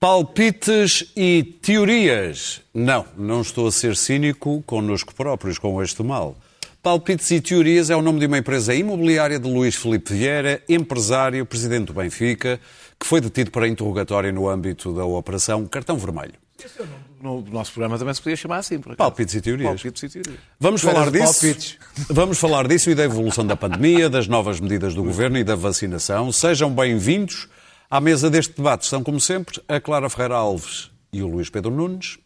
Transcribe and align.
Palpites 0.00 1.12
e 1.14 1.42
teorias. 1.60 2.62
Não, 2.72 3.04
não 3.18 3.42
estou 3.42 3.66
a 3.66 3.70
ser 3.70 3.94
cínico 3.94 4.62
connosco 4.64 5.14
próprios, 5.14 5.58
com 5.58 5.82
este 5.82 6.02
mal. 6.02 6.38
Palpites 6.82 7.30
e 7.30 7.38
Teorias 7.38 7.90
é 7.90 7.96
o 7.96 8.00
nome 8.00 8.18
de 8.18 8.24
uma 8.24 8.38
empresa 8.38 8.74
imobiliária 8.74 9.38
de 9.38 9.46
Luís 9.46 9.76
Filipe 9.76 10.14
Vieira, 10.14 10.62
empresário, 10.66 11.44
presidente 11.44 11.88
do 11.88 11.92
Benfica, 11.92 12.58
que 12.98 13.04
foi 13.04 13.20
detido 13.20 13.50
para 13.50 13.68
interrogatório 13.68 14.32
no 14.32 14.48
âmbito 14.48 14.90
da 14.94 15.04
Operação 15.04 15.66
Cartão 15.66 15.98
Vermelho. 15.98 16.32
Esse 16.64 16.80
é 16.80 16.82
o 16.82 17.22
nome 17.22 17.42
do 17.42 17.52
nosso 17.52 17.70
programa 17.70 17.98
também 17.98 18.14
se 18.14 18.22
podia 18.22 18.36
chamar 18.36 18.56
assim. 18.56 18.78
Por 18.78 18.96
Palpites 18.96 19.34
e 19.34 19.42
Teorias. 19.42 19.68
Palpites 19.68 20.02
e 20.02 20.08
Teorias. 20.08 20.38
Vamos 20.58 20.80
falar 20.80 21.10
disso. 21.10 21.42
Palpites. 21.42 21.78
Vamos 22.08 22.38
falar 22.38 22.66
disso 22.66 22.88
e 22.88 22.94
da 22.94 23.04
evolução 23.04 23.46
da 23.46 23.54
pandemia, 23.54 24.08
das 24.08 24.26
novas 24.26 24.60
medidas 24.60 24.94
do 24.94 25.04
governo 25.04 25.36
e 25.36 25.44
da 25.44 25.54
vacinação. 25.54 26.32
Sejam 26.32 26.70
bem-vindos. 26.70 27.50
À 27.92 28.00
mesa 28.00 28.30
deste 28.30 28.54
debate 28.54 28.84
estão, 28.84 29.02
como 29.02 29.18
sempre, 29.18 29.60
a 29.66 29.80
Clara 29.80 30.08
Ferreira 30.08 30.36
Alves 30.36 30.92
e 31.12 31.24
o 31.24 31.26
Luís 31.26 31.50
Pedro 31.50 31.72
Nunes, 31.72 32.20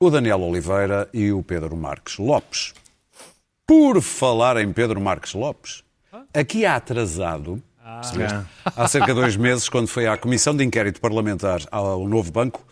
o 0.00 0.10
Daniel 0.10 0.40
Oliveira 0.40 1.08
e 1.14 1.30
o 1.30 1.40
Pedro 1.40 1.76
Marques 1.76 2.18
Lopes. 2.18 2.74
Por 3.64 4.02
falar 4.02 4.56
em 4.56 4.72
Pedro 4.72 5.00
Marques 5.00 5.34
Lopes, 5.34 5.84
aqui 6.34 6.66
há 6.66 6.74
atrasado, 6.74 7.62
ah. 7.80 8.00
há 8.74 8.88
cerca 8.88 9.14
de 9.14 9.20
dois 9.20 9.36
meses, 9.36 9.68
quando 9.68 9.86
foi 9.86 10.08
à 10.08 10.16
Comissão 10.16 10.56
de 10.56 10.64
Inquérito 10.64 11.00
Parlamentar 11.00 11.60
ao 11.70 12.08
Novo 12.08 12.32
Banco, 12.32 12.66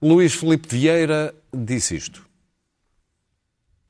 Luís 0.00 0.34
Filipe 0.34 0.68
Vieira 0.68 1.34
disse 1.52 1.96
isto. 1.96 2.24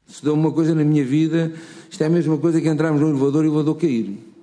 Se 0.06 0.24
deu 0.24 0.32
uma 0.32 0.50
coisa 0.50 0.74
na 0.74 0.82
minha 0.82 1.04
vida, 1.04 1.52
isto 1.90 2.02
é 2.02 2.06
a 2.06 2.10
mesma 2.10 2.38
coisa 2.38 2.58
que 2.58 2.70
entrarmos 2.70 3.02
no 3.02 3.10
elevador 3.10 3.44
e 3.44 3.48
o 3.48 3.50
elevador 3.50 3.76
cair. 3.76 4.33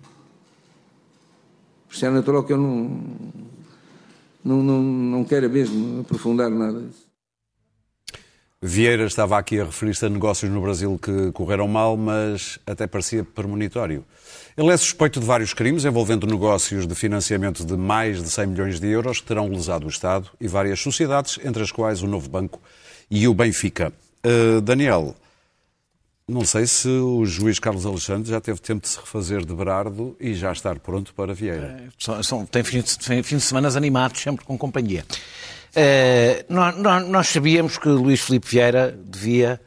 É 2.02 2.10
natural 2.10 2.44
que 2.44 2.54
eu 2.54 2.58
não, 2.58 3.02
não, 4.44 4.64
não, 4.64 4.82
não 4.82 5.24
quero 5.24 5.50
mesmo 5.50 6.02
aprofundar 6.02 6.50
nada 6.50 6.82
disso. 6.82 7.12
Vieira 8.64 9.06
estava 9.06 9.40
aqui 9.40 9.60
a 9.60 9.66
referir-se 9.66 10.06
a 10.06 10.10
negócios 10.10 10.52
no 10.52 10.62
Brasil 10.62 11.00
que 11.02 11.32
correram 11.32 11.68
mal, 11.68 11.98
mas 11.98 12.60
até 12.66 12.86
parecia 12.86 13.24
premonitório. 13.24 14.06
Ele 14.56 14.70
é 14.70 14.78
suspeito 14.78 15.20
de 15.20 15.26
vários 15.26 15.52
crimes 15.52 15.84
envolvendo 15.84 16.28
negócios 16.28 16.86
de 16.86 16.94
financiamento 16.94 17.66
de 17.66 17.76
mais 17.76 18.22
de 18.22 18.30
100 18.30 18.48
milhões 18.48 18.80
de 18.80 18.88
euros 18.88 19.20
que 19.20 19.26
terão 19.26 19.50
lesado 19.50 19.88
o 19.88 19.90
Estado 19.90 20.30
e 20.40 20.48
várias 20.48 20.80
sociedades, 20.80 21.40
entre 21.44 21.64
as 21.64 21.72
quais 21.72 22.04
o 22.04 22.08
Novo 22.08 22.30
Banco 22.30 22.62
e 23.10 23.28
o 23.28 23.34
Benfica. 23.34 23.92
Uh, 24.24 24.62
Daniel, 24.62 25.16
não 26.28 26.46
sei 26.46 26.66
se 26.66 26.88
o 26.88 27.26
juiz 27.26 27.60
Carlos 27.60 27.86
Alexandre 27.86 28.30
já 28.30 28.40
teve 28.40 28.60
tempo 28.60 28.82
de 28.84 28.90
se 28.90 29.00
refazer 29.00 29.46
de 29.46 29.54
Berardo 29.54 30.16
e 30.20 30.34
já 30.34 30.52
estar 30.52 30.80
pronto 30.80 31.14
para 31.14 31.34
Vieira. 31.34 31.90
É, 32.08 32.24
são, 32.24 32.46
tem 32.46 32.64
fins 32.64 32.98
de, 32.98 33.24
fim 33.24 33.38
de 33.38 33.42
semana 33.42 33.68
animados, 33.76 34.22
sempre 34.22 34.46
com 34.46 34.58
companhia. 34.58 35.06
Uh, 35.72 36.54
nós, 36.54 37.08
nós, 37.08 37.28
sabíamos 37.30 37.78
que 37.78 37.88
Luís 37.88 38.20
Filipe 38.22 38.48
Vieira 38.48 38.92
devia 38.92 39.60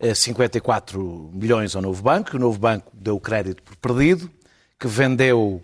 uh, 0.00 0.06
eh, 0.06 0.14
54 0.14 1.30
milhões 1.34 1.74
ao 1.74 1.82
Novo 1.82 2.02
Banco, 2.02 2.36
o 2.36 2.40
Novo 2.40 2.58
Banco 2.58 2.92
deu 2.94 3.18
crédito 3.18 3.62
por 3.62 3.76
perdido, 3.76 4.30
que 4.78 4.86
vendeu 4.86 5.60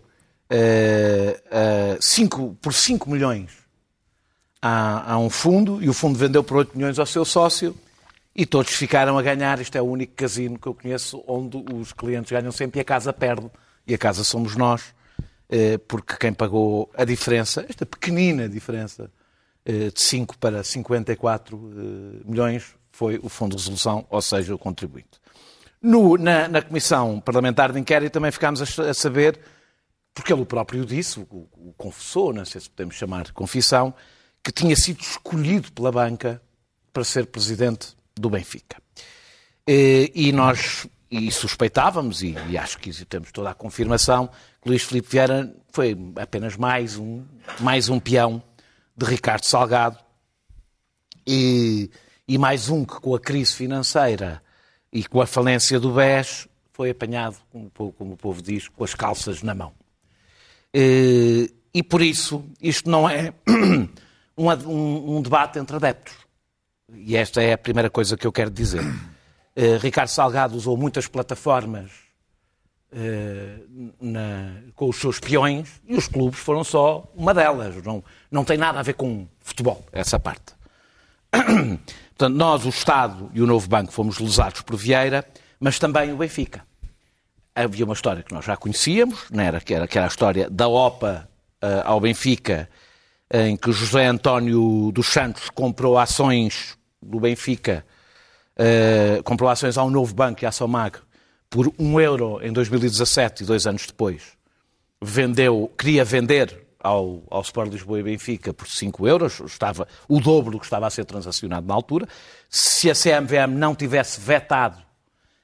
uh, 0.51 1.97
cinco, 2.01 2.57
por 2.61 2.75
5 2.75 3.09
milhões 3.09 3.51
a, 4.61 5.13
a, 5.13 5.19
um 5.19 5.31
fundo, 5.31 5.83
e 5.83 5.89
o 5.89 5.93
fundo 5.93 6.19
vendeu 6.19 6.43
por 6.43 6.57
8 6.59 6.77
milhões 6.77 6.98
ao 6.98 7.07
seu 7.07 7.25
sócio, 7.25 7.77
e 8.34 8.47
todos 8.47 8.73
ficaram 8.73 9.19
a 9.19 9.23
ganhar. 9.23 9.61
Isto 9.61 9.77
é 9.77 9.83
o 9.83 9.86
único 9.86 10.14
casino 10.14 10.58
que 10.58 10.67
eu 10.67 10.74
conheço 10.74 11.23
onde 11.27 11.57
os 11.73 11.92
clientes 11.92 12.30
ganham 12.30 12.52
sempre 12.52 12.80
e 12.80 12.83
a 12.83 12.85
casa 12.85 13.13
perde. 13.13 13.51
E 13.86 13.95
a 13.95 13.98
casa 13.98 14.23
somos 14.23 14.57
nós, 14.57 14.95
porque 15.89 16.17
quem 16.17 16.33
pagou 16.33 16.91
a 16.95 17.05
diferença, 17.05 17.64
esta 17.68 17.85
pequenina 17.85 18.48
diferença, 18.48 19.11
eh, 19.64 19.91
de 19.91 20.01
5 20.01 20.39
para 20.39 20.64
54 20.64 21.57
eh, 21.57 22.23
milhões 22.24 22.74
foi 22.91 23.20
o 23.23 23.29
Fundo 23.29 23.57
de 23.57 23.63
Resolução, 23.63 24.07
ou 24.11 24.23
seja, 24.23 24.55
o 24.55 24.58
contribuinte. 24.58 25.20
No, 25.83 26.17
na, 26.17 26.48
na, 26.48 26.62
Comissão 26.62 27.20
Parlamentar 27.20 27.73
de 27.73 27.79
Inquérito 27.79 28.12
também 28.12 28.30
ficámos 28.30 28.61
a, 28.61 28.91
a 28.91 28.95
saber, 28.95 29.39
porque 30.14 30.33
ele 30.33 30.45
próprio 30.45 30.85
disse, 30.85 31.20
o, 31.20 31.48
o, 31.52 31.74
confessou, 31.77 32.33
não 32.33 32.45
sei 32.45 32.61
se 32.61 32.70
podemos 32.70 32.95
chamar 32.95 33.24
de 33.24 33.33
confissão, 33.33 33.95
que 34.42 34.51
tinha 34.51 34.74
sido 34.74 35.01
escolhido 35.01 35.70
pela 35.73 35.92
banca 35.92 36.42
para 36.92 37.05
ser 37.05 37.27
presidente 37.27 37.95
do 38.20 38.31
Benfica. 38.31 38.77
E, 39.67 40.11
eh, 40.14 40.20
e 40.29 40.33
nós 40.33 40.86
e 41.11 41.31
suspeitávamos, 41.33 42.23
e, 42.23 42.36
e, 42.48 42.57
acho 42.57 42.79
que 42.79 42.92
temos 43.05 43.33
toda 43.33 43.51
a 43.51 43.55
confirmação, 43.55 44.31
que 44.63 44.69
Luís 44.69 44.85
Filipe 44.85 45.08
Vieira 45.11 45.53
foi 45.73 45.97
apenas 46.17 46.57
mais 46.57 46.97
um, 46.97 47.25
mais 47.59 47.89
um 47.89 47.98
peão 47.98 48.41
de 48.97 49.07
Ricardo 49.07 49.45
Salgado 49.45 49.98
e, 51.27 51.91
e 52.29 52.39
mais 52.39 52.69
um 52.69 52.85
que 52.85 53.01
com 53.01 53.14
a 53.14 53.20
crise 53.20 53.55
financeira 53.55 54.41
e 54.92 55.05
com 55.05 55.20
a 55.20 55.27
falência 55.27 55.80
do 55.80 55.92
BES 55.92 56.47
foi 56.73 56.91
apanhado, 56.91 57.36
como, 57.51 57.92
como 57.92 58.13
o 58.14 58.17
povo 58.17 58.41
diz, 58.41 58.69
com 58.69 58.85
as 58.85 58.95
calças 58.95 59.42
na 59.42 59.55
mão. 59.55 59.73
E, 60.73 61.53
e 61.75 61.83
por 61.83 62.03
isso 62.03 62.45
isto 62.63 62.89
não 62.89 63.09
é 63.09 63.33
um, 64.39 64.48
um, 64.48 65.17
um, 65.17 65.23
debate 65.23 65.59
entre 65.59 65.77
adeptos. 65.77 66.14
E 66.95 67.17
esta 67.17 67.42
é 67.42 67.52
a 67.52 67.58
primeira 67.58 67.90
coisa 67.90 68.17
que 68.17 68.27
eu 68.27 68.33
quero 68.33 68.51
dizer. 68.51 68.84
Uh, 68.84 69.78
Ricardo 69.83 70.08
Salgado 70.08 70.56
usou 70.56 70.77
muitas 70.77 71.06
plataformas 71.06 71.90
uh, 72.92 73.92
na, 74.01 74.62
com 74.74 74.89
os 74.89 74.96
seus 74.96 75.18
peões 75.20 75.80
e 75.86 75.96
os 75.96 76.08
clubes 76.08 76.39
foram 76.40 76.64
só 76.64 77.11
uma 77.14 77.33
delas. 77.33 77.83
Não, 77.83 78.02
não 78.30 78.45
tem 78.45 78.56
nada 78.56 78.80
a 78.80 78.83
ver 78.83 78.95
com 78.95 79.27
futebol, 79.40 79.84
essa 79.92 80.18
parte. 80.18 80.55
Portanto, 81.30 82.36
nós, 82.36 82.67
o 82.67 82.68
Estado 82.68 83.30
e 83.33 83.40
o 83.40 83.46
Novo 83.46 83.68
Banco, 83.68 83.92
fomos 83.92 84.18
lesados 84.18 84.61
por 84.61 84.77
Vieira, 84.77 85.24
mas 85.58 85.79
também 85.79 86.12
o 86.12 86.17
Benfica. 86.17 86.64
Havia 87.55 87.84
uma 87.84 87.95
história 87.95 88.23
que 88.23 88.33
nós 88.33 88.45
já 88.45 88.56
conhecíamos, 88.56 89.24
não 89.30 89.42
era, 89.42 89.61
que, 89.61 89.74
era, 89.74 89.89
que 89.89 89.96
era 89.96 90.06
a 90.06 90.08
história 90.08 90.48
da 90.50 90.68
OPA 90.68 91.29
uh, 91.62 91.67
ao 91.84 92.00
Benfica, 92.00 92.68
em 93.33 93.56
que 93.56 93.70
José 93.73 94.06
António 94.06 94.90
dos 94.92 95.06
Santos 95.06 95.50
comprou 95.50 95.96
ações 95.96 96.77
do 97.02 97.20
Benfica, 97.20 97.84
uh, 98.56 99.22
comprou 99.22 99.48
ações 99.48 99.78
ao 99.78 99.90
Novo 99.90 100.14
Banco 100.14 100.44
e 100.44 100.46
à 100.46 100.52
Somag 100.52 100.98
por 101.48 101.72
um 101.78 102.00
euro 102.00 102.40
em 102.42 102.52
2017 102.52 103.42
e 103.42 103.46
dois 103.46 103.66
anos 103.66 103.86
depois 103.86 104.38
vendeu, 105.02 105.72
queria 105.77 106.05
vender 106.05 106.66
ao, 106.78 107.22
ao 107.30 107.42
Sport 107.42 107.72
Lisboa 107.72 108.00
e 108.00 108.02
Benfica 108.02 108.52
por 108.52 108.68
5 108.68 109.06
euros, 109.06 109.40
estava 109.40 109.86
o 110.08 110.20
dobro 110.20 110.52
do 110.52 110.58
que 110.58 110.64
estava 110.64 110.86
a 110.86 110.90
ser 110.90 111.05
transacionado 111.05 111.66
na 111.66 111.74
altura. 111.74 112.06
Se 112.48 112.90
a 112.90 112.94
CMVM 112.94 113.55
não 113.55 113.74
tivesse 113.74 114.20
vetado 114.20 114.78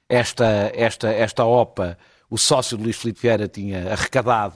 esta, 0.09 0.71
esta, 0.73 1.09
esta 1.09 1.45
OPA, 1.45 1.97
o 2.29 2.37
sócio 2.37 2.77
de 2.77 2.83
Luís 2.83 2.97
Filipe 2.97 3.21
Vieira 3.21 3.47
tinha 3.47 3.91
arrecadado 3.91 4.55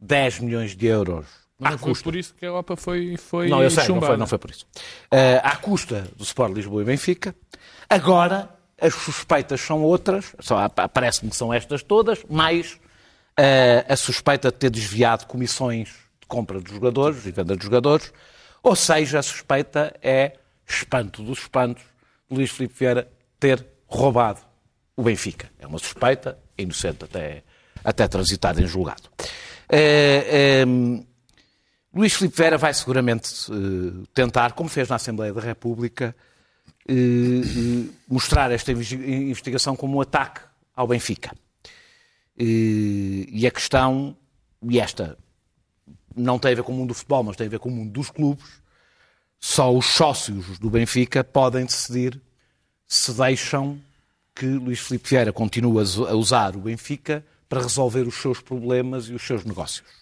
10 0.00 0.40
milhões 0.40 0.76
de 0.76 0.86
euros 0.86 1.26
não 1.58 1.76
foi 1.76 1.94
por 1.94 2.14
isso 2.14 2.34
que 2.34 2.46
a 2.46 2.52
OPA 2.52 2.76
foi, 2.76 3.16
foi 3.16 3.48
Não, 3.48 3.62
eu 3.62 3.70
sei, 3.70 3.88
não 3.88 4.00
foi, 4.00 4.16
não 4.16 4.26
foi 4.26 4.38
por 4.38 4.50
isso. 4.50 4.66
Uh, 5.12 5.40
à 5.42 5.56
custa 5.56 6.08
do 6.16 6.22
Sport 6.22 6.54
Lisboa 6.54 6.82
e 6.82 6.84
Benfica. 6.84 7.34
Agora, 7.90 8.48
as 8.80 8.94
suspeitas 8.94 9.60
são 9.60 9.82
outras, 9.82 10.34
parece-me 10.92 11.30
que 11.30 11.36
são 11.36 11.52
estas 11.52 11.82
todas, 11.82 12.24
mais 12.30 12.74
uh, 13.38 13.92
a 13.92 13.96
suspeita 13.96 14.52
de 14.52 14.58
ter 14.58 14.70
desviado 14.70 15.26
comissões 15.26 16.08
compra 16.28 16.60
de 16.60 16.70
jogadores 16.70 17.24
e 17.26 17.32
venda 17.32 17.56
de 17.56 17.64
jogadores, 17.64 18.12
ou 18.62 18.76
seja, 18.76 19.18
a 19.18 19.22
suspeita 19.22 19.94
é 20.02 20.34
espanto 20.66 21.22
dos 21.22 21.38
espantos 21.38 21.82
de 22.30 22.36
Luís 22.36 22.50
Filipe 22.50 22.74
Vieira 22.78 23.10
ter 23.40 23.66
roubado 23.86 24.40
o 24.94 25.02
Benfica. 25.02 25.50
É 25.58 25.66
uma 25.66 25.78
suspeita, 25.78 26.38
inocente 26.56 27.04
até, 27.04 27.42
até 27.82 28.06
transitada 28.06 28.60
em 28.60 28.66
julgado. 28.66 29.04
É, 29.68 30.64
Luís 31.94 32.14
Filipe 32.14 32.36
Vieira 32.36 32.58
vai 32.58 32.72
seguramente 32.74 33.32
é, 33.50 34.06
tentar, 34.14 34.52
como 34.52 34.68
fez 34.68 34.88
na 34.88 34.96
Assembleia 34.96 35.32
da 35.32 35.40
República, 35.40 36.14
mostrar 38.08 38.50
esta 38.50 38.72
investigação 38.72 39.76
como 39.76 39.98
um 39.98 40.00
ataque 40.00 40.40
ao 40.74 40.86
Benfica. 40.86 41.34
E 42.36 43.46
a 43.46 43.50
questão, 43.50 44.16
e 44.62 44.80
esta 44.80 45.18
não 46.16 46.38
tem 46.38 46.52
a 46.52 46.54
ver 46.54 46.62
com 46.62 46.72
o 46.72 46.74
mundo 46.74 46.88
do 46.88 46.94
futebol, 46.94 47.22
mas 47.24 47.36
tem 47.36 47.46
a 47.46 47.50
ver 47.50 47.58
com 47.58 47.68
o 47.68 47.72
mundo 47.72 47.92
dos 47.92 48.10
clubes, 48.10 48.46
só 49.38 49.74
os 49.74 49.86
sócios 49.86 50.58
do 50.58 50.70
Benfica 50.70 51.22
podem 51.22 51.66
decidir 51.66 52.20
se 52.86 53.12
deixam 53.12 53.78
que 54.34 54.46
Luís 54.46 54.80
Filipe 54.80 55.10
Vieira 55.10 55.32
continue 55.32 55.78
a 55.78 56.14
usar 56.14 56.56
o 56.56 56.60
Benfica 56.60 57.24
para 57.48 57.60
resolver 57.60 58.06
os 58.06 58.14
seus 58.14 58.40
problemas 58.40 59.08
e 59.08 59.12
os 59.12 59.22
seus 59.22 59.44
negócios. 59.44 59.97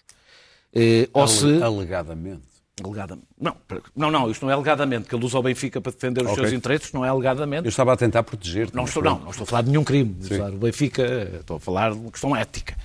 Eh, 0.73 1.09
ou 1.13 1.27
se... 1.27 1.61
Alegadamente. 1.61 2.47
Alegadamente. 2.83 3.27
Não, 3.39 3.57
não, 3.95 4.11
não, 4.11 4.29
isto 4.29 4.45
não 4.45 4.51
é 4.51 4.53
alegadamente, 4.53 5.09
que 5.09 5.15
ele 5.15 5.25
usa 5.25 5.39
o 5.39 5.41
Benfica 5.41 5.81
para 5.81 5.91
defender 5.91 6.21
os 6.21 6.31
okay. 6.31 6.43
seus 6.43 6.53
interesses, 6.53 6.93
não 6.93 7.03
é 7.03 7.09
alegadamente. 7.09 7.65
Eu 7.65 7.69
estava 7.69 7.93
a 7.93 7.97
tentar 7.97 8.21
proteger. 8.21 8.69
Não 8.71 8.85
estou, 8.85 9.01
não, 9.01 9.19
não 9.19 9.31
estou 9.31 9.45
a 9.45 9.47
falar 9.47 9.63
de 9.63 9.69
nenhum 9.69 9.83
crime 9.83 10.13
de 10.13 10.33
usar 10.33 10.49
o 10.51 10.57
Benfica, 10.57 11.31
estou 11.39 11.57
a 11.57 11.59
falar 11.59 11.91
de 11.91 11.97
uma 11.97 12.11
questão 12.11 12.35
ética. 12.35 12.77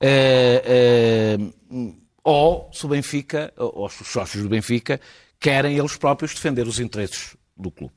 Uh, 0.00 1.52
uh, 1.74 1.94
ou 2.22 2.70
se 2.72 2.86
o 2.86 2.88
Benfica, 2.88 3.52
ou 3.56 3.86
os 3.86 3.92
sócios 3.92 4.42
do 4.42 4.48
Benfica, 4.48 5.00
querem 5.40 5.76
eles 5.76 5.96
próprios 5.96 6.32
defender 6.32 6.68
os 6.68 6.78
interesses 6.78 7.36
do 7.56 7.70
clube. 7.72 7.94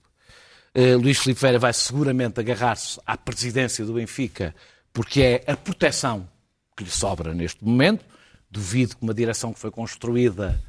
Uh, 0.75 0.97
Luís 0.97 1.19
Filipe 1.19 1.39
Vieira 1.39 1.59
vai 1.59 1.71
seguramente 1.71 2.39
agarrar-se 2.39 2.99
à 3.05 3.15
presidência 3.15 3.85
do 3.85 3.93
Benfica, 3.93 4.55
porque 4.91 5.21
é 5.21 5.43
a 5.51 5.55
proteção 5.55 6.27
que 6.75 6.83
lhe 6.83 6.89
sobra 6.89 7.31
neste 7.33 7.63
momento. 7.63 8.03
Duvido 8.53 8.95
que 8.95 9.03
uma 9.03 9.13
direção 9.13 9.51
que 9.51 9.59
foi 9.59 9.71
construída 9.71 10.61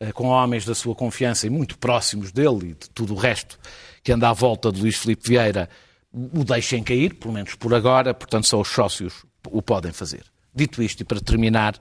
uh, 0.00 0.12
com 0.12 0.28
homens 0.28 0.64
da 0.64 0.74
sua 0.74 0.94
confiança 0.94 1.46
e 1.46 1.50
muito 1.50 1.76
próximos 1.76 2.30
dele 2.30 2.70
e 2.70 2.74
de 2.74 2.90
tudo 2.90 3.14
o 3.14 3.16
resto 3.16 3.58
que 4.02 4.12
anda 4.12 4.28
à 4.28 4.32
volta 4.32 4.70
de 4.70 4.80
Luís 4.80 4.96
Filipe 4.96 5.28
Vieira 5.28 5.68
o 6.12 6.44
deixem 6.44 6.82
cair, 6.82 7.14
pelo 7.14 7.32
menos 7.32 7.54
por 7.54 7.74
agora, 7.74 8.12
portanto 8.12 8.46
só 8.46 8.60
os 8.60 8.68
sócios 8.68 9.24
o 9.48 9.62
podem 9.62 9.92
fazer. 9.92 10.24
Dito 10.54 10.82
isto, 10.82 11.00
e 11.00 11.04
para 11.04 11.20
terminar, 11.20 11.80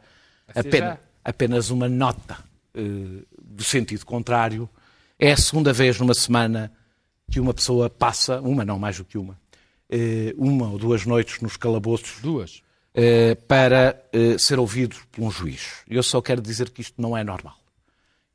apenas, 0.56 0.98
apenas 1.24 1.70
uma 1.70 1.90
nota 1.90 2.38
uh, 2.76 3.26
do 3.42 3.64
sentido 3.64 4.06
contrário. 4.06 4.70
É 5.20 5.34
a 5.34 5.38
segunda 5.38 5.74
vez 5.74 6.00
numa 6.00 6.14
semana 6.14 6.72
que 7.30 7.40
uma 7.40 7.54
pessoa 7.54 7.90
passa, 7.90 8.40
uma 8.42 8.64
não, 8.64 8.80
mais 8.80 8.98
do 8.98 9.06
que 9.06 9.18
uma, 9.18 9.34
uh, 9.34 10.34
uma 10.38 10.70
ou 10.70 10.78
duas 10.78 11.06
noites 11.06 11.42
nos 11.42 11.58
calabouços. 11.58 12.22
Duas. 12.22 12.62
Uh, 12.94 13.36
para 13.48 14.04
ser 14.38 14.60
ouvido 14.60 14.98
por 15.12 15.24
um 15.24 15.32
juiz. 15.32 15.78
Eu 15.88 16.04
só 16.04 16.22
quero 16.22 16.42
dizer 16.42 16.70
que 16.70 16.82
isto 16.82 17.02
não 17.02 17.16
é 17.16 17.24
normal. 17.24 17.56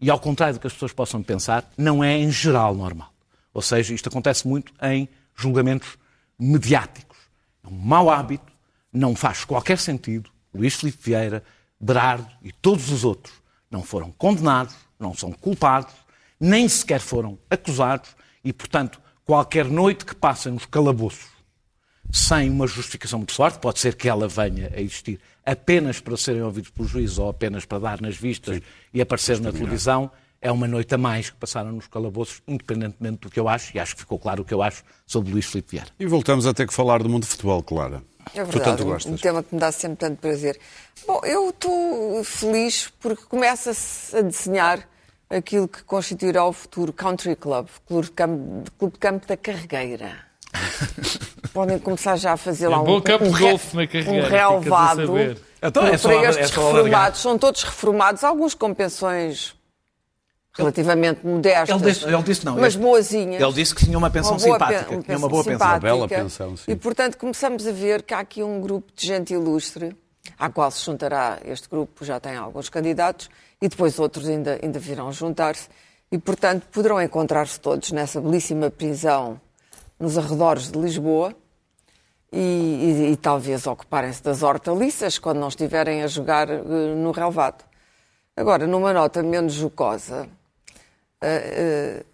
E 0.00 0.11
ao 0.11 0.19
contrário 0.19 0.55
do 0.55 0.61
que 0.61 0.67
as 0.67 0.73
pessoas 0.73 0.93
possam 0.93 1.23
pensar, 1.23 1.70
não 1.76 2.03
é 2.03 2.17
em 2.17 2.31
geral 2.31 2.75
normal. 2.75 3.12
Ou 3.53 3.62
seja, 3.62 3.94
isto 3.94 4.08
acontece 4.08 4.47
muito 4.47 4.73
em 4.82 5.08
julgamentos 5.35 5.99
mediáticos. 6.38 7.19
É 7.64 7.69
um 7.69 7.79
mau 7.79 8.11
hábito, 8.11 8.53
não 8.93 9.14
faz 9.14 9.44
qualquer 9.44 9.79
sentido. 9.79 10.31
Luís 10.55 10.75
Filipe 10.75 10.99
Vieira, 11.02 11.43
Berardo 11.81 12.29
e 12.43 12.50
todos 12.52 12.91
os 12.91 13.05
outros 13.05 13.35
não 13.70 13.82
foram 13.82 14.11
condenados, 14.12 14.75
não 14.99 15.14
são 15.14 15.32
culpados, 15.32 15.94
nem 16.41 16.69
sequer 16.69 17.00
foram 17.00 17.38
acusados 17.50 18.11
e, 18.44 18.52
portanto, 18.52 19.00
qualquer 19.25 19.67
noite 19.67 20.05
que 20.05 20.14
passem 20.14 20.52
nos 20.52 20.67
calabouços 20.67 21.36
sem 22.12 22.50
uma 22.50 22.67
justificação 22.67 23.19
muito 23.19 23.32
forte, 23.32 23.58
pode 23.58 23.79
ser 23.79 23.94
que 23.94 24.08
ela 24.08 24.29
venha 24.29 24.70
a 24.75 24.81
existir 24.81 25.20
apenas 25.44 26.00
para 26.00 26.17
serem 26.17 26.43
ouvidos 26.43 26.70
pelo 26.70 26.88
juiz 26.88 27.19
ou 27.19 27.29
apenas 27.29 27.64
para 27.64 27.79
dar 27.79 28.00
nas 28.00 28.17
vistas 28.17 28.56
Sim. 28.56 28.62
e 28.93 29.00
aparecer 29.00 29.41
na 29.41 29.53
televisão, 29.53 30.11
é 30.41 30.50
uma 30.50 30.69
noite 30.69 30.94
a 30.94 30.99
mais 30.99 31.31
que 31.31 31.37
passaram 31.37 31.73
nos 31.73 31.87
calabouços, 31.87 32.43
independentemente 32.47 33.19
do 33.19 33.31
que 33.31 33.41
eu 33.41 33.49
acho, 33.49 33.76
e 33.76 33.81
acho 33.81 33.94
que 33.94 34.00
ficou 34.03 34.19
claro 34.19 34.43
o 34.43 34.44
que 34.44 34.55
eu 34.55 34.62
acho 34.62 34.85
sobre 35.06 35.32
Luís 35.32 35.47
Filipe 35.47 35.73
Vieira. 35.73 35.91
E 35.99 36.06
voltamos 36.06 36.47
a 36.47 36.55
ter 36.55 36.67
que 36.67 36.75
falar 36.75 37.03
do 37.03 37.08
mundo 37.08 37.23
de 37.23 37.29
futebol, 37.29 37.62
Clara. 37.62 38.03
É 38.35 38.44
verdade, 38.44 38.82
um, 38.82 38.93
um 38.93 39.17
tema 39.17 39.43
que 39.43 39.55
me 39.55 39.61
dá 39.61 39.70
sempre 39.70 39.99
tanto 39.99 40.19
prazer. 40.19 40.59
Bom, 41.06 41.20
eu 41.25 41.50
estou 41.50 42.25
feliz 42.25 42.93
porque 43.00 43.25
começa-se 43.25 44.17
a 44.17 44.20
desenhar 44.20 44.88
aquilo 45.31 45.69
que 45.69 45.82
constituirá 45.85 46.44
o 46.44 46.52
futuro 46.52 46.93
Country 46.93 47.37
Club, 47.37 47.69
Clube 47.87 48.06
de 48.06 48.12
Campo, 48.12 48.70
Clube 48.79 48.94
de 48.94 48.99
Campo 48.99 49.26
da 49.26 49.37
Carregueira. 49.37 50.25
Podem 51.53 51.79
começar 51.79 52.17
já 52.17 52.32
a 52.32 52.37
fazer 52.37 52.67
é 52.67 52.69
lá 52.69 52.82
um, 52.82 53.00
campo 53.00 53.25
um, 53.25 53.32
de 53.32 53.38
golfe 53.41 53.76
na 53.76 53.87
carreira, 53.87 54.26
um 54.26 54.29
relvado 54.29 55.37
então, 55.62 55.87
é 55.87 55.97
para 55.97 56.14
estes 56.29 56.53
é 56.53 56.55
reformados. 56.55 57.20
São 57.20 57.38
todos 57.38 57.62
reformados, 57.62 58.25
alguns 58.25 58.55
com 58.55 58.75
pensões 58.75 59.55
relativamente 60.55 61.26
modestas. 61.26 61.81
Ele 61.81 61.93
disse, 61.93 62.05
ele 62.06 62.23
disse 62.23 62.44
não. 62.44 62.56
Mas 62.56 62.75
ele, 62.75 62.82
boazinhas. 62.85 63.43
Ele 63.43 63.53
disse 63.53 63.75
que 63.75 63.85
tinha 63.85 63.99
uma 63.99 64.11
pensão 64.11 64.32
uma 64.32 64.38
simpática. 64.38 64.94
Uma 64.94 65.03
tinha 65.03 65.19
uma 65.19 65.29
boa 65.29 65.44
pensão. 65.44 65.69
Uma 65.69 65.79
bela 65.81 66.08
pensão, 66.08 66.56
sim. 66.56 66.70
E, 66.70 66.76
portanto, 66.76 67.17
começamos 67.19 67.67
a 67.67 67.73
ver 67.73 68.02
que 68.02 68.14
há 68.14 68.20
aqui 68.20 68.43
um 68.43 68.61
grupo 68.61 68.93
de 68.94 69.06
gente 69.06 69.35
ilustre, 69.35 69.97
à 70.38 70.49
qual 70.49 70.70
se 70.70 70.85
juntará 70.85 71.38
este 71.44 71.69
grupo, 71.69 72.05
já 72.05 72.19
tem 72.19 72.37
alguns 72.37 72.69
candidatos, 72.69 73.29
e 73.61 73.69
depois 73.69 73.99
outros 73.99 74.29
ainda, 74.29 74.59
ainda 74.62 74.79
virão 74.79 75.12
juntar-se. 75.12 75.69
E, 76.11 76.19
portanto, 76.19 76.67
poderão 76.73 77.00
encontrar-se 77.02 77.59
todos 77.61 77.91
nessa 77.93 78.20
belíssima 78.20 78.70
prisão 78.70 79.41
nos 79.98 80.19
arredores 80.19 80.70
de 80.70 80.78
Lisboa. 80.78 81.34
E, 82.32 82.38
e, 82.38 83.12
e 83.12 83.16
talvez 83.16 83.66
ocuparem-se 83.66 84.22
das 84.22 84.43
hortaliças 84.43 85.19
quando 85.19 85.38
não 85.38 85.48
estiverem 85.48 86.02
a 86.02 86.06
jogar 86.06 86.50
uh, 86.50 86.96
no 86.96 87.10
relvado. 87.12 87.64
Agora, 88.37 88.66
numa 88.66 88.93
nota 88.93 89.22
menos 89.22 89.54
jocosa, 89.54 90.28
uh, 91.22 92.04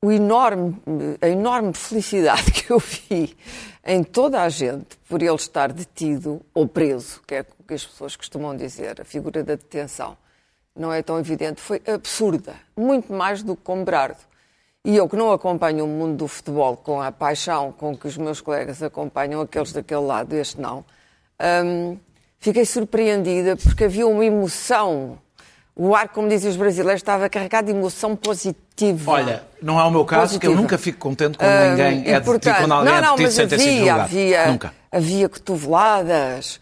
o 0.00 0.10
enorme, 0.10 0.76
a 1.20 1.28
enorme 1.28 1.72
felicidade 1.72 2.50
que 2.52 2.70
eu 2.70 2.78
vi 2.78 3.36
em 3.84 4.02
toda 4.02 4.42
a 4.42 4.48
gente 4.48 4.96
por 5.08 5.22
ele 5.22 5.34
estar 5.34 5.72
detido 5.72 6.40
ou 6.52 6.66
preso, 6.66 7.22
que 7.26 7.36
é 7.36 7.46
o 7.58 7.64
que 7.64 7.74
as 7.74 7.86
pessoas 7.86 8.16
costumam 8.16 8.56
dizer, 8.56 9.00
a 9.00 9.04
figura 9.04 9.42
da 9.42 9.54
detenção, 9.54 10.16
não 10.74 10.92
é 10.92 11.02
tão 11.02 11.18
evidente, 11.18 11.60
foi 11.60 11.80
absurda, 11.86 12.54
muito 12.76 13.12
mais 13.12 13.42
do 13.42 13.54
que 13.54 13.62
com 13.62 13.84
Berardo. 13.84 14.31
E 14.84 14.96
eu 14.96 15.08
que 15.08 15.14
não 15.14 15.32
acompanho 15.32 15.84
o 15.84 15.88
mundo 15.88 16.16
do 16.16 16.28
futebol 16.28 16.76
com 16.76 17.00
a 17.00 17.12
paixão 17.12 17.72
com 17.72 17.96
que 17.96 18.08
os 18.08 18.16
meus 18.16 18.40
colegas 18.40 18.82
acompanham, 18.82 19.40
aqueles 19.40 19.72
daquele 19.72 20.00
lado, 20.00 20.34
este 20.34 20.60
não, 20.60 20.84
hum, 21.64 21.96
fiquei 22.40 22.64
surpreendida 22.64 23.56
porque 23.56 23.84
havia 23.84 24.06
uma 24.06 24.24
emoção 24.24 25.18
o 25.74 25.94
ar, 25.94 26.08
como 26.08 26.28
dizem 26.28 26.50
os 26.50 26.56
brasileiros, 26.56 27.00
estava 27.00 27.28
carregado 27.30 27.66
de 27.66 27.72
emoção 27.72 28.14
positiva. 28.14 29.10
Olha, 29.10 29.42
não 29.62 29.80
é 29.80 29.84
o 29.84 29.90
meu 29.90 30.04
caso, 30.04 30.22
positiva. 30.22 30.52
que 30.52 30.58
eu 30.58 30.60
nunca 30.60 30.76
fico 30.76 30.98
contente 30.98 31.38
quando 31.38 31.50
uh, 31.50 31.70
ninguém 31.70 32.12
é 32.12 32.20
portanto, 32.20 32.44
detido, 32.44 32.56
quando 32.62 32.72
alguém 32.72 32.92
não, 32.92 33.00
não, 33.00 33.14
é 33.14 33.16
detido 33.16 33.32
sem 33.32 33.48
ter 33.48 33.58
sido 33.58 33.76
julgado. 33.78 34.00
Havia, 34.02 34.46
nunca. 34.48 34.74
havia 34.90 35.28
cotoveladas. 35.28 36.60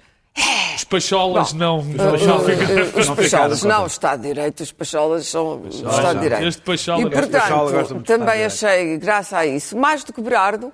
Os 0.77 0.85
pacholas 0.85 1.53
não. 1.53 1.79
Os 1.79 3.09
pacholas 3.09 3.63
não, 3.63 3.85
o 3.85 3.87
Estado 3.87 4.23
de 4.23 4.29
Direito, 4.29 4.63
os 4.63 4.73
pacholas 4.73 5.27
são 5.27 5.63
o 5.63 5.69
Estado 5.69 6.15
de 6.15 6.21
Direito. 6.21 6.47
Este 6.47 6.63
pachola, 6.63 7.03
e, 7.03 7.11
portanto, 7.11 8.03
também 8.05 8.45
achei, 8.45 8.97
graças 8.99 9.33
a 9.33 9.47
isso, 9.47 9.77
mais 9.77 10.05
do 10.05 10.13
que 10.13 10.21
Berardo, 10.21 10.69
uh, 10.69 10.73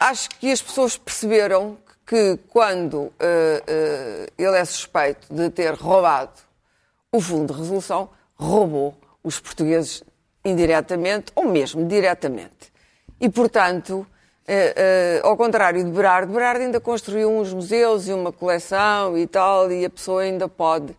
acho 0.00 0.30
que 0.30 0.50
as 0.50 0.62
pessoas 0.62 0.96
perceberam 0.96 1.76
que 2.06 2.38
quando 2.48 2.94
uh, 2.94 3.10
uh, 3.10 4.32
ele 4.38 4.56
é 4.56 4.64
suspeito 4.64 5.32
de 5.32 5.50
ter 5.50 5.74
roubado 5.74 6.32
o 7.12 7.20
Fundo 7.20 7.52
de 7.52 7.60
Resolução 7.60 8.10
roubou 8.34 8.98
os 9.22 9.38
portugueses 9.40 10.02
indiretamente 10.44 11.32
ou 11.34 11.44
mesmo 11.44 11.86
diretamente. 11.86 12.72
E, 13.20 13.28
portanto, 13.28 14.06
eh, 14.48 14.72
eh, 14.76 15.20
ao 15.22 15.36
contrário 15.36 15.84
de 15.84 15.90
Berardo, 15.90 16.32
Berardo 16.32 16.62
ainda 16.62 16.80
construiu 16.80 17.30
uns 17.30 17.52
museus 17.52 18.08
e 18.08 18.14
uma 18.14 18.32
coleção 18.32 19.16
e 19.18 19.26
tal, 19.26 19.70
e 19.70 19.84
a 19.84 19.90
pessoa 19.90 20.22
ainda 20.22 20.48
pode. 20.48 20.96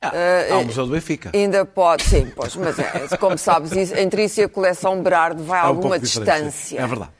Ah, 0.00 0.12
uh, 0.50 0.54
há 0.54 0.58
um 0.58 0.64
museu 0.64 0.86
do 0.86 0.92
Benfica. 0.92 1.30
Ainda 1.34 1.64
pode, 1.64 2.04
sim, 2.04 2.32
pois, 2.34 2.54
mas 2.56 2.78
é, 2.78 3.16
como 3.18 3.36
sabes, 3.36 3.72
isso, 3.72 3.96
entre 3.96 4.24
isso 4.24 4.40
e 4.40 4.44
a 4.44 4.48
coleção 4.48 5.02
Berardo 5.02 5.42
vai 5.42 5.58
a 5.60 5.64
alguma 5.64 5.98
distância. 5.98 6.80
É 6.80 6.86
verdade. 6.86 7.10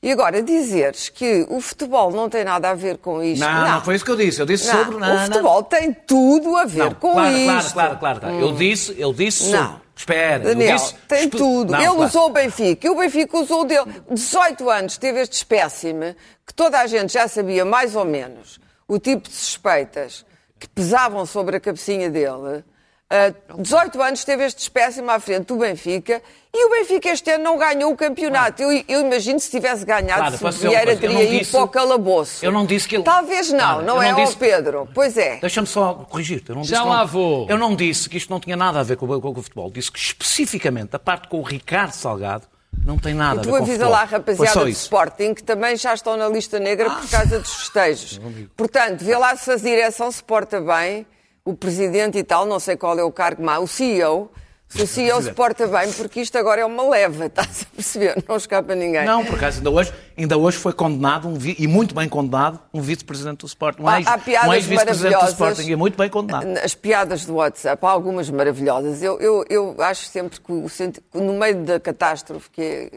E 0.00 0.12
agora, 0.12 0.40
dizeres 0.42 1.08
que 1.08 1.46
o 1.48 1.60
futebol 1.60 2.12
não 2.12 2.28
tem 2.28 2.44
nada 2.44 2.70
a 2.70 2.74
ver 2.74 2.98
com 2.98 3.22
isto. 3.22 3.40
Não, 3.40 3.52
não, 3.52 3.72
não 3.74 3.80
foi 3.80 3.96
isso 3.96 4.04
que 4.04 4.10
eu 4.10 4.16
disse. 4.16 4.40
Eu 4.40 4.46
disse 4.46 4.72
não, 4.72 4.84
sobre. 4.84 4.98
Não, 4.98 5.16
o 5.16 5.18
futebol 5.18 5.62
tem 5.64 5.92
tudo 5.92 6.56
a 6.56 6.64
ver 6.64 6.94
com 6.94 7.12
claro, 7.12 7.36
isto. 7.36 7.72
Claro, 7.72 7.96
claro, 7.96 8.20
claro. 8.20 8.34
Hum. 8.36 8.40
Eu 8.40 8.52
disse, 8.52 8.94
eu 8.96 9.12
disse 9.12 9.44
sobre. 9.44 9.58
Não. 9.58 9.87
Espera, 9.98 10.38
Daniel, 10.38 10.76
disse... 10.76 10.94
tem 11.08 11.28
tudo. 11.28 11.74
Ele 11.74 11.84
claro. 11.86 12.04
usou 12.04 12.26
o 12.26 12.30
Benfica 12.30 12.86
e 12.86 12.90
o 12.90 12.94
Benfica 12.94 13.36
usou 13.36 13.62
o 13.62 13.64
dele. 13.64 14.00
18 14.08 14.70
anos 14.70 14.96
teve 14.96 15.20
este 15.20 15.32
espécime 15.32 16.14
que 16.46 16.54
toda 16.54 16.78
a 16.78 16.86
gente 16.86 17.12
já 17.12 17.26
sabia 17.26 17.64
mais 17.64 17.96
ou 17.96 18.04
menos 18.04 18.60
o 18.86 18.96
tipo 19.00 19.28
de 19.28 19.34
suspeitas 19.34 20.24
que 20.56 20.68
pesavam 20.68 21.26
sobre 21.26 21.56
a 21.56 21.60
cabecinha 21.60 22.08
dele. 22.08 22.64
Uh, 23.10 23.62
18 23.62 24.02
anos 24.02 24.22
teve 24.22 24.44
este 24.44 24.60
espécime 24.60 25.08
à 25.08 25.18
frente 25.18 25.46
do 25.46 25.56
Benfica 25.56 26.20
e 26.52 26.66
o 26.66 26.70
Benfica 26.70 27.08
este 27.08 27.30
ano 27.30 27.44
não 27.44 27.56
ganhou 27.56 27.90
o 27.90 27.96
campeonato. 27.96 28.62
Eu, 28.62 28.84
eu 28.86 29.00
imagino 29.00 29.40
se 29.40 29.50
tivesse 29.50 29.82
ganhado, 29.82 30.36
claro, 30.36 30.52
se 30.52 30.68
Vieira 30.68 30.94
teria 30.94 31.24
ido 31.24 31.38
disse... 31.38 31.52
para 31.52 31.62
o 31.62 31.68
calabouço. 31.68 32.44
Eu 32.44 32.52
não 32.52 32.66
disse 32.66 32.86
que 32.86 32.96
ele... 32.96 33.04
Talvez 33.04 33.50
não, 33.50 33.78
não, 33.78 33.96
não 33.96 34.02
é, 34.02 34.12
disse... 34.12 34.36
Pedro. 34.36 34.86
Pois 34.92 35.16
é. 35.16 35.38
Deixa-me 35.38 35.66
só 35.66 35.94
corrigir-te. 35.94 36.52
Já 36.64 36.84
lá 36.84 36.98
não... 36.98 37.06
vou. 37.06 37.46
Eu 37.48 37.56
não 37.56 37.74
disse 37.74 38.10
que 38.10 38.18
isto 38.18 38.28
não 38.28 38.38
tinha 38.38 38.56
nada 38.56 38.80
a 38.80 38.82
ver 38.82 38.96
com, 38.98 39.06
com, 39.06 39.20
com 39.20 39.40
o 39.40 39.42
futebol. 39.42 39.70
Disse 39.70 39.90
que 39.90 39.98
especificamente 39.98 40.94
a 40.94 40.98
parte 40.98 41.28
com 41.28 41.38
o 41.38 41.42
Ricardo 41.42 41.92
Salgado 41.92 42.46
não 42.84 42.98
tem 42.98 43.14
nada 43.14 43.40
a 43.40 43.44
ver 43.44 43.50
com 43.50 43.56
o. 43.56 43.56
E 43.56 43.60
tu 43.60 43.64
avisa 43.64 43.88
lá 43.88 44.02
a 44.02 44.04
rapaziada 44.04 44.64
do 44.64 44.68
Sporting, 44.68 45.32
que 45.32 45.42
também 45.42 45.76
já 45.76 45.94
estão 45.94 46.14
na 46.14 46.28
lista 46.28 46.58
negra 46.58 46.88
ah. 46.90 46.96
por 46.96 47.08
causa 47.08 47.38
dos 47.38 47.54
festejos. 47.54 48.20
Portanto, 48.54 49.02
vê 49.02 49.16
lá 49.16 49.34
se 49.34 49.50
a 49.50 49.56
direção 49.56 50.12
se 50.12 50.22
porta 50.22 50.60
bem 50.60 51.06
o 51.48 51.54
presidente 51.54 52.18
e 52.18 52.22
tal, 52.22 52.44
não 52.44 52.60
sei 52.60 52.76
qual 52.76 52.98
é 52.98 53.02
o 53.02 53.10
cargo 53.10 53.42
mais, 53.42 53.62
o 53.62 53.66
CEO, 53.66 54.30
se 54.68 54.82
o 54.82 54.86
CEO 54.86 55.22
se 55.22 55.32
porta 55.32 55.66
bem, 55.66 55.90
porque 55.94 56.20
isto 56.20 56.36
agora 56.36 56.60
é 56.60 56.64
uma 56.64 56.86
leva, 56.86 57.24
estás 57.26 57.62
a 57.62 57.74
perceber? 57.74 58.22
Não 58.28 58.36
escapa 58.36 58.74
ninguém. 58.74 59.06
Não, 59.06 59.24
por 59.24 59.36
acaso, 59.36 59.58
ainda 59.58 59.70
hoje, 59.70 59.94
ainda 60.16 60.36
hoje 60.36 60.58
foi 60.58 60.74
condenado, 60.74 61.26
um 61.26 61.38
e 61.58 61.66
muito 61.66 61.94
bem 61.94 62.06
condenado, 62.06 62.60
um 62.72 62.82
vice-presidente 62.82 63.38
do 63.38 63.46
Sporting. 63.46 63.82
Um 63.82 63.88
há, 63.88 63.96
há 63.96 64.18
piadas 64.18 64.50
um 64.50 64.52
ex-vice-presidente 64.52 65.24
do 65.24 65.28
Sporting, 65.30 65.70
e 65.70 65.74
muito 65.74 65.96
bem 65.96 66.10
condenado. 66.10 66.58
As 66.62 66.74
piadas 66.74 67.24
do 67.24 67.36
WhatsApp, 67.36 67.82
há 67.82 67.88
algumas 67.88 68.28
maravilhosas. 68.28 69.02
Eu, 69.02 69.18
eu, 69.18 69.44
eu 69.48 69.76
acho 69.78 70.04
sempre 70.04 70.38
que, 70.38 70.52
o, 70.52 70.68
no 71.14 71.32
meio 71.32 71.64
da 71.64 71.80
catástrofe 71.80 72.50
que, 72.50 72.60
é, 72.60 72.90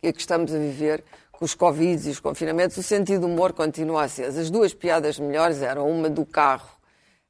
que, 0.00 0.08
é 0.08 0.12
que 0.12 0.20
estamos 0.20 0.54
a 0.54 0.58
viver, 0.58 1.04
com 1.30 1.44
os 1.44 1.54
Covid 1.54 2.08
e 2.08 2.10
os 2.10 2.20
confinamentos, 2.20 2.78
o 2.78 2.82
sentido 2.82 3.20
do 3.20 3.26
humor 3.26 3.52
continua 3.52 4.04
aceso. 4.04 4.40
As 4.40 4.48
duas 4.48 4.72
piadas 4.72 5.18
melhores 5.18 5.60
eram 5.60 5.90
uma 5.90 6.08
do 6.08 6.24
carro 6.24 6.77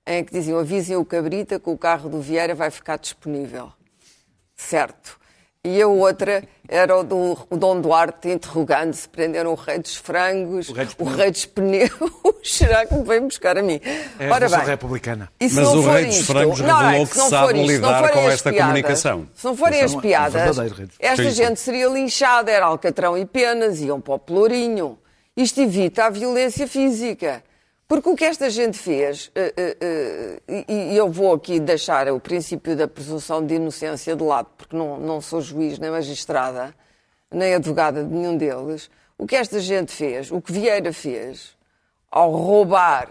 em 0.08 0.24
que 0.24 0.32
diziam 0.32 0.58
avisem 0.58 0.96
o 0.96 1.04
Cabrita 1.04 1.60
que 1.60 1.68
o 1.70 1.76
carro 1.76 2.08
do 2.08 2.20
Vieira 2.20 2.54
vai 2.54 2.70
ficar 2.70 2.96
disponível. 2.98 3.70
Certo. 4.56 5.18
E 5.64 5.82
a 5.82 5.88
outra 5.88 6.44
era 6.68 6.96
o 6.96 7.02
do 7.02 7.36
o 7.50 7.56
Dom 7.56 7.80
Duarte 7.80 8.28
interrogando 8.30 8.94
se 8.94 9.08
prenderam 9.08 9.50
o 9.50 9.54
rei 9.54 9.78
dos 9.78 9.96
frangos, 9.96 10.68
O 10.68 10.72
rei 10.72 10.84
dos 10.86 10.94
o 10.98 11.04
rei 11.04 11.30
dos 11.30 11.44
pneus. 11.46 11.90
Será 12.44 12.86
que 12.86 12.94
me 12.94 13.02
vem 13.02 13.20
buscar 13.22 13.58
a 13.58 13.62
mim? 13.62 13.80
É 14.18 14.30
a 14.30 14.34
Revolução 14.34 14.64
Republicana. 14.64 15.30
e 15.38 15.48
se 15.48 15.56
Mas 15.56 15.64
não 15.64 15.78
o 15.78 15.92
rei 15.92 16.06
dos 16.06 16.14
isto- 16.16 16.32
frangos 16.32 16.60
não, 16.60 16.76
revelou 16.78 17.02
é 17.02 17.06
que 17.06 17.12
se 17.12 17.18
não 17.18 17.28
sabe 17.28 17.60
isto, 17.60 17.66
lidar 17.72 17.98
forem 18.00 18.14
com 18.14 18.26
as 18.28 18.34
esta 18.34 18.50
piadas- 18.50 18.66
comunicação. 18.68 19.28
Se 19.34 19.44
não 19.44 19.56
forem 19.56 19.80
as 19.82 19.92
é 19.92 19.96
um 19.96 20.00
piadas, 20.00 20.56
dos 20.56 20.90
esta 20.98 21.22
sim. 21.24 21.30
gente 21.30 21.60
seria 21.60 21.88
linchada, 21.88 22.50
era 22.50 22.64
alcatrão 22.66 23.18
e 23.18 23.26
penas, 23.26 23.80
iam 23.80 24.00
para 24.00 24.14
o 24.14 24.18
pelourinho. 24.18 24.96
Isto 25.36 25.60
evita 25.60 26.04
a 26.06 26.10
violência 26.10 26.66
física. 26.66 27.42
Porque 27.88 28.10
o 28.10 28.14
que 28.14 28.26
esta 28.26 28.50
gente 28.50 28.76
fez, 28.76 29.30
eh, 29.34 29.54
eh, 29.56 30.40
eh, 30.46 30.64
e 30.68 30.94
eu 30.94 31.10
vou 31.10 31.32
aqui 31.32 31.58
deixar 31.58 32.06
o 32.12 32.20
princípio 32.20 32.76
da 32.76 32.86
presunção 32.86 33.44
de 33.44 33.54
inocência 33.54 34.14
de 34.14 34.22
lado, 34.22 34.48
porque 34.58 34.76
não, 34.76 35.00
não 35.00 35.22
sou 35.22 35.40
juiz 35.40 35.78
nem 35.78 35.90
magistrada, 35.90 36.74
nem 37.30 37.54
advogada 37.54 38.04
de 38.04 38.12
nenhum 38.12 38.36
deles, 38.36 38.90
o 39.16 39.26
que 39.26 39.34
esta 39.34 39.58
gente 39.58 39.90
fez, 39.90 40.30
o 40.30 40.38
que 40.38 40.52
Vieira 40.52 40.92
fez, 40.92 41.56
ao 42.10 42.30
roubar 42.30 43.08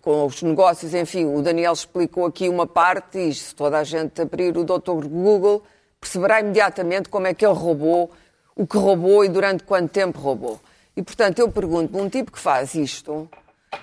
com 0.00 0.26
os 0.26 0.40
negócios, 0.40 0.94
enfim, 0.94 1.24
o 1.24 1.42
Daniel 1.42 1.72
explicou 1.72 2.24
aqui 2.24 2.48
uma 2.48 2.66
parte, 2.66 3.18
e 3.18 3.34
se 3.34 3.52
toda 3.52 3.78
a 3.78 3.84
gente 3.84 4.22
abrir 4.22 4.56
o 4.56 4.62
Dr. 4.62 5.04
Google, 5.08 5.64
perceberá 6.00 6.38
imediatamente 6.38 7.08
como 7.08 7.26
é 7.26 7.34
que 7.34 7.44
ele 7.44 7.54
roubou, 7.54 8.12
o 8.54 8.68
que 8.68 8.76
roubou 8.76 9.24
e 9.24 9.28
durante 9.28 9.64
quanto 9.64 9.90
tempo 9.90 10.20
roubou. 10.20 10.60
E, 10.96 11.02
portanto, 11.02 11.40
eu 11.40 11.50
pergunto 11.50 11.98
um 11.98 12.08
tipo 12.08 12.30
que 12.30 12.38
faz 12.38 12.74
isto, 12.76 13.28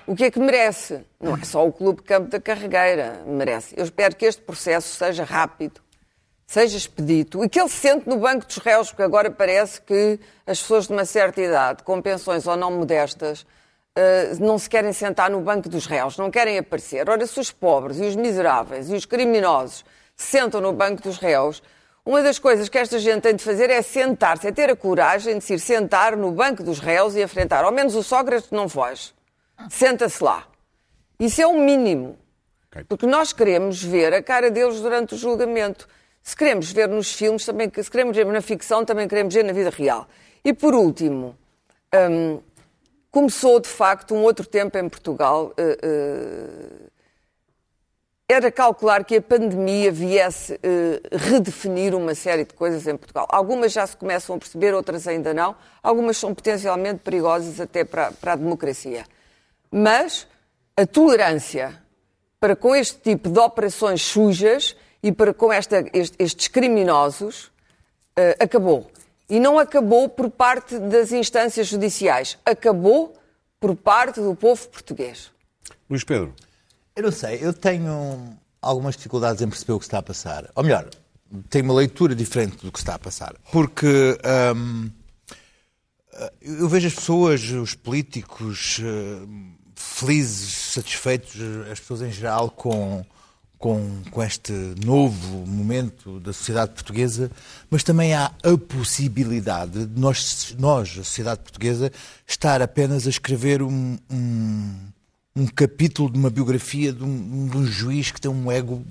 o 0.10 0.16
que 0.16 0.26
é 0.26 0.32
que 0.32 0.40
merece? 0.40 1.06
Não 1.20 1.36
é 1.36 1.44
só 1.44 1.66
o 1.66 1.72
Clube 1.72 2.02
Campo 2.02 2.30
da 2.30 2.40
Carregueira, 2.40 3.22
merece. 3.28 3.76
Eu 3.78 3.84
espero 3.84 4.16
que 4.16 4.26
este 4.26 4.42
processo 4.42 4.96
seja 4.96 5.24
rápido, 5.24 5.80
seja 6.48 6.76
expedito 6.76 7.44
e 7.44 7.48
que 7.48 7.60
ele 7.60 7.70
se 7.70 7.76
sente 7.76 8.10
no 8.10 8.18
banco 8.18 8.46
dos 8.48 8.58
réus, 8.58 8.90
porque 8.90 9.04
agora 9.04 9.30
parece 9.30 9.80
que 9.82 10.20
as 10.48 10.60
pessoas 10.60 10.88
de 10.88 10.94
uma 10.94 11.06
certa 11.06 11.40
idade, 11.40 11.84
com 11.84 12.02
pensões 12.02 12.48
ou 12.48 12.58
não 12.58 12.72
modestas, 12.72 13.46
eh, 13.96 14.32
não 14.40 14.58
se 14.58 14.68
querem 14.68 14.92
sentar 14.94 15.30
no 15.30 15.42
banco 15.42 15.70
dos 15.70 15.86
réus, 15.86 16.18
não 16.18 16.32
querem 16.32 16.58
aparecer. 16.58 17.08
Ora, 17.08 17.26
se 17.28 17.40
os 17.40 17.52
pobres 17.52 18.00
e 18.00 18.06
os 18.06 18.16
miseráveis 18.16 18.90
e 18.90 18.96
os 18.96 19.06
criminosos 19.06 19.86
se 20.16 20.26
sentam 20.26 20.60
no 20.60 20.74
banco 20.74 21.04
dos 21.04 21.20
réus, 21.20 21.62
uma 22.04 22.24
das 22.24 22.40
coisas 22.40 22.68
que 22.68 22.80
esta 22.80 22.98
gente 22.98 23.22
tem 23.22 23.36
de 23.36 23.44
fazer 23.44 23.70
é 23.70 23.84
sentar-se, 23.84 24.48
é 24.48 24.52
ter 24.52 24.72
a 24.72 24.76
coragem 24.76 25.38
de 25.38 25.44
se 25.44 25.54
ir 25.54 25.60
sentar 25.60 26.18
no 26.18 26.32
banco 26.32 26.64
dos 26.64 26.80
réus 26.80 27.16
e 27.16 27.22
enfrentar. 27.22 27.64
Ao 27.64 27.72
menos 27.72 27.94
o 27.96 28.02
Sócrates 28.02 28.50
não 28.50 28.68
foge. 28.68 29.14
Senta-se 29.70 30.24
lá. 30.24 30.48
Isso 31.20 31.42
é 31.42 31.48
o 31.48 31.60
mínimo. 31.60 32.18
Ok. 32.72 32.86
Porque 32.88 33.06
nós 33.06 33.34
queremos 33.34 33.84
ver 33.84 34.14
a 34.14 34.22
cara 34.22 34.52
deles 34.52 34.80
durante 34.80 35.16
o 35.16 35.18
julgamento. 35.18 35.88
Se 36.22 36.36
queremos 36.36 36.72
ver 36.72 36.88
nos 36.88 37.12
filmes, 37.12 37.46
também, 37.46 37.72
se 37.76 37.90
queremos 37.90 38.16
ver 38.16 38.26
na 38.28 38.42
ficção, 38.42 38.86
também 38.86 39.08
queremos 39.08 39.34
ver 39.34 39.44
na 39.44 39.52
vida 39.52 39.70
real. 39.70 40.08
E 40.44 40.54
por 40.54 40.74
último, 40.74 41.36
hum, 41.94 42.40
começou 43.12 43.60
de 43.60 43.68
facto 43.68 44.14
um 44.14 44.22
outro 44.22 44.46
tempo 44.46 44.78
em 44.78 44.88
Portugal. 44.88 45.54
eh, 45.58 45.78
eh, 45.82 46.90
era 48.32 48.52
calcular 48.52 49.04
que 49.04 49.16
a 49.16 49.22
pandemia 49.24 49.92
viesse 49.92 50.60
eh, 50.62 51.02
redefinir 51.12 51.96
uma 51.96 52.14
série 52.14 52.46
de 52.46 52.54
coisas 52.54 52.86
em 52.86 52.96
Portugal. 52.96 53.26
Algumas 53.28 53.72
já 53.72 53.88
se 53.88 53.98
começam 53.98 54.36
a 54.36 54.38
perceber, 54.40 54.72
outras 54.76 55.08
ainda 55.08 55.34
não. 55.34 55.56
Algumas 55.82 56.16
são 56.18 56.36
potencialmente 56.36 57.00
perigosas 57.00 57.60
até 57.60 57.84
para, 57.84 58.12
para 58.12 58.34
a 58.34 58.36
democracia. 58.36 59.04
Mas 59.72 60.28
a 60.76 60.86
tolerância 60.86 61.82
para 62.40 62.56
com 62.56 62.76
este 62.76 62.98
tipo 63.00 63.30
de 63.30 63.40
operações 63.40 64.02
sujas 64.02 64.76
e 65.04 65.12
para 65.12 65.34
com 65.34 65.52
esta- 65.52 65.84
este- 65.94 66.16
estes 66.20 66.48
criminosos 66.48 67.52
eh, 68.16 68.36
acabou. 68.40 68.90
E 69.30 69.40
não 69.40 69.60
acabou 69.60 70.10
por 70.10 70.30
parte 70.30 70.78
das 70.80 71.12
instâncias 71.12 71.68
judiciais, 71.68 72.38
acabou 72.46 73.14
por 73.60 73.76
parte 73.76 74.20
do 74.22 74.34
povo 74.36 74.68
português. 74.70 75.32
Luís 75.90 76.04
Pedro, 76.04 76.34
Eu 76.96 77.04
não 77.04 77.12
sei, 77.14 77.40
eu 77.42 77.54
tenho 77.54 78.38
algumas 78.62 78.96
dificuldades 78.98 79.42
em 79.42 79.48
perceber 79.48 79.72
o 79.74 79.80
que 79.80 79.86
está 79.86 80.00
a 80.00 80.02
passar. 80.04 80.50
Ou 80.54 80.64
melhor, 80.64 80.90
tenho 81.50 81.64
uma 81.64 81.74
leitura 81.76 82.14
diferente 82.14 82.58
do 82.66 82.72
que 82.74 82.80
está 82.80 82.96
a 82.96 83.00
passar. 83.00 83.36
Porque 83.54 84.18
hum, 84.56 84.90
eu 86.42 86.68
vejo 86.68 86.88
as 86.88 86.96
pessoas, 86.96 87.42
os 87.52 87.74
políticos, 87.76 88.80
hum, 88.80 89.56
felizes, 89.82 90.74
satisfeitos, 90.74 91.32
as 91.72 91.80
pessoas 91.80 92.02
em 92.02 92.12
geral, 92.12 92.52
com, 92.52 93.04
com, 93.58 94.02
com 94.12 94.22
este 94.22 94.52
novo 94.86 95.46
momento 95.48 96.20
da 96.20 96.34
sociedade 96.34 96.74
portuguesa, 96.74 97.32
mas 97.70 97.82
também 97.82 98.14
há 98.14 98.26
a 98.44 98.58
possibilidade 98.58 99.86
de 99.86 100.00
nós, 100.00 100.54
nós 100.60 100.90
a 100.92 101.04
sociedade 101.04 101.40
portuguesa, 101.42 101.92
estar 102.28 102.62
apenas 102.62 103.08
a 103.08 103.10
escrever 103.10 103.62
um- 103.64 103.98
um, 104.12 104.76
um 105.34 105.48
capítulo 105.48 106.12
de 106.12 106.20
uma 106.20 106.30
biografia 106.30 106.92
de 106.92 107.04
um, 107.04 107.48
de 107.48 107.58
um 107.58 107.66
juiz 107.66 108.12
que 108.12 108.20
tem 108.20 108.30
um 108.30 108.52
ego 108.52 108.84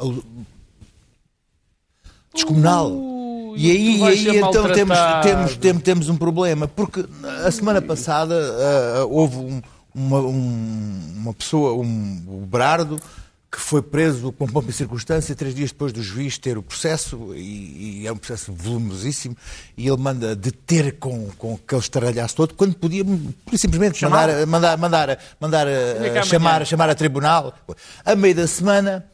uh, 0.00 0.46
e 3.56 3.70
aí, 3.70 3.94
tu 3.94 4.00
vais 4.00 4.20
e 4.22 4.30
aí 4.30 4.36
então 4.38 4.72
temos, 4.72 4.98
temos, 5.22 5.56
temos, 5.56 5.82
temos 5.82 6.08
um 6.08 6.16
problema, 6.16 6.66
porque 6.68 7.04
a 7.44 7.50
semana 7.50 7.80
passada 7.82 8.34
uh, 9.04 9.08
houve 9.10 9.36
um- 9.36 9.62
uma, 9.94 10.20
um- 10.20 11.12
uma 11.16 11.34
pessoa, 11.34 11.72
um, 11.74 12.22
o 12.28 12.46
Berardo, 12.46 13.00
que 13.50 13.58
foi 13.58 13.80
preso 13.80 14.30
com 14.32 14.46
pompa 14.46 14.68
e 14.68 14.72
circunstância 14.74 15.34
três 15.34 15.54
dias 15.54 15.70
depois 15.72 15.90
do 15.92 16.02
juiz 16.02 16.36
ter 16.36 16.58
o 16.58 16.62
processo, 16.62 17.32
e, 17.34 18.02
e 18.02 18.06
é 18.06 18.12
um 18.12 18.16
processo 18.16 18.52
voluminosíssimo, 18.52 19.34
e 19.76 19.88
ele 19.88 19.96
manda 19.96 20.36
deter 20.36 20.98
com, 20.98 21.28
com 21.38 21.54
aquele 21.54 21.80
estaralhaço 21.80 22.36
todo, 22.36 22.52
quando 22.54 22.74
podia 22.74 23.02
simplesmente 23.56 24.04
mandar, 24.04 24.46
mandar, 24.46 24.76
mandar, 24.78 25.18
mandar 25.40 25.66
Vinha 25.66 26.12
cá 26.12 26.20
uh, 26.20 26.26
chamar, 26.26 26.50
amanhã. 26.50 26.64
chamar 26.66 26.90
a 26.90 26.94
tribunal. 26.94 27.54
A 28.04 28.14
meio 28.14 28.34
da 28.34 28.46
semana, 28.46 29.06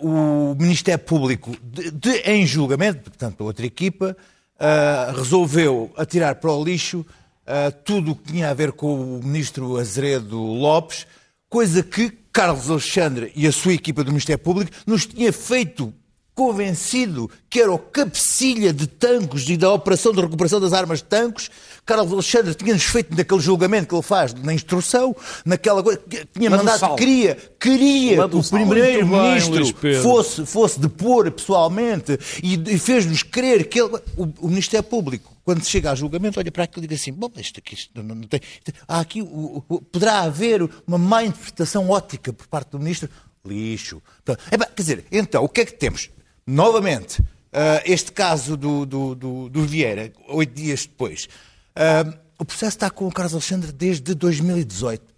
o 0.00 0.54
Ministério 0.58 1.04
Público, 1.04 1.56
de, 1.62 1.90
de- 1.90 2.18
em 2.24 2.46
julgamento, 2.46 3.10
portanto, 3.10 3.40
a 3.42 3.44
outra 3.44 3.64
equipa, 3.66 4.16
ah, 4.58 5.12
resolveu 5.16 5.92
atirar 5.96 6.36
para 6.36 6.50
o 6.52 6.64
lixo 6.64 7.04
ah, 7.46 7.70
tudo 7.70 8.12
o 8.12 8.16
que 8.16 8.32
tinha 8.32 8.50
a 8.50 8.54
ver 8.54 8.72
com 8.72 9.18
o 9.18 9.22
ministro 9.22 9.76
Azeredo 9.78 10.38
Lopes, 10.40 11.06
coisa 11.48 11.82
que 11.82 12.10
Carlos 12.32 12.70
Alexandre 12.70 13.32
e 13.36 13.46
a 13.46 13.52
sua 13.52 13.74
equipa 13.74 14.02
do 14.02 14.10
Ministério 14.10 14.42
Público 14.42 14.72
nos 14.86 15.06
tinha 15.06 15.32
feito 15.32 15.92
convencido 16.34 17.30
que 17.48 17.60
era 17.60 17.72
o 17.72 17.78
cabecilha 17.78 18.72
de 18.72 18.86
tanques 18.86 19.48
e 19.48 19.56
da 19.56 19.72
operação 19.72 20.12
de 20.12 20.20
recuperação 20.20 20.60
das 20.60 20.72
armas 20.72 20.98
de 20.98 21.04
tanques. 21.04 21.50
Carlos 21.86 22.12
Alexandre 22.12 22.54
tinha-nos 22.54 22.82
feito 22.84 23.14
naquele 23.16 23.40
julgamento 23.40 23.88
que 23.88 23.94
ele 23.94 24.02
faz 24.02 24.34
na 24.34 24.52
instrução, 24.52 25.14
naquela 25.44 25.82
coisa, 25.82 25.98
que 26.00 26.24
tinha 26.26 26.50
um 26.50 26.56
mandado, 26.56 26.78
salve. 26.80 26.96
queria, 26.96 27.36
queria 27.60 28.16
que 28.28 28.36
o 28.36 28.40
primeiro-ministro 28.50 29.60
fosse, 30.02 30.46
fosse 30.46 30.80
depor 30.80 31.30
pessoalmente 31.30 32.18
e, 32.42 32.54
e 32.74 32.78
fez-nos 32.78 33.22
crer 33.22 33.68
que 33.68 33.80
ele, 33.80 33.96
o, 34.16 34.24
o 34.40 34.48
Ministério 34.48 34.82
Público, 34.88 35.32
quando 35.44 35.62
se 35.62 35.70
chega 35.70 35.90
a 35.92 35.94
julgamento, 35.94 36.40
olha 36.40 36.50
para 36.50 36.64
aquilo 36.64 36.84
e 36.84 36.88
diz 36.88 37.00
assim, 37.02 37.12
bom, 37.12 37.30
isto 37.36 37.58
aqui 37.60 37.74
isto 37.74 37.90
não, 38.02 38.14
não 38.14 38.22
tem, 38.26 38.40
há 38.88 38.98
aqui, 38.98 39.20
o- 39.22 39.62
o- 39.68 39.80
poderá 39.82 40.20
haver 40.22 40.68
uma 40.86 40.96
má 40.98 41.22
interpretação 41.22 41.90
ótica 41.90 42.32
por 42.32 42.46
parte 42.46 42.70
do 42.70 42.78
Ministro, 42.78 43.08
lixo. 43.46 44.02
Epá, 44.50 44.64
quer 44.66 44.82
dizer, 44.82 45.04
então, 45.12 45.44
o 45.44 45.48
que 45.48 45.60
é 45.60 45.64
que 45.66 45.74
temos? 45.74 46.08
Novamente, 46.46 47.22
ah, 47.52 47.82
este 47.84 48.12
caso 48.12 48.56
do, 48.56 48.84
do, 48.84 49.14
do, 49.14 49.48
do 49.48 49.62
Vieira, 49.66 50.12
oito 50.28 50.54
dias 50.54 50.82
depois, 50.82 51.28
ah, 51.74 52.04
o 52.38 52.44
processo 52.44 52.76
está 52.76 52.90
com 52.90 53.06
o 53.06 53.12
Carlos 53.12 53.32
Alexandre 53.34 53.72
desde 53.72 54.14
2018 54.14 55.14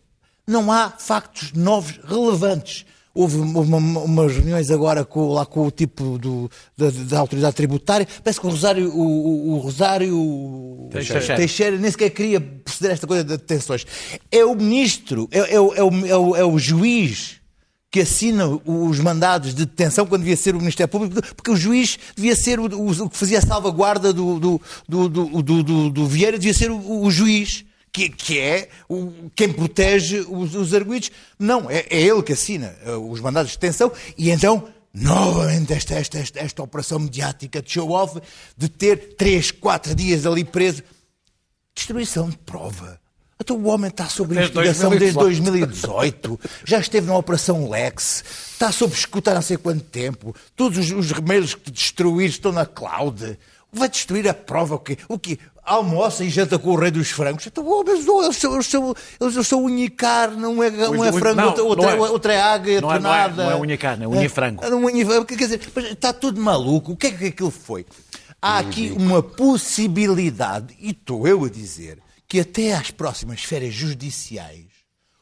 não 0.48 0.70
há 0.70 0.90
factos 0.90 1.52
novos 1.54 1.98
relevantes. 2.04 2.86
Houve 3.12 3.36
uma- 3.38 3.60
uma- 3.78 4.00
umas 4.02 4.32
reuniões 4.36 4.70
agora 4.70 5.04
com, 5.04 5.26
lá 5.32 5.44
com 5.44 5.66
o 5.66 5.70
tipo 5.72 6.16
do- 6.18 6.48
da, 6.76 6.88
da 6.90 7.18
autoridade 7.18 7.56
tributária. 7.56 8.06
Parece 8.22 8.38
que 8.40 8.46
o 8.46 8.50
Rosário, 8.50 8.88
o, 8.94 9.54
o- 9.54 9.58
Rosário 9.58 10.14
Teixeira. 10.92 11.20
Teixeira 11.36 11.78
nem 11.78 11.90
sequer 11.90 12.10
queria 12.10 12.40
proceder 12.40 12.90
a 12.90 12.94
esta 12.94 13.06
coisa 13.08 13.24
de 13.24 13.30
detenções. 13.36 13.84
É 14.30 14.44
o 14.44 14.54
ministro, 14.54 15.26
é, 15.32 15.38
é 15.40 15.54
é 15.54 15.60
o- 15.60 15.74
é 15.74 16.16
o- 16.16 16.36
é 16.36 16.44
o 16.44 16.58
juiz 16.60 17.40
que 17.90 18.00
assina 18.00 18.46
os 18.64 18.98
mandados 19.00 19.54
de 19.54 19.64
detenção 19.64 20.06
quando 20.06 20.22
devia 20.22 20.36
ser 20.36 20.54
o 20.54 20.58
Ministério 20.58 20.90
Público, 20.90 21.20
porque 21.34 21.50
o 21.50 21.56
juiz 21.56 21.98
devia 22.14 22.34
ser 22.36 22.58
o, 22.60 22.64
o- 22.66 23.04
o 23.04 23.08
que 23.10 23.16
fazia 23.16 23.38
a 23.38 23.42
salvaguarda 23.42 24.12
do, 24.12 24.38
do, 24.38 24.60
do, 24.88 25.08
do, 25.08 25.62
do- 25.62 25.90
do- 25.90 26.06
Vieira, 26.06 26.38
devia 26.38 26.52
ser 26.54 26.70
o, 26.70 27.02
o 27.02 27.10
juiz. 27.10 27.64
Que, 27.92 28.10
que 28.10 28.38
é 28.38 28.68
o- 28.90 29.30
quem 29.34 29.50
protege 29.50 30.20
os, 30.28 30.54
os 30.54 30.74
arguidos. 30.74 31.10
Não, 31.38 31.70
é, 31.70 31.86
é 31.88 31.98
ele 32.02 32.22
que 32.22 32.34
assina 32.34 32.76
eh, 32.84 32.90
os 32.94 33.20
mandados 33.20 33.52
de 33.52 33.56
detenção 33.56 33.90
e 34.18 34.28
então, 34.30 34.68
novamente, 34.92 35.72
esta, 35.72 35.94
esta, 35.94 36.18
esta, 36.18 36.38
esta 36.40 36.62
operação 36.62 36.98
mediática 36.98 37.62
de 37.62 37.70
show-off 37.72 38.20
de 38.54 38.68
ter 38.68 39.14
três, 39.16 39.50
quatro 39.50 39.94
dias 39.94 40.26
ali 40.26 40.44
preso. 40.44 40.82
Destruição 41.74 42.28
de 42.28 42.36
prova. 42.36 43.00
Então 43.38 43.56
o 43.56 43.66
homem 43.66 43.88
está 43.88 44.06
sob 44.06 44.34
investigação 44.34 44.90
desde 44.90 45.18
2018. 45.18 46.28
2018, 46.28 46.40
já 46.64 46.78
esteve 46.80 47.06
na 47.06 47.16
Operação 47.16 47.68
Lex, 47.68 48.24
está 48.52 48.72
sob 48.72 48.94
escuta 48.94 49.30
há 49.30 49.34
não 49.34 49.42
sei 49.42 49.58
quanto 49.58 49.84
tempo, 49.84 50.34
todos 50.56 50.78
os, 50.78 50.90
os 50.90 51.12
remédios 51.12 51.54
que 51.54 51.70
destruir 51.70 52.30
estão 52.30 52.50
na 52.50 52.64
cloud. 52.64 53.38
Vai 53.72 53.90
destruir 53.90 54.26
a 54.26 54.32
prova 54.32 54.76
o 54.76 54.78
quê? 54.78 54.96
O 55.06 55.18
quê? 55.18 55.38
Almoça 55.62 56.24
e 56.24 56.30
janta 56.30 56.58
com 56.58 56.70
o 56.70 56.76
rei 56.76 56.90
dos 56.90 57.10
frangos. 57.10 57.46
Então, 57.46 57.66
oh, 57.66 57.84
mas 57.84 58.08
oh, 58.08 58.22
eles 58.22 58.36
são, 58.36 58.54
eles 58.54 58.66
são, 58.68 58.94
eles 59.20 59.46
são 59.46 59.64
unha 59.64 59.84
e 59.84 59.90
carne, 59.90 60.40
não 60.40 60.62
é, 60.62 60.70
não 60.70 61.04
é 61.04 61.12
frango, 61.12 61.36
não, 61.36 61.46
outra, 61.48 61.64
não 61.64 61.66
outra, 61.66 61.90
é. 61.90 62.10
outra 62.10 62.32
é 62.32 62.40
águia, 62.40 62.80
Não 62.80 62.94
é- 62.94 62.98
não 63.00 63.14
é- 63.14 63.22
tornada. 63.24 63.44
não 63.44 63.50
é 63.50 63.60
unha 63.60 63.74
e 63.74 63.78
carne, 63.78 64.04
é 64.04 64.08
unha 64.08 64.24
e 64.24 64.28
frango. 64.28 64.64
É 64.64 64.74
unha 64.74 65.02
e- 65.02 65.24
Quer 65.26 65.36
dizer, 65.36 65.60
está 65.90 66.12
tudo 66.12 66.40
maluco. 66.40 66.92
O 66.92 66.96
que 66.96 67.08
é 67.08 67.10
que 67.10 67.26
aquilo 67.26 67.50
foi? 67.50 67.84
Há 68.40 68.58
aqui 68.60 68.94
uma 68.96 69.22
possibilidade, 69.22 70.74
e 70.80 70.90
estou 70.92 71.26
eu 71.26 71.44
a 71.44 71.50
dizer, 71.50 71.98
que 72.26 72.40
até 72.40 72.74
às 72.74 72.90
próximas 72.90 73.42
férias 73.42 73.74
judiciais, 73.74 74.66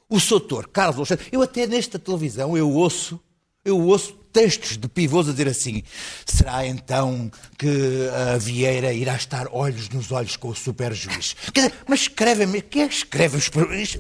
o 0.09 0.21
Soutor 0.21 0.69
Carlos 0.69 0.97
Alexandre, 0.99 1.27
eu 1.33 1.43
até 1.43 1.67
nesta 1.67 1.99
televisão, 1.99 2.57
eu 2.57 2.71
ouço, 2.71 3.21
eu 3.65 3.81
ouço 3.81 4.13
textos 4.35 4.77
de 4.77 4.89
pivôs 4.89 5.29
a 5.29 5.31
dizer 5.31 5.47
assim, 5.47 5.85
será 6.27 6.67
então 6.67 7.31
que 7.57 8.09
a 8.33 8.37
Vieira 8.37 8.93
irá 8.93 9.15
estar 9.15 9.47
olhos 9.53 9.89
nos 9.91 10.11
olhos 10.11 10.37
com 10.37 10.49
o 10.49 10.55
superjuiz? 10.57 11.37
Quer 11.55 11.69
dizer, 11.69 11.75
mas 11.87 12.01
escrevem, 12.01 12.61
quem 12.63 12.83
é 12.83 12.89
que 12.89 12.95
escreve? 12.95 13.37
Os, 13.37 13.49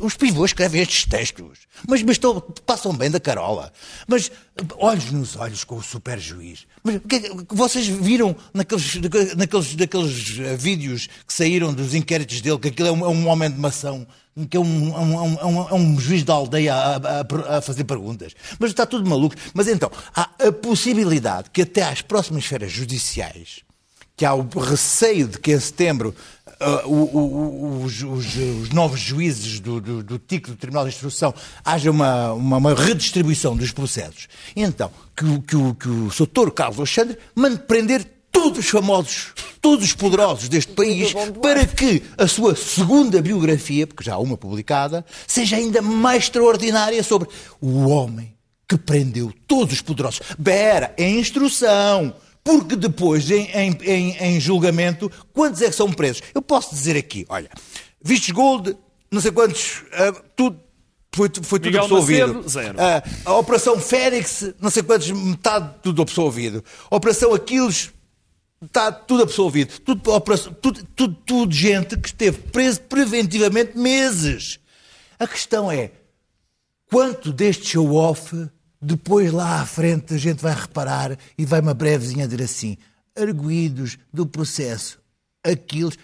os 0.00 0.16
pivôs 0.16 0.50
escrevem 0.50 0.82
estes 0.82 1.04
textos. 1.06 1.60
Mas, 1.88 2.02
mas 2.02 2.18
passam 2.66 2.92
bem 2.92 3.10
da 3.12 3.20
carola. 3.20 3.72
Mas 4.08 4.30
olhos 4.76 5.12
nos 5.12 5.36
olhos 5.36 5.62
com 5.62 5.76
o. 5.76 6.64
Mas 6.82 7.00
que 7.08 7.14
é 7.16 7.20
que- 7.20 7.30
vocês 7.50 7.86
viram 7.86 8.34
naqueles, 8.52 8.96
naqueles, 9.36 9.76
naqueles 9.76 10.38
eh, 10.40 10.56
vídeos 10.56 11.08
que 11.26 11.32
saíram 11.32 11.72
dos 11.72 11.94
inquéritos 11.94 12.40
dele 12.40 12.58
que 12.58 12.68
aquilo 12.68 12.88
é 12.88 12.92
um, 12.92 13.04
é 13.04 13.08
um 13.08 13.28
homem 13.28 13.50
de 13.50 13.58
mação, 13.58 14.04
que 14.50 14.56
é 14.56 14.60
um, 14.60 14.94
é 14.94 14.98
um, 15.00 15.38
é 15.40 15.44
um- 15.46 15.68
é 15.68 15.74
um- 15.74 16.00
juiz 16.00 16.24
da 16.24 16.34
aldeia 16.34 16.74
a, 16.74 16.96
a- 16.96 17.58
a 17.58 17.60
fazer 17.60 17.84
perguntas. 17.84 18.32
Mas 18.58 18.70
está 18.70 18.84
tudo 18.84 19.08
maluco. 19.08 19.36
Mas 19.54 19.68
então, 19.68 19.90
há 20.14 20.28
a 20.40 20.50
possibilidade 20.52 21.50
que 21.50 21.62
até 21.62 21.82
às 21.82 22.02
próximas 22.02 22.44
férias 22.44 22.72
judiciais, 22.72 23.60
que 24.16 24.24
há 24.24 24.34
o 24.34 24.42
receio 24.58 25.28
de 25.28 25.38
que 25.38 25.52
em 25.52 25.60
setembro 25.60 26.14
ah, 26.60 26.82
o- 26.86 27.16
o- 27.18 27.82
os, 27.84 28.02
os- 28.02 28.36
os 28.36 28.68
novos 28.70 29.00
juízes 29.00 29.58
do, 29.60 29.80
do, 29.80 30.02
do 30.04 30.18
TIC, 30.18 30.50
do 30.50 30.56
Tribunal 30.56 30.84
de 30.84 30.90
Instrução, 30.94 31.34
haja 31.64 31.90
uma, 31.90 32.32
uma, 32.32 32.56
uma 32.58 32.74
redistribuição 32.74 33.56
dos 33.56 33.72
processos. 33.72 34.28
E 34.54 34.62
então, 34.62 34.90
que, 35.16 35.24
o- 35.24 35.42
que, 35.42 35.56
o, 35.56 35.74
que 35.74 35.88
o 35.88 36.10
Sr. 36.10 36.50
Carlos 36.54 36.78
Alexandre 36.78 37.18
mande 37.34 37.58
prender 37.58 38.06
todos 38.34 38.58
os 38.58 38.68
famosos, 38.68 39.28
todos 39.62 39.84
os 39.86 39.94
poderosos 39.94 40.48
deste 40.48 40.72
país, 40.72 41.14
para 41.40 41.64
que 41.64 42.02
a 42.18 42.26
sua 42.26 42.54
segunda 42.54 43.22
biografia, 43.22 43.86
porque 43.86 44.04
já 44.04 44.14
há 44.14 44.18
uma 44.18 44.36
publicada, 44.36 45.02
seja 45.26 45.56
ainda 45.56 45.80
mais 45.80 46.24
extraordinária 46.24 47.02
sobre 47.02 47.28
o 47.60 47.88
homem 47.88 48.34
que 48.68 48.76
prendeu 48.76 49.32
todos 49.46 49.72
os 49.74 49.80
poderosos. 49.80 50.20
Bera, 50.38 50.92
em 50.98 51.18
instrução. 51.18 52.12
Porque 52.42 52.76
depois, 52.76 53.30
em, 53.30 53.48
em- 53.54 53.78
em- 53.82 54.16
em 54.18 54.38
julgamento, 54.40 55.10
quantos 55.32 55.62
é 55.62 55.70
que 55.70 55.74
são 55.76 55.90
presos? 55.90 56.20
Eu 56.34 56.42
posso 56.42 56.74
dizer 56.74 56.94
aqui, 56.94 57.24
olha, 57.30 57.48
vistos 58.02 58.28
gold, 58.32 58.76
não 59.10 59.18
sei 59.22 59.32
quantos, 59.32 59.82
ah, 59.94 60.12
tudo, 60.36 60.60
foi, 61.14 61.30
foi 61.42 61.58
tudo 61.58 61.66
Miguel 61.72 61.84
absolvido. 61.84 62.26
Macedo, 62.34 62.48
zero. 62.50 62.74
Ah, 62.78 63.02
a 63.24 63.34
Operação 63.38 63.80
Félix, 63.80 64.52
não 64.60 64.68
sei 64.68 64.82
quantos, 64.82 65.10
metade 65.10 65.70
tudo 65.82 66.02
absolvido. 66.02 66.62
Operação 66.90 67.32
Aquiles, 67.32 67.90
está 68.66 68.90
tudo 68.92 69.22
absolvido. 69.22 69.80
Tudo, 69.80 70.12
operação- 70.12 70.52
tudo, 70.54 70.84
tudo, 70.94 71.14
tudo 71.26 71.54
gente 71.54 71.96
que 71.98 72.08
esteve 72.08 72.38
preso 72.38 72.80
preventivamente 72.82 73.76
meses. 73.76 74.58
A 75.18 75.26
questão 75.26 75.70
é, 75.70 75.92
quanto 76.90 77.32
deste 77.32 77.66
show-off, 77.66 78.48
depois 78.80 79.32
lá 79.32 79.60
à 79.60 79.66
frente 79.66 80.14
a 80.14 80.18
gente 80.18 80.40
vai 80.42 80.54
reparar 80.54 81.16
e 81.38 81.44
vai 81.44 81.60
uma 81.60 81.74
brevezinha 81.74 82.26
dizer 82.26 82.42
assim, 82.44 82.76
arguídos 83.16 83.96
do 84.12 84.26
processo, 84.26 84.98
Aquiles, 85.42 85.96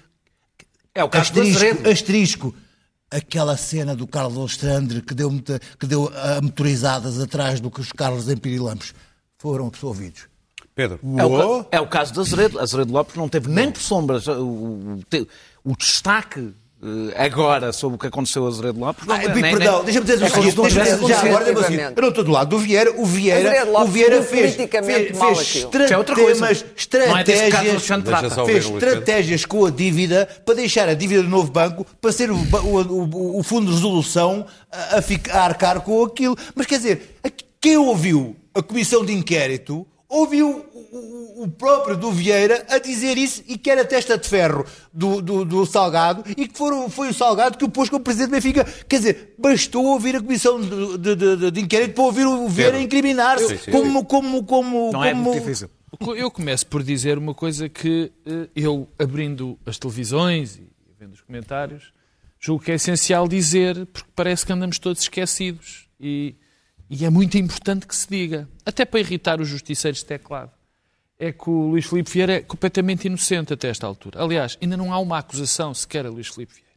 É 0.95 1.03
o 1.03 1.09
caso 1.09 1.33
asterisco, 1.33 1.89
asterisco, 1.89 2.55
aquela 3.11 3.57
cena 3.57 3.97
do 3.97 4.07
Carlos 4.07 4.37
Alexandre 4.39 5.03
que 5.03 5.15
deu, 5.15 5.31
que 5.79 5.87
deu 5.87 6.11
ah, 6.15 6.41
motorizadas 6.43 7.19
atrás 7.19 7.61
do 7.61 7.71
que 7.71 7.81
os 7.81 7.91
Carlos 7.93 8.29
em 8.29 8.37
Pirilampos 8.37 8.95
foram 9.39 9.67
absolvidos. 9.67 10.29
Pedro. 10.75 10.99
É 11.19 11.25
o, 11.25 11.67
é 11.73 11.81
o 11.81 11.87
caso 11.87 12.13
de 12.13 12.21
Azeredo. 12.21 12.59
Azeredo 12.61 12.93
Lopes 12.93 13.17
não 13.17 13.29
teve 13.29 13.49
nem 13.49 13.71
por 13.71 13.83
sombras 13.83 14.27
o, 14.27 14.99
o- 15.65 15.77
destaque 15.77 16.55
eh, 16.83 17.23
agora 17.25 17.71
sobre 17.73 17.97
o 17.97 17.99
que 17.99 18.07
aconteceu 18.07 18.47
a 18.47 18.49
Azeredo 18.49 18.79
Lopes. 18.81 19.07
Não, 19.07 19.15
Ah, 19.15 19.19
nem- 19.19 19.43
perdão, 19.59 19.85
deixa-me 19.85 20.07
dizer 20.07 20.23
é 20.25 20.27
o 20.27 20.31
seguinte, 20.31 20.55
assim, 21.61 21.75
eu 21.97 22.03
não 22.03 22.09
estou 22.09 22.25
do 22.25 22.31
lado 22.31 22.49
do 22.49 22.59
Vieira, 22.59 22.93
o 22.97 23.05
Vieira, 23.05 23.51
o 23.83 23.87
Vieira 23.87 24.21
viu 24.21 24.25
fez, 24.31 24.55
fez, 24.55 25.19
fez 25.19 25.39
aquilo. 25.41 25.71
Que 26.15 26.21
é 26.23 26.25
Não 26.39 26.47
é 26.47 26.53
estratégias, 26.77 27.83
fez 28.47 28.65
estratégias 28.85 29.45
com 29.45 29.67
a 29.67 29.71
dívida 29.71 30.29
para 30.47 30.55
deixar 30.55 30.89
a 30.89 30.95
dívida 30.95 31.23
do 31.23 31.29
novo 31.29 31.51
banco 31.51 31.85
para 32.01 32.13
ser 32.13 32.31
o, 32.31 32.37
o, 32.37 32.81
o- 32.81 33.39
o 33.39 33.43
fundo 33.43 33.67
de 33.67 33.73
resolução 33.75 34.47
a, 34.73 34.99
a 34.99 35.03
ficar, 35.03 35.35
a 35.37 35.45
arcar 35.45 35.81
com 35.83 36.03
aquilo. 36.05 36.35
Mas 36.55 36.67
quer 36.67 36.77
dizer, 36.79 37.17
quem 37.61 37.77
ouviu 37.77 38.35
a 38.55 38.63
comissão 38.63 39.05
de 39.05 39.13
inquérito 39.13 39.87
ouviu 40.11 40.49
o, 40.75 40.97
o- 40.97 41.45
o 41.45 41.49
próprio 41.49 41.97
do 41.97 42.11
Vieira 42.11 42.67
a 42.69 42.79
dizer 42.79 43.17
isso 43.17 43.43
e 43.47 43.57
que 43.57 43.71
era 43.71 43.85
testa 43.85 44.19
de 44.19 44.29
ferro 44.29 44.67
do, 44.93 45.23
do, 45.23 45.45
do 45.45 45.65
Salgado 45.65 46.25
e 46.37 46.47
que 46.49 46.59
foram, 46.59 46.91
foi 46.91 47.09
o 47.09 47.15
Salgado 47.15 47.57
que 47.57 47.65
o 47.65 47.69
pôs 47.69 47.89
como 47.89 48.03
presidente 48.03 48.29
do 48.31 48.33
Benfica. 48.33 48.65
Quer 48.89 48.97
dizer, 48.99 49.35
bastou 49.39 49.87
ouvir 49.87 50.17
a 50.17 50.21
comissão 50.21 50.61
de, 50.61 50.99
de- 50.99 51.37
de- 51.37 51.51
de 51.53 51.61
inquérito 51.61 51.95
para 51.95 52.05
ouvir 52.05 52.27
o 52.27 52.49
Vieira 52.49 52.79
incriminar-se 52.81 53.49
Sim, 53.49 53.59
sim. 53.59 53.71
como, 53.71 54.05
como, 54.05 54.45
como, 54.45 54.93
Não 54.93 55.05
é 55.05 55.13
como- 55.13 55.23
muito 55.31 55.41
difícil. 55.41 55.71
Eu 56.17 56.31
começo 56.31 56.67
por 56.67 56.83
dizer 56.83 57.17
uma 57.19 57.35
coisa 57.35 57.69
que 57.69 58.13
eh, 58.27 58.49
eu, 58.55 58.89
abrindo 58.99 59.59
as 59.67 59.79
televisões 59.79 60.57
e 60.57 60.63
vendo 60.99 61.15
os 61.15 61.21
comentários, 61.21 61.93
julgo 62.39 62.65
que 62.65 62.71
é 62.73 62.75
essencial 62.75 63.27
dizer, 63.29 63.87
porque 63.87 64.09
parece 64.15 64.45
que 64.47 64.53
andamos 64.53 64.79
todos 64.79 65.03
esquecidos. 65.03 65.89
E, 66.01 66.35
e 66.91 67.05
é 67.05 67.11
muito 67.11 67.39
importante 67.39 67.87
que 67.87 67.95
se 67.95 68.09
diga, 68.11 68.49
até 68.67 68.85
para 68.85 68.99
irritar 68.99 69.41
os 69.41 69.47
justiceiros 69.47 70.01
de 70.01 70.07
teclado. 70.07 70.51
É 71.17 71.31
que 71.31 71.49
o 71.49 71.69
Luís 71.69 71.87
Filipe 71.87 72.11
Vieira 72.11 72.33
é 72.35 72.41
completamente 72.41 73.07
inocente 73.07 73.53
até 73.53 73.69
esta 73.69 73.87
altura. 73.87 74.21
Aliás, 74.21 74.59
ainda 74.61 74.77
não 74.77 74.93
há 74.93 74.99
uma 74.99 75.19
acusação 75.19 75.73
sequer 75.73 76.05
a 76.05 76.11
Luís 76.11 76.27
Filipe 76.27 76.55
Vieira. 76.55 76.71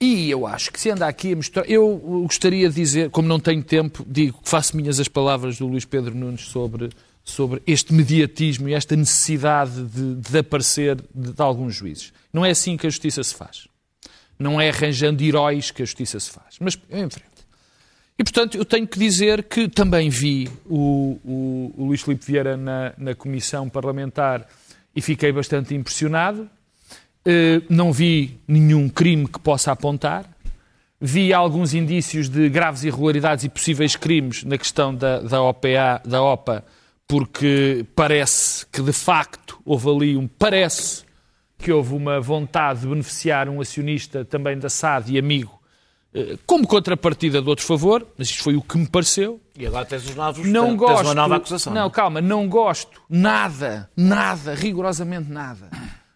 E 0.00 0.30
eu 0.30 0.46
acho 0.46 0.70
que 0.70 0.80
se 0.80 0.90
anda 0.90 1.08
aqui 1.08 1.32
a 1.32 1.36
misturar. 1.36 1.68
Eu 1.68 1.96
gostaria 2.24 2.68
de 2.68 2.74
dizer, 2.74 3.10
como 3.10 3.26
não 3.26 3.40
tenho 3.40 3.64
tempo, 3.64 4.06
digo 4.06 4.40
que 4.42 4.48
faço 4.48 4.76
minhas 4.76 5.00
as 5.00 5.08
palavras 5.08 5.58
do 5.58 5.66
Luís 5.66 5.84
Pedro 5.84 6.14
Nunes 6.14 6.42
sobre, 6.42 6.90
sobre 7.24 7.62
este 7.66 7.92
mediatismo 7.92 8.68
e 8.68 8.74
esta 8.74 8.94
necessidade 8.94 9.82
de, 9.86 10.16
de 10.16 10.38
aparecer 10.38 10.96
de, 11.12 11.32
de 11.32 11.42
alguns 11.42 11.74
juízes. 11.74 12.12
Não 12.32 12.44
é 12.44 12.50
assim 12.50 12.76
que 12.76 12.86
a 12.86 12.90
justiça 12.90 13.24
se 13.24 13.34
faz. 13.34 13.66
Não 14.38 14.60
é 14.60 14.68
arranjando 14.68 15.24
heróis 15.24 15.70
que 15.70 15.82
a 15.82 15.84
justiça 15.84 16.20
se 16.20 16.30
faz. 16.30 16.56
Mas 16.60 16.74
frente. 16.74 17.33
E, 18.16 18.22
portanto, 18.22 18.56
eu 18.56 18.64
tenho 18.64 18.86
que 18.86 18.98
dizer 18.98 19.42
que 19.42 19.68
também 19.68 20.08
vi 20.08 20.48
o, 20.66 21.18
o, 21.24 21.74
o 21.76 21.84
Luís 21.86 22.00
Filipe 22.00 22.24
Vieira 22.24 22.56
na, 22.56 22.92
na 22.96 23.14
comissão 23.14 23.68
parlamentar 23.68 24.46
e 24.94 25.02
fiquei 25.02 25.32
bastante 25.32 25.74
impressionado. 25.74 26.48
Eh, 27.26 27.62
não 27.68 27.92
vi 27.92 28.38
nenhum 28.46 28.88
crime 28.88 29.26
que 29.26 29.40
possa 29.40 29.72
apontar. 29.72 30.30
Vi 31.00 31.32
alguns 31.32 31.74
indícios 31.74 32.28
de 32.28 32.48
graves 32.48 32.84
irregularidades 32.84 33.44
e 33.44 33.48
possíveis 33.48 33.96
crimes 33.96 34.44
na 34.44 34.56
questão 34.56 34.94
da, 34.94 35.18
da 35.18 35.42
OPA, 35.42 36.00
da 36.04 36.22
OPA, 36.22 36.64
porque 37.08 37.84
parece 37.96 38.64
que 38.66 38.80
de 38.80 38.92
facto 38.92 39.60
houve 39.64 39.90
ali 39.90 40.16
um 40.16 40.28
parece 40.28 41.02
que 41.58 41.72
houve 41.72 41.94
uma 41.94 42.20
vontade 42.20 42.82
de 42.82 42.86
beneficiar 42.86 43.48
um 43.48 43.60
acionista 43.60 44.24
também 44.24 44.56
da 44.56 44.68
SAD 44.68 45.14
e 45.14 45.18
amigo 45.18 45.63
como 46.46 46.66
contrapartida 46.66 47.42
de 47.42 47.48
outro 47.48 47.64
favor, 47.64 48.06
mas 48.16 48.28
isto 48.28 48.42
foi 48.42 48.54
o 48.54 48.62
que 48.62 48.78
me 48.78 48.86
pareceu. 48.86 49.40
E 49.58 49.66
agora 49.66 49.84
tens 49.84 50.04
os 50.04 50.14
novos. 50.14 50.46
Não 50.46 50.68
tens 50.68 50.78
gosto. 50.78 51.04
uma 51.04 51.14
nova 51.14 51.36
acusação. 51.36 51.74
Não, 51.74 51.82
não 51.82 51.90
calma, 51.90 52.20
não 52.20 52.48
gosto 52.48 53.00
nada, 53.08 53.90
nada, 53.96 54.54
rigorosamente 54.54 55.30
nada, 55.30 55.68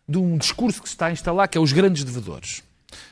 de 0.08 0.18
um 0.18 0.36
discurso 0.36 0.80
que 0.80 0.88
se 0.88 0.94
está 0.94 1.06
a 1.06 1.12
instalar, 1.12 1.48
que 1.48 1.58
é 1.58 1.60
os 1.60 1.72
grandes 1.72 2.04
devedores. 2.04 2.62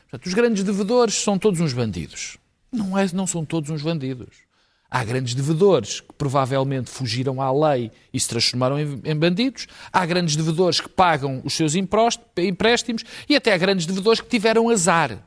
Portanto, 0.02 0.26
os 0.26 0.34
grandes 0.34 0.62
devedores 0.62 1.14
são 1.16 1.36
todos 1.38 1.60
uns 1.60 1.72
bandidos. 1.72 2.38
Não, 2.72 2.96
é, 2.96 3.06
não 3.12 3.26
são 3.26 3.44
todos 3.44 3.70
uns 3.70 3.82
bandidos. 3.82 4.46
Há 4.88 5.04
grandes 5.04 5.34
devedores 5.34 6.00
que 6.00 6.12
provavelmente 6.12 6.88
fugiram 6.88 7.42
à 7.42 7.50
lei 7.50 7.90
e 8.12 8.20
se 8.20 8.28
transformaram 8.28 8.78
em, 8.78 9.16
bandidos. 9.16 9.66
Há 9.92 10.06
grandes 10.06 10.36
devedores 10.36 10.80
que 10.80 10.88
pagam 10.88 11.42
os 11.44 11.54
seus 11.54 11.74
empréstimos 11.74 13.02
e 13.28 13.34
até 13.34 13.52
há 13.52 13.58
grandes 13.58 13.84
devedores 13.86 14.20
que 14.20 14.28
tiveram 14.28 14.70
azar. 14.70 15.18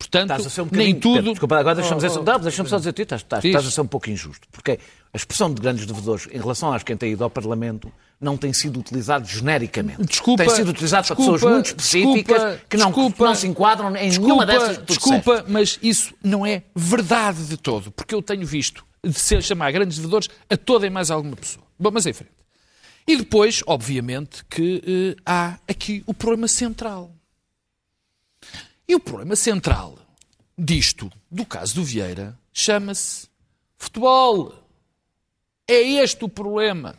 Portanto, 0.00 0.32
um 0.62 0.68
nem 0.72 0.98
tudo... 0.98 1.30
Desculpa, 1.30 1.58
agora 1.58 1.74
deixa-me 1.74 2.00
Oh, 2.02 2.20
oh, 2.20 2.22
Não, 2.22 2.40
deixa-me 2.40 2.68
só 2.70 2.78
dizer, 2.78 2.98
estás, 2.98 3.20
estás, 3.20 3.44
estás 3.44 3.66
a 3.66 3.70
ser 3.70 3.82
um 3.82 3.86
pouco 3.86 4.08
injusto, 4.08 4.48
porque 4.50 4.78
a 5.12 5.16
expressão 5.16 5.52
de 5.52 5.60
grandes 5.60 5.84
devedores 5.84 6.26
em 6.32 6.38
relação 6.38 6.72
às 6.72 6.82
quem 6.82 6.96
tem 6.96 7.12
ido 7.12 7.22
ao 7.22 7.28
Parlamento 7.28 7.92
não 8.18 8.34
tem 8.34 8.50
sido 8.50 8.80
utilizado 8.80 9.26
genericamente. 9.28 10.02
Desculpa, 10.02 10.42
tem 10.42 10.54
sido 10.54 10.70
utilizado 10.70 11.06
para 11.06 11.16
pessoas 11.16 11.42
muito 11.42 11.66
específicas 11.66 12.38
desculpa, 12.38 12.60
que, 12.68 12.76
não, 12.78 12.86
desculpa, 12.86 13.16
que 13.16 13.22
não 13.24 13.34
se 13.34 13.46
enquadram 13.46 13.96
em 13.96 14.08
desculpa, 14.08 14.20
nenhuma 14.20 14.46
dessas 14.46 14.78
que 14.78 14.84
Desculpa, 14.86 15.30
disseste. 15.32 15.52
mas 15.52 15.78
isso 15.82 16.14
não 16.24 16.46
é 16.46 16.62
verdade 16.74 17.44
de 17.44 17.58
todo, 17.58 17.90
porque 17.90 18.14
eu 18.14 18.22
tenho 18.22 18.46
visto 18.46 18.82
de 19.04 19.18
ser 19.18 19.42
chamar 19.42 19.70
grandes 19.70 19.98
devedores 19.98 20.28
a 20.48 20.56
toda 20.56 20.86
e 20.86 20.90
mais 20.90 21.10
alguma 21.10 21.36
pessoa. 21.36 21.64
Bom, 21.78 21.90
mas 21.92 22.06
em 22.06 22.12
frente. 22.14 22.32
E 23.06 23.16
depois, 23.16 23.62
obviamente, 23.66 24.44
que 24.48 25.16
eh, 25.16 25.22
há 25.26 25.58
aqui 25.68 26.02
o 26.06 26.14
problema 26.14 26.48
central. 26.48 27.10
E 28.90 28.94
o 28.96 28.98
problema 28.98 29.36
central 29.36 29.96
disto, 30.58 31.12
do 31.30 31.46
caso 31.46 31.76
do 31.76 31.84
Vieira, 31.84 32.36
chama-se 32.52 33.28
futebol. 33.78 34.52
É 35.68 35.80
este 35.80 36.24
o 36.24 36.28
problema. 36.28 36.96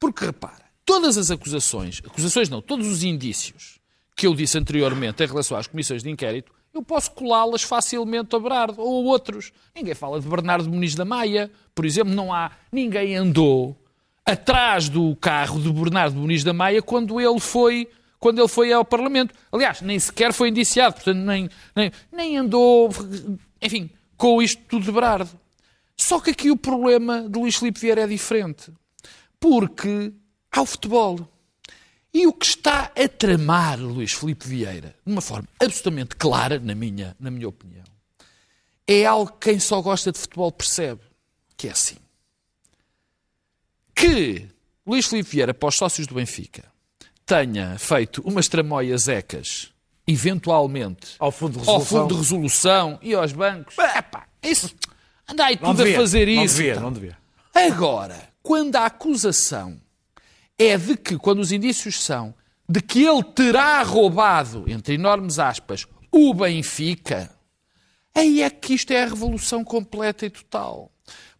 Porque 0.00 0.24
repara, 0.24 0.64
todas 0.84 1.16
as 1.16 1.30
acusações, 1.30 2.02
acusações 2.04 2.48
não, 2.48 2.60
todos 2.60 2.88
os 2.88 3.04
indícios 3.04 3.78
que 4.16 4.26
eu 4.26 4.34
disse 4.34 4.58
anteriormente 4.58 5.22
em 5.22 5.26
relação 5.28 5.56
às 5.56 5.68
comissões 5.68 6.02
de 6.02 6.10
inquérito, 6.10 6.52
eu 6.74 6.82
posso 6.82 7.12
colá-las 7.12 7.62
facilmente 7.62 8.34
a 8.34 8.40
Bernardo 8.40 8.80
ou 8.80 9.08
a 9.08 9.12
outros. 9.12 9.52
Ninguém 9.72 9.94
fala 9.94 10.20
de 10.20 10.26
Bernardo 10.26 10.68
Muniz 10.68 10.96
da 10.96 11.04
Maia, 11.04 11.48
por 11.76 11.84
exemplo, 11.84 12.12
não 12.12 12.34
há, 12.34 12.50
ninguém 12.72 13.14
andou 13.14 13.80
atrás 14.26 14.88
do 14.88 15.14
carro 15.14 15.60
de 15.60 15.72
Bernardo 15.72 16.16
Muniz 16.16 16.42
da 16.42 16.52
Maia 16.52 16.82
quando 16.82 17.20
ele 17.20 17.38
foi 17.38 17.88
quando 18.18 18.38
ele 18.38 18.48
foi 18.48 18.72
ao 18.72 18.84
Parlamento. 18.84 19.34
Aliás, 19.52 19.80
nem 19.80 19.98
sequer 19.98 20.32
foi 20.32 20.48
indiciado, 20.48 20.96
portanto, 20.96 21.18
nem, 21.18 21.48
nem, 21.74 21.92
nem 22.12 22.36
andou, 22.36 22.90
enfim, 23.60 23.90
com 24.16 24.40
isto 24.42 24.62
tudo 24.68 24.84
de 24.84 24.92
Bernardo. 24.92 25.38
Só 25.96 26.20
que 26.20 26.30
aqui 26.30 26.50
o 26.50 26.56
problema 26.56 27.28
de 27.28 27.38
Luís 27.38 27.56
Filipe 27.56 27.80
Vieira 27.80 28.02
é 28.02 28.06
diferente. 28.06 28.72
Porque 29.38 30.12
há 30.50 30.62
o 30.62 30.66
futebol. 30.66 31.28
E 32.12 32.26
o 32.26 32.32
que 32.32 32.46
está 32.46 32.92
a 32.96 33.08
tramar 33.08 33.78
Luís 33.80 34.12
Filipe 34.12 34.46
Vieira, 34.46 34.94
de 35.04 35.12
uma 35.12 35.20
forma 35.20 35.48
absolutamente 35.60 36.16
clara, 36.16 36.58
na 36.58 36.74
minha, 36.74 37.16
na 37.18 37.30
minha 37.30 37.48
opinião, 37.48 37.84
é 38.86 39.04
algo 39.04 39.32
que 39.32 39.50
quem 39.50 39.58
só 39.58 39.80
gosta 39.82 40.12
de 40.12 40.18
futebol 40.18 40.52
percebe. 40.52 41.00
Que 41.56 41.68
é 41.68 41.72
assim. 41.72 41.96
Que 43.94 44.48
Luís 44.86 45.06
Filipe 45.06 45.30
Vieira, 45.30 45.54
para 45.54 45.68
os 45.68 45.76
sócios 45.76 46.06
do 46.06 46.14
Benfica, 46.14 46.64
tenha 47.26 47.78
feito 47.78 48.20
umas 48.22 48.48
tramóias 48.48 49.08
ecas, 49.08 49.70
eventualmente, 50.06 51.14
Ao 51.18 51.30
fundo 51.32 51.60
de 51.60 51.68
ao 51.68 51.78
resolução. 51.78 52.00
fundo 52.02 52.14
de 52.14 52.20
resolução 52.20 52.98
e 53.02 53.14
aos 53.14 53.32
bancos. 53.32 53.76
Epá, 53.78 54.26
isso, 54.42 54.74
anda 55.28 55.44
aí 55.46 55.56
tudo 55.56 55.74
devia, 55.76 55.96
a 55.96 56.00
fazer 56.00 56.26
não 56.28 56.44
isso. 56.44 56.56
devia, 56.56 56.80
não 56.80 56.92
devia. 56.92 57.18
Agora, 57.54 58.28
quando 58.42 58.76
a 58.76 58.86
acusação 58.86 59.80
é 60.58 60.76
de 60.76 60.96
que, 60.96 61.16
quando 61.16 61.38
os 61.40 61.52
indícios 61.52 62.00
são 62.02 62.34
de 62.68 62.80
que 62.80 63.04
ele 63.04 63.22
terá 63.22 63.82
roubado, 63.82 64.64
entre 64.66 64.94
enormes 64.94 65.38
aspas, 65.38 65.86
o 66.10 66.32
Benfica, 66.34 67.30
aí 68.14 68.42
é 68.42 68.48
que 68.50 68.74
isto 68.74 68.90
é 68.92 69.02
a 69.02 69.06
revolução 69.08 69.62
completa 69.64 70.24
e 70.26 70.30
total. 70.30 70.90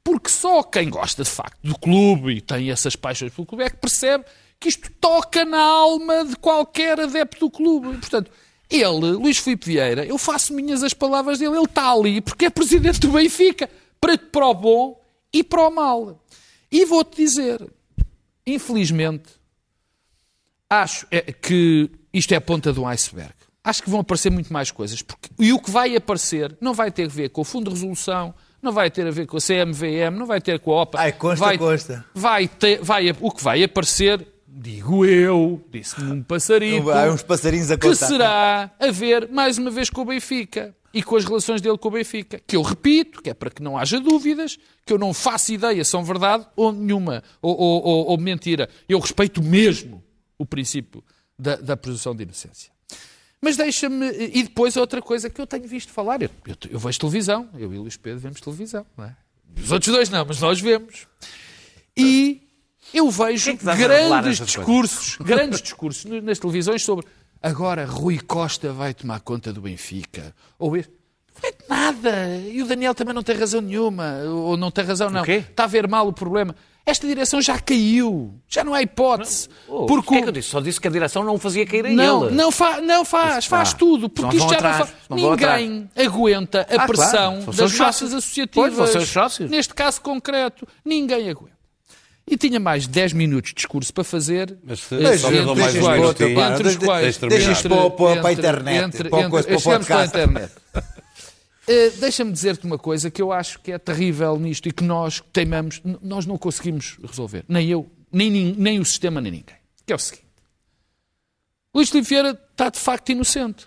Porque 0.02 0.28
só 0.28 0.62
quem 0.62 0.90
gosta 0.90 1.22
de 1.24 1.30
facto 1.30 1.58
do 1.62 1.78
clube 1.78 2.32
e 2.36 2.40
tem 2.42 2.70
essas 2.70 2.94
paixões 2.94 3.32
pelo 3.32 3.46
clube 3.46 3.64
é 3.64 3.70
que 3.70 3.76
percebe 3.76 4.24
que 4.64 4.70
isto 4.70 4.90
toca 4.98 5.44
na 5.44 5.60
alma 5.60 6.24
de 6.24 6.36
qualquer 6.36 6.98
adepto 6.98 7.40
do 7.40 7.50
clube. 7.50 7.98
Portanto, 7.98 8.30
ele, 8.70 9.12
Luís 9.12 9.36
Filipe 9.36 9.66
Vieira, 9.66 10.06
eu 10.06 10.16
faço 10.16 10.54
minhas 10.54 10.82
as 10.82 10.94
palavras 10.94 11.38
dele, 11.38 11.54
ele 11.54 11.64
está 11.66 11.92
ali 11.92 12.22
porque 12.22 12.46
é 12.46 12.50
presidente 12.50 12.98
do 13.00 13.08
Benfica, 13.08 13.68
para, 14.00 14.16
para 14.16 14.46
o 14.46 14.54
bom 14.54 15.04
e 15.30 15.44
para 15.44 15.68
o 15.68 15.70
mal. 15.70 16.24
E 16.72 16.86
vou-te 16.86 17.14
dizer, 17.14 17.62
infelizmente, 18.46 19.28
acho 20.70 21.06
é, 21.10 21.20
que 21.30 21.90
isto 22.10 22.32
é 22.32 22.38
a 22.38 22.40
ponta 22.40 22.72
do 22.72 22.86
iceberg. 22.86 23.34
Acho 23.62 23.82
que 23.82 23.90
vão 23.90 24.00
aparecer 24.00 24.30
muito 24.30 24.50
mais 24.50 24.70
coisas. 24.70 25.02
Porque, 25.02 25.28
e 25.38 25.52
o 25.52 25.58
que 25.58 25.70
vai 25.70 25.94
aparecer 25.94 26.56
não 26.58 26.72
vai 26.72 26.90
ter 26.90 27.04
a 27.04 27.08
ver 27.08 27.28
com 27.28 27.42
o 27.42 27.44
Fundo 27.44 27.64
de 27.64 27.76
Resolução, 27.76 28.34
não 28.62 28.72
vai 28.72 28.90
ter 28.90 29.06
a 29.06 29.10
ver 29.10 29.26
com 29.26 29.36
a 29.36 29.40
CMVM, 29.40 30.16
não 30.18 30.24
vai 30.24 30.40
ter 30.40 30.58
com 30.58 30.72
a 30.72 30.82
OPA. 30.82 31.00
Ai, 31.00 31.12
consta, 31.12 31.44
vai, 31.44 31.58
consta. 31.58 32.04
Vai 32.14 32.48
ter, 32.48 32.82
vai, 32.82 33.10
o 33.20 33.30
que 33.30 33.44
vai 33.44 33.62
aparecer, 33.62 34.26
digo 34.56 35.04
eu, 35.04 35.62
disse-me 35.72 36.12
um 36.12 36.22
passarito, 36.22 36.90
Há 36.90 37.12
uns 37.12 37.22
passarinhos 37.22 37.70
a 37.70 37.76
que 37.76 37.88
contar. 37.88 38.06
será 38.06 38.70
a 38.78 38.90
ver, 38.90 39.28
mais 39.30 39.58
uma 39.58 39.70
vez, 39.70 39.90
com 39.90 40.02
o 40.02 40.04
Benfica 40.04 40.74
e 40.92 41.02
com 41.02 41.16
as 41.16 41.24
relações 41.24 41.60
dele 41.60 41.76
com 41.76 41.88
o 41.88 41.90
Benfica. 41.90 42.40
Que 42.46 42.56
eu 42.56 42.62
repito, 42.62 43.20
que 43.20 43.30
é 43.30 43.34
para 43.34 43.50
que 43.50 43.62
não 43.62 43.76
haja 43.76 43.98
dúvidas, 44.00 44.56
que 44.86 44.92
eu 44.92 44.98
não 44.98 45.12
faço 45.12 45.52
ideia 45.52 45.84
se 45.84 45.90
são 45.90 46.04
verdade 46.04 46.46
ou 46.54 46.72
nenhuma, 46.72 47.22
ou, 47.42 47.56
ou- 47.58 47.82
ou- 47.84 48.06
ou 48.10 48.18
mentira. 48.18 48.68
Eu 48.88 48.98
respeito 49.00 49.42
mesmo 49.42 50.02
o 50.38 50.46
princípio 50.46 51.02
da, 51.38 51.56
da 51.56 51.76
presunção 51.76 52.14
de 52.14 52.22
inocência. 52.22 52.72
Mas 53.40 53.56
deixa-me. 53.56 54.06
E 54.10 54.42
depois 54.44 54.76
outra 54.76 55.02
coisa 55.02 55.28
que 55.28 55.40
eu 55.40 55.46
tenho 55.46 55.66
visto 55.68 55.90
falar. 55.92 56.22
Eu, 56.22 56.30
eu- 56.46 56.56
eu 56.70 56.78
vejo 56.78 56.98
televisão, 57.00 57.48
eu 57.58 57.74
e 57.74 57.78
o 57.78 57.82
Luís 57.82 57.96
Pedro 57.96 58.20
vemos 58.20 58.40
televisão, 58.40 58.86
não 58.96 59.04
é? 59.04 59.16
Os 59.60 59.70
outros 59.70 59.92
dois 59.94 60.08
não, 60.08 60.24
mas 60.24 60.40
nós 60.40 60.60
vemos. 60.60 61.06
E 61.96 62.43
eu 62.92 63.10
vejo 63.10 63.56
que 63.56 63.68
a 63.68 63.72
revelar 63.74 64.22
grandes 64.22 64.40
discursos, 64.44 65.16
grandes 65.18 65.62
discursos 65.62 66.04
nas 66.22 66.38
televisões 66.38 66.84
sobre 66.84 67.06
agora 67.42 67.84
Rui 67.84 68.18
Costa 68.18 68.72
vai 68.72 68.94
tomar 68.94 69.20
conta 69.20 69.52
do 69.52 69.60
Benfica. 69.60 70.34
Ou 70.58 70.76
este. 70.76 70.92
Não 71.42 71.48
é 71.48 71.52
nada. 71.68 72.36
E 72.48 72.62
o 72.62 72.66
Daniel 72.66 72.94
também 72.94 73.12
não 73.12 73.22
tem 73.22 73.36
razão 73.36 73.60
nenhuma. 73.60 74.18
Ou 74.24 74.56
não 74.56 74.70
tem 74.70 74.84
razão, 74.84 75.10
não. 75.10 75.24
Está 75.24 75.64
a 75.64 75.66
ver 75.66 75.88
mal 75.88 76.06
o 76.06 76.12
problema. 76.12 76.54
Esta 76.86 77.06
direção 77.06 77.40
já 77.42 77.58
caiu. 77.58 78.34
Já 78.46 78.62
não 78.62 78.72
há 78.72 78.82
hipótese. 78.82 79.48
Oh, 79.66 79.84
porque 79.86 80.06
o 80.06 80.10
que 80.10 80.14
é 80.16 80.22
que 80.22 80.28
eu 80.28 80.32
disse? 80.32 80.50
Só 80.50 80.60
disse 80.60 80.80
que 80.80 80.86
a 80.86 80.90
direção 80.90 81.24
não 81.24 81.38
fazia 81.38 81.66
cair 81.66 81.86
em 81.86 81.96
não, 81.96 82.26
ele. 82.26 82.34
não, 82.36 82.52
fa 82.52 82.80
não 82.80 83.04
faz, 83.04 83.46
faz 83.46 83.72
Ah, 83.72 83.76
tudo, 83.76 84.08
porque 84.08 84.36
não 84.36 84.42
isto 84.44 84.48
já 84.50 84.54
atrás, 84.56 84.78
não 84.78 84.86
faz. 84.86 84.98
não 85.08 85.16
Ninguém 85.30 85.90
aguenta 85.96 86.66
a 86.70 86.82
Ah, 86.82 86.86
pressão 86.86 87.36
claro, 87.42 87.52
das 87.52 87.74
massas 87.78 88.14
associativas. 88.14 88.74
Pois, 88.92 89.08
sócios. 89.08 89.50
Neste 89.50 89.74
caso 89.74 90.00
concreto, 90.02 90.68
ninguém 90.84 91.28
aguenta. 91.30 91.53
E 92.26 92.36
tinha 92.38 92.58
mais 92.58 92.86
10 92.86 93.12
minutos 93.12 93.50
de 93.50 93.56
discurso 93.56 93.92
para 93.92 94.02
fazer. 94.04 94.56
Mas 94.64 94.80
se- 94.80 95.18
só 95.18 95.30
dou 95.30 95.54
mais 95.54 95.74
os 95.74 95.80
um 95.80 95.84
quais- 95.84 96.00
minutinho. 96.00 96.40
entre 96.40 96.68
os 96.68 96.76
quais- 96.76 97.02
deixa 97.18 97.28
Deixa 97.28 97.28
terminar. 97.28 97.52
isto 97.52 97.68
para, 97.68 97.90
para, 97.90 98.20
para 98.22 98.28
a 98.28 98.32
internet, 98.32 98.84
entre- 98.84 99.08
para, 99.10 99.18
entre- 99.18 99.30
coisa, 99.30 99.48
para 99.48 99.58
chegamos 99.58 99.86
para 99.86 100.00
a 100.00 100.04
internet. 100.06 100.52
Eh, 101.66 101.88
Deixa-me 101.98 102.30
dizer-te 102.30 102.66
uma 102.66 102.76
coisa 102.76 103.10
que 103.10 103.22
eu 103.22 103.32
acho 103.32 103.58
que 103.60 103.72
é 103.72 103.78
terrível 103.78 104.38
nisto 104.38 104.68
e 104.68 104.70
que 104.70 104.84
nós 104.84 105.22
teimamos, 105.32 105.80
nós 106.02 106.26
não 106.26 106.36
conseguimos 106.36 106.98
resolver. 107.02 107.42
Nem 107.48 107.66
eu, 107.70 107.90
nem, 108.12 108.30
nin- 108.30 108.54
nem 108.58 108.78
o 108.78 108.84
sistema, 108.84 109.18
nem 109.18 109.32
ninguém. 109.32 109.56
Que 109.86 109.94
é 109.94 109.96
o 109.96 109.98
seguinte. 109.98 110.26
Luís 111.74 111.88
Filipe 111.88 112.06
Vieira 112.06 112.38
está 112.52 112.68
de 112.68 112.78
facto 112.78 113.08
inocente. 113.12 113.66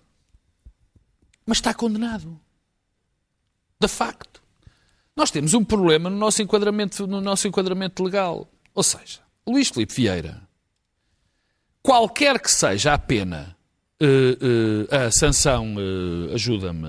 Mas 1.43 1.57
está 1.57 1.73
condenado. 1.73 2.39
De 3.81 3.87
facto. 3.87 4.26
Nós 5.17 5.31
temos 5.31 5.55
um 5.55 5.65
problema 5.65 6.11
no 6.11 6.15
nosso 6.15 6.43
enquadramento, 6.43 7.07
no 7.07 7.19
nosso 7.19 7.47
enquadramento 7.47 8.03
legal. 8.03 8.47
Ou 8.75 8.83
seja, 8.83 9.19
Luís 9.47 9.69
Filipe 9.69 9.91
Vieira, 9.95 10.47
qualquer 11.81 12.39
que 12.39 12.51
seja 12.51 12.93
a 12.93 12.99
pena, 12.99 13.57
eh, 13.99 14.37
eh, 14.91 14.95
a 14.95 15.11
sanção, 15.11 15.75
eh, 15.79 16.35
ajuda-me, 16.35 16.87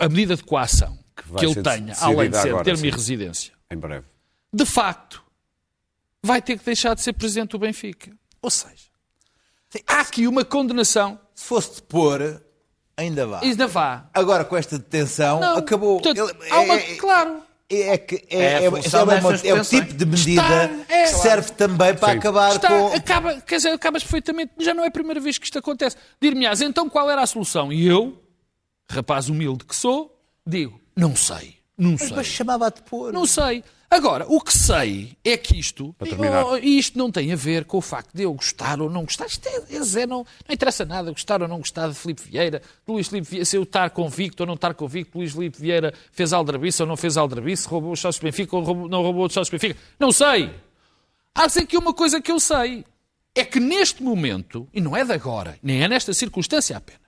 a, 0.00 0.08
medida 0.08 0.36
de 0.36 0.42
coação 0.42 0.98
que, 1.14 1.28
vai 1.28 1.44
ele 1.44 1.62
tenha, 1.62 1.94
além 2.00 2.30
de 2.30 2.40
ser 2.40 2.62
termo 2.62 2.86
e 2.86 2.90
residência, 2.90 3.52
Em 3.70 3.76
breve. 3.76 4.06
de 4.50 4.64
facto, 4.64 5.22
vai 6.22 6.40
ter 6.40 6.58
que 6.58 6.64
deixar 6.64 6.94
de 6.94 7.02
ser 7.02 7.12
presidente 7.12 7.50
do 7.50 7.58
Benfica. 7.58 8.10
Ou 8.40 8.48
seja, 8.48 8.88
há 9.86 10.00
aqui 10.00 10.26
uma 10.26 10.46
condenação. 10.46 11.20
Se 11.34 11.44
fosse 11.44 11.74
de 11.74 11.82
pôr, 11.82 12.42
ainda 12.96 13.26
vá. 13.26 13.40
E 13.42 13.46
ainda 13.50 13.66
vá. 13.66 14.08
Agora, 14.14 14.44
com 14.44 14.56
esta 14.56 14.78
detenção, 14.78 15.40
Não, 15.40 15.56
acabou. 15.58 16.00
portanto, 16.00 16.18
Ele- 16.38 16.50
há 16.50 16.60
uma- 16.60 16.74
é- 16.74 16.94
claro. 16.96 17.42
É, 17.70 17.96
que 17.98 18.16
é, 18.28 18.36
É 18.36 18.42
é, 18.44 18.62
é 18.62 18.64
é 18.66 19.54
o 19.54 19.64
tipo 19.64 19.92
de 19.94 20.04
medida 20.06 20.42
Está- 20.42 20.94
é, 20.94 21.02
que 21.04 21.08
serve 21.08 21.50
também 21.52 21.94
para 21.94 22.12
Sim. 22.12 22.18
acabar 22.18 22.54
Está, 22.54 22.68
com. 22.68 22.86
acaba, 22.94 23.40
quer 23.40 23.56
dizer, 23.56 23.70
acabas 23.70 24.02
perfeitamente. 24.02 24.52
Já 24.58 24.74
não 24.74 24.84
é 24.84 24.88
a 24.88 24.90
primeira 24.90 25.18
vez 25.18 25.38
que 25.38 25.46
isto 25.46 25.58
acontece. 25.58 25.96
Dir-me-ás, 26.20 26.60
então 26.60 26.88
qual 26.90 27.10
era 27.10 27.22
a 27.22 27.26
solução? 27.26 27.72
E 27.72 27.86
eu, 27.86 28.22
rapaz 28.88 29.28
humilde 29.30 29.64
que 29.64 29.74
sou, 29.74 30.14
digo, 30.46 30.78
não 30.94 31.16
sei. 31.16 31.56
Não 31.76 31.96
sei. 31.98 32.10
Mas 32.14 32.26
chamava 32.26 32.66
a 32.66 32.70
de 32.70 32.82
pôr. 32.82 33.12
Não 33.12 33.26
sei. 33.26 33.64
Agora, 33.90 34.26
o 34.28 34.40
que 34.40 34.52
sei 34.56 35.16
é 35.24 35.36
que 35.36 35.58
isto, 35.58 35.94
terminar. 35.98 36.44
oh, 36.44 36.56
isto 36.56 36.98
não 36.98 37.10
tem 37.12 37.32
a 37.32 37.36
ver 37.36 37.64
com 37.64 37.78
o 37.78 37.80
facto 37.80 38.12
de 38.12 38.22
eu 38.24 38.32
gostar 38.32 38.80
ou 38.80 38.90
não 38.90 39.04
gostar. 39.04 39.26
Isto 39.26 39.46
é, 39.48 40.02
é 40.02 40.06
não, 40.06 40.18
não 40.48 40.52
interessa 40.54 40.84
nada 40.84 41.10
gostar 41.12 41.42
ou 41.42 41.46
não 41.48 41.58
gostar 41.58 41.88
de 41.88 41.94
Filipe 41.94 42.22
Vieira, 42.22 42.58
de 42.60 42.92
Luís 42.92 43.08
Filipe 43.08 43.28
Vieira, 43.28 43.44
se 43.44 43.56
eu 43.56 43.62
estar 43.62 43.90
convicto 43.90 44.42
ou 44.42 44.46
não 44.46 44.54
estar 44.54 44.74
convicto, 44.74 45.16
Luís 45.18 45.32
Filipe 45.32 45.60
Vieira 45.60 45.94
fez 46.12 46.32
aldrabice 46.32 46.82
ou 46.82 46.88
não 46.88 46.96
fez 46.96 47.16
aldrabice, 47.16 47.68
roubou 47.68 47.92
os 47.92 48.00
sócios 48.00 48.22
Benfica 48.22 48.56
ou 48.56 48.62
roubou- 48.64 48.88
não 48.88 49.02
roubou 49.02 49.26
os 49.26 49.32
sócios 49.32 49.50
Benfica. 49.50 49.78
Não 49.98 50.10
sei. 50.10 50.52
Há 51.34 51.46
de 51.46 51.76
uma 51.76 51.92
coisa 51.94 52.20
que 52.20 52.32
eu 52.32 52.40
sei. 52.40 52.84
É 53.34 53.44
que 53.44 53.58
neste 53.58 54.02
momento, 54.02 54.68
e 54.72 54.80
não 54.80 54.96
é 54.96 55.04
de 55.04 55.12
agora, 55.12 55.58
nem 55.62 55.82
é 55.82 55.88
nesta 55.88 56.12
circunstância 56.14 56.76
apenas, 56.76 57.00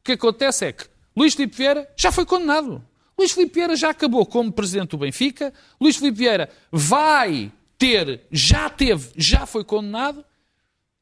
o 0.00 0.04
que 0.04 0.12
acontece 0.12 0.66
é 0.66 0.72
que 0.72 0.84
Luís 1.16 1.34
Filipe 1.34 1.56
Vieira 1.56 1.88
já 1.96 2.12
foi 2.12 2.26
condenado. 2.26 2.84
Luís 3.22 3.32
Filipe 3.32 3.54
Vieira 3.54 3.76
já 3.76 3.90
acabou 3.90 4.26
como 4.26 4.50
presidente 4.50 4.90
do 4.90 4.98
Benfica. 4.98 5.52
Luís 5.80 5.96
Filipe 5.96 6.18
Vieira 6.18 6.50
vai 6.72 7.52
ter, 7.78 8.22
já 8.32 8.68
teve, 8.68 9.10
já 9.16 9.46
foi 9.46 9.62
condenado 9.64 10.24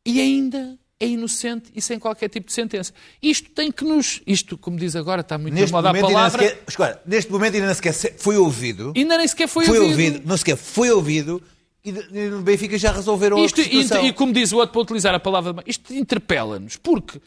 e 0.05 0.21
ainda 0.21 0.79
é 0.99 1.07
inocente 1.07 1.71
e 1.75 1.81
sem 1.81 1.99
qualquer 1.99 2.29
tipo 2.29 2.49
de 2.49 2.53
sentença. 2.53 2.93
Isto 3.23 3.49
tem 3.51 3.73
que 3.73 3.85
nos. 3.85 4.21
Isto, 4.27 4.59
como 4.59 4.77
diz 4.77 4.95
agora, 4.95 5.23
está 5.23 5.39
muito 5.39 5.55
Neste 5.55 5.73
moda 5.73 5.91
a 5.91 5.95
palavra. 5.95 6.43
sequer, 6.47 6.63
escuta, 6.69 7.01
neste 7.07 7.33
momento 7.33 7.55
ainda 7.55 7.67
nem 7.67 7.75
sequer 7.75 7.95
se- 7.95 8.15
foi 8.19 8.37
ouvido. 8.37 8.93
Ainda 8.95 9.17
nem 9.17 9.27
sequer 9.27 9.49
foi, 9.49 9.65
foi 9.65 9.79
ouvido. 9.79 9.93
ouvido. 10.13 10.29
Não 10.29 10.37
sequer 10.37 10.57
foi 10.59 10.91
ouvido. 10.91 11.43
E 11.83 11.89
e 11.89 12.29
no 12.29 12.43
Benfica 12.43 12.77
já 12.77 12.93
resolveram 12.93 13.43
Isto, 13.43 13.63
a 13.63 13.65
situação. 13.65 14.05
e, 14.05 14.09
e 14.09 14.13
como 14.13 14.31
diz 14.35 14.53
o 14.53 14.59
outro, 14.59 14.75
para 14.75 14.83
utilizar 14.83 15.15
a 15.15 15.21
palavra, 15.21 15.57
isto 15.67 15.95
interpela-nos, 15.95 16.77
porque 16.77 17.19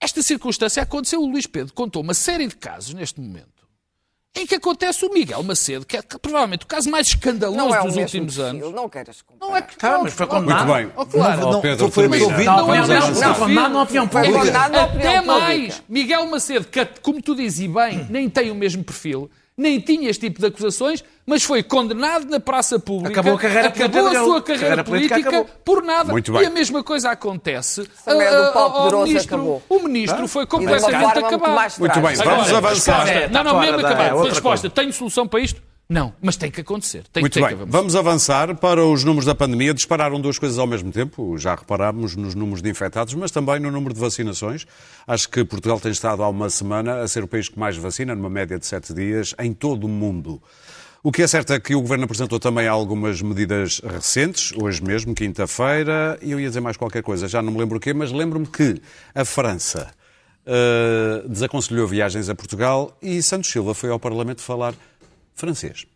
esta 0.00 0.20
circunstância 0.20 0.82
aconteceu. 0.82 1.22
O 1.22 1.26
Luís 1.30 1.46
Pedro 1.46 1.72
contou 1.72 2.02
uma 2.02 2.12
série 2.14 2.48
de 2.48 2.56
casos 2.56 2.92
neste 2.94 3.20
momento 3.20 3.61
em 4.34 4.46
que 4.46 4.54
acontece 4.54 5.04
o 5.04 5.12
Miguel 5.12 5.42
Macedo, 5.42 5.84
que 5.84 5.96
é 5.96 6.02
provavelmente 6.02 6.64
o 6.64 6.66
caso 6.66 6.90
mais 6.90 7.06
escandaloso 7.08 7.58
Não 7.58 7.74
é 7.74 7.82
dos 7.82 7.96
últimos 7.96 8.36
perfil, 8.36 8.62
anos. 8.64 8.74
não 8.74 8.88
queiras 8.88 9.20
comparar. 9.20 9.50
Não 9.50 9.56
é 9.56 9.62
que 9.62 9.76
Tá, 9.76 9.98
mas 10.02 10.12
foi 10.14 10.26
não, 10.26 10.34
condenado. 10.34 10.66
Muito 10.66 10.76
bem. 10.78 10.92
Oh, 10.96 11.06
claro. 11.06 11.46
Ó, 11.46 11.52
Não, 11.52 11.60
Pedro, 11.60 11.90
foi 11.90 12.04
absolvido. 12.06 12.44
Não, 12.44 12.56
Não 12.66 12.74
é 12.74 12.82
vamos 12.82 12.88
o 12.88 12.92
lá, 12.92 13.00
mesmo 13.00 13.14
foi 13.14 13.22
perfil. 13.22 13.42
condenado 13.42 13.72
na 13.72 13.78
opinião 13.78 14.08
pública. 14.08 14.38
Até 14.82 15.20
mais, 15.20 15.82
Miguel 15.88 16.26
Macedo, 16.26 16.64
que, 16.66 16.84
como 17.02 17.20
tu 17.20 17.34
dizes 17.34 17.60
e 17.60 17.68
bem, 17.68 18.06
nem 18.08 18.30
tem 18.30 18.50
o 18.50 18.54
mesmo 18.54 18.82
perfil, 18.82 19.30
nem 19.56 19.78
tinha 19.80 20.08
este 20.08 20.28
tipo 20.28 20.40
de 20.40 20.46
acusações, 20.46 21.04
mas 21.26 21.42
foi 21.42 21.62
condenado 21.62 22.24
na 22.28 22.40
praça 22.40 22.78
pública. 22.78 23.12
Acabou 23.20 23.34
a 23.34 23.38
carreira 23.38 23.68
acabou 23.68 24.02
política 24.02 24.20
a 24.20 24.24
sua 24.24 24.42
carreira, 24.42 24.60
Carreira 24.62 24.84
política 24.84 25.30
política, 25.30 25.58
por 25.64 25.82
nada. 25.82 26.10
Muito 26.12 26.32
E 26.42 26.46
a 26.46 26.50
mesma 26.50 26.82
coisa 26.82 27.10
acontece. 27.10 27.88
A- 28.06 28.12
a 28.12 28.14
ao 28.94 29.04
ministro, 29.06 29.34
acabou. 29.36 29.62
O 29.68 29.78
ministro 29.80 30.28
foi 30.28 30.46
de 30.46 30.54
uma 30.54 30.60
completamente 30.64 31.18
acabado. 31.18 31.78
Muito 31.78 32.00
bem, 32.00 32.16
vamos 32.16 32.52
avançar. 32.52 33.30
Não, 33.30 33.44
não, 33.44 33.60
mesmo 33.60 33.78
acabado. 33.86 34.26
é 34.26 34.28
resposta, 34.30 34.70
tenho 34.70 34.92
solução 34.92 35.26
para 35.28 35.40
isto? 35.40 35.62
Não, 35.92 36.14
mas 36.22 36.36
tem 36.36 36.50
que 36.50 36.62
acontecer. 36.62 37.04
Tem, 37.12 37.20
Muito 37.20 37.34
tem 37.34 37.42
bem, 37.42 37.50
que 37.50 37.62
avançar. 37.62 37.70
vamos 37.78 37.94
avançar 37.94 38.56
para 38.56 38.82
os 38.82 39.04
números 39.04 39.26
da 39.26 39.34
pandemia. 39.34 39.74
Dispararam 39.74 40.18
duas 40.18 40.38
coisas 40.38 40.58
ao 40.58 40.66
mesmo 40.66 40.90
tempo. 40.90 41.36
Já 41.36 41.54
reparámos 41.54 42.16
nos 42.16 42.34
números 42.34 42.62
de 42.62 42.70
infectados, 42.70 43.12
mas 43.12 43.30
também 43.30 43.60
no 43.60 43.70
número 43.70 43.92
de 43.92 44.00
vacinações. 44.00 44.66
Acho 45.06 45.28
que 45.28 45.44
Portugal 45.44 45.78
tem 45.78 45.92
estado 45.92 46.22
há 46.22 46.28
uma 46.30 46.48
semana 46.48 47.02
a 47.02 47.08
ser 47.08 47.22
o 47.22 47.28
país 47.28 47.50
que 47.50 47.58
mais 47.58 47.76
vacina, 47.76 48.14
numa 48.14 48.30
média 48.30 48.58
de 48.58 48.64
sete 48.64 48.94
dias, 48.94 49.34
em 49.38 49.52
todo 49.52 49.84
o 49.84 49.88
mundo. 49.88 50.42
O 51.02 51.12
que 51.12 51.20
é 51.20 51.26
certo 51.26 51.52
é 51.52 51.60
que 51.60 51.74
o 51.74 51.80
Governo 51.82 52.04
apresentou 52.04 52.40
também 52.40 52.66
algumas 52.66 53.20
medidas 53.20 53.82
recentes, 53.84 54.50
hoje 54.56 54.82
mesmo, 54.82 55.14
quinta-feira, 55.14 56.18
e 56.22 56.30
eu 56.30 56.40
ia 56.40 56.48
dizer 56.48 56.60
mais 56.60 56.78
qualquer 56.78 57.02
coisa, 57.02 57.28
já 57.28 57.42
não 57.42 57.52
me 57.52 57.58
lembro 57.58 57.76
o 57.76 57.80
quê, 57.80 57.92
mas 57.92 58.10
lembro-me 58.10 58.46
que 58.46 58.80
a 59.14 59.24
França 59.26 59.90
eh, 60.46 61.22
desaconselhou 61.28 61.86
viagens 61.86 62.28
a 62.28 62.34
Portugal 62.34 62.96
e 63.00 63.22
Santos 63.22 63.50
Silva 63.50 63.74
foi 63.74 63.90
ao 63.90 63.98
Parlamento 63.98 64.40
falar 64.40 64.74
francês. 65.34 65.86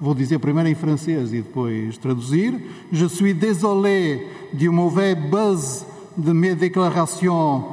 Vou 0.00 0.14
dizer 0.14 0.38
primeiro 0.38 0.68
em 0.68 0.76
francês 0.76 1.32
e 1.32 1.42
depois 1.42 1.98
traduzir. 1.98 2.54
Je 2.92 3.06
suis 3.06 3.34
désolé 3.34 4.28
du 4.52 4.70
mauvais 4.70 5.16
buzz 5.16 5.84
de 6.16 6.32
mes 6.32 6.54
déclarations 6.54 7.64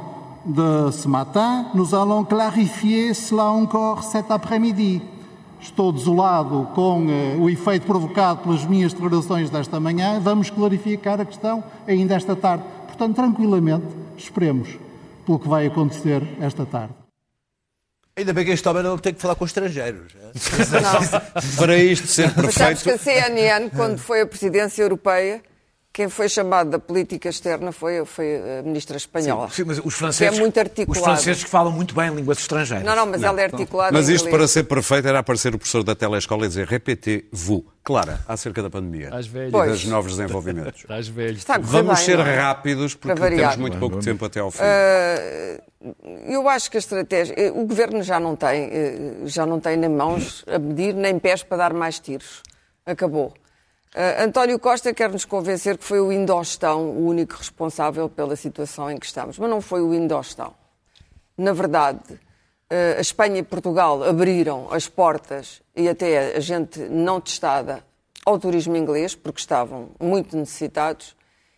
de 0.44 0.90
ce 0.90 1.06
matin. 1.06 1.66
Nous 1.72 1.94
allons 1.94 2.24
clarifier 2.24 3.14
cela 3.14 3.52
encore 3.52 4.02
cet 4.02 4.32
après-midi. 4.32 5.00
Estou 5.60 5.92
desolado 5.92 6.66
com 6.74 7.06
eh, 7.08 7.36
o 7.38 7.48
efeito 7.48 7.86
provocado 7.86 8.42
pelas 8.42 8.64
minhas 8.64 8.92
declarações 8.92 9.48
desta 9.48 9.78
manhã. 9.78 10.18
Vamos 10.18 10.50
clarificar 10.50 11.20
a 11.20 11.24
questão 11.24 11.62
ainda 11.86 12.16
esta 12.16 12.34
tarde. 12.34 12.64
Portanto, 12.88 13.14
tranquilamente, 13.14 13.86
esperemos 14.18 14.76
pelo 15.24 15.38
que 15.38 15.48
vai 15.48 15.66
acontecer 15.66 16.22
esta 16.40 16.66
tarde. 16.66 17.05
Ainda 18.18 18.32
bem 18.32 18.46
que 18.46 18.50
este 18.50 18.66
homem 18.66 18.82
não 18.82 18.96
tem 18.96 19.12
que 19.12 19.20
falar 19.20 19.34
com 19.34 19.44
estrangeiros. 19.44 20.14
né? 20.14 20.30
Para 21.58 21.76
isto 21.76 22.06
ser 22.06 22.32
Mas 22.34 22.54
sabes 22.54 22.82
que 22.82 22.88
a 22.88 22.92
perfeito, 22.92 23.26
CNN, 23.26 23.68
quando 23.68 23.98
foi 23.98 24.22
a 24.22 24.26
presidência 24.26 24.82
europeia, 24.82 25.42
quem 25.96 26.10
foi 26.10 26.28
chamado 26.28 26.68
da 26.68 26.78
política 26.78 27.30
externa 27.30 27.72
foi, 27.72 28.04
foi 28.04 28.58
a 28.58 28.62
ministra 28.62 28.98
espanhola. 28.98 29.48
Sim, 29.48 29.64
mas 29.64 29.78
os 29.78 29.84
Que 29.84 29.90
franceses, 29.92 30.36
é 30.36 30.40
muito 30.42 30.60
articulada. 30.60 31.00
os 31.00 31.04
franceses 31.06 31.42
que 31.44 31.48
falam 31.48 31.72
muito 31.72 31.94
bem 31.94 32.10
línguas 32.14 32.36
estrangeiras. 32.38 32.84
Não, 32.84 32.94
não, 32.94 33.06
mas 33.06 33.22
ela 33.22 33.40
é 33.40 33.44
articulada 33.44 33.92
mas 33.96 34.10
isto 34.10 34.28
para 34.28 34.46
ser 34.46 34.64
perfeito 34.64 35.08
era 35.08 35.20
aparecer 35.20 35.54
o 35.54 35.58
professor 35.58 35.82
da 35.82 35.94
telescola 35.94 36.44
e 36.44 36.48
dizer 36.48 36.66
repetez-vous. 36.66 37.62
Clara, 37.82 38.20
acerca 38.28 38.62
da 38.62 38.68
pandemia 38.68 39.10
e 39.10 39.50
dos 39.68 39.84
novos 39.86 40.16
desenvolvimentos. 40.16 40.80
Estás 40.82 41.08
velho. 41.08 41.38
Está 41.38 41.56
Vamos 41.56 41.94
bem, 41.96 42.04
ser 42.04 42.18
não 42.18 42.26
é? 42.26 42.36
rápidos 42.36 42.94
porque 42.94 43.18
temos 43.30 43.56
muito 43.56 43.78
pouco 43.78 43.98
tempo 44.00 44.24
até 44.26 44.40
ao 44.40 44.50
fim. 44.50 44.64
Eu 46.28 46.46
acho 46.48 46.70
que 46.70 46.76
a 46.76 46.80
estratégia. 46.80 47.32
eh, 47.38 47.50
O 47.52 47.64
governo 47.64 48.02
já 48.02 48.18
não 48.18 48.34
tem, 48.36 48.64
eh, 48.72 48.98
já 49.24 49.46
não 49.46 49.60
tem 49.60 49.76
nem 49.76 49.88
mãos 49.88 50.44
a 50.46 50.58
medir, 50.58 50.92
nem 50.94 51.18
pés 51.18 51.42
para 51.42 51.56
dar 51.58 51.72
mais 51.72 51.98
tiros. 52.00 52.42
Acabou. 52.84 53.32
Eh, 53.98 54.22
António 54.22 54.58
Costa 54.58 54.92
quer 54.92 55.10
nos 55.10 55.24
convencer 55.24 55.78
que 55.78 55.84
foi 55.84 56.00
o 56.00 56.12
Indostão 56.12 56.90
o 56.90 57.06
único 57.06 57.34
responsável 57.34 58.10
pela 58.10 58.36
situação 58.36 58.90
em 58.90 58.98
que 58.98 59.06
estamos. 59.06 59.38
Mas 59.38 59.48
não 59.48 59.62
foi 59.62 59.80
o 59.80 59.94
Indostão. 59.94 60.52
Na 61.38 61.54
verdade, 61.54 62.20
eh, 62.68 62.96
a 62.98 63.00
Espanha 63.00 63.38
e 63.38 63.42
Portugal 63.42 64.04
abriram 64.04 64.70
as 64.70 64.86
portas 64.86 65.62
e 65.74 65.88
até 65.88 66.36
a 66.36 66.40
gente 66.40 66.78
não 66.78 67.22
testada 67.22 67.82
ao 68.26 68.38
turismo 68.38 68.76
inglês, 68.76 69.14
porque 69.14 69.40
estavam 69.40 69.88
muito 69.98 70.36
necessitados, 70.36 71.16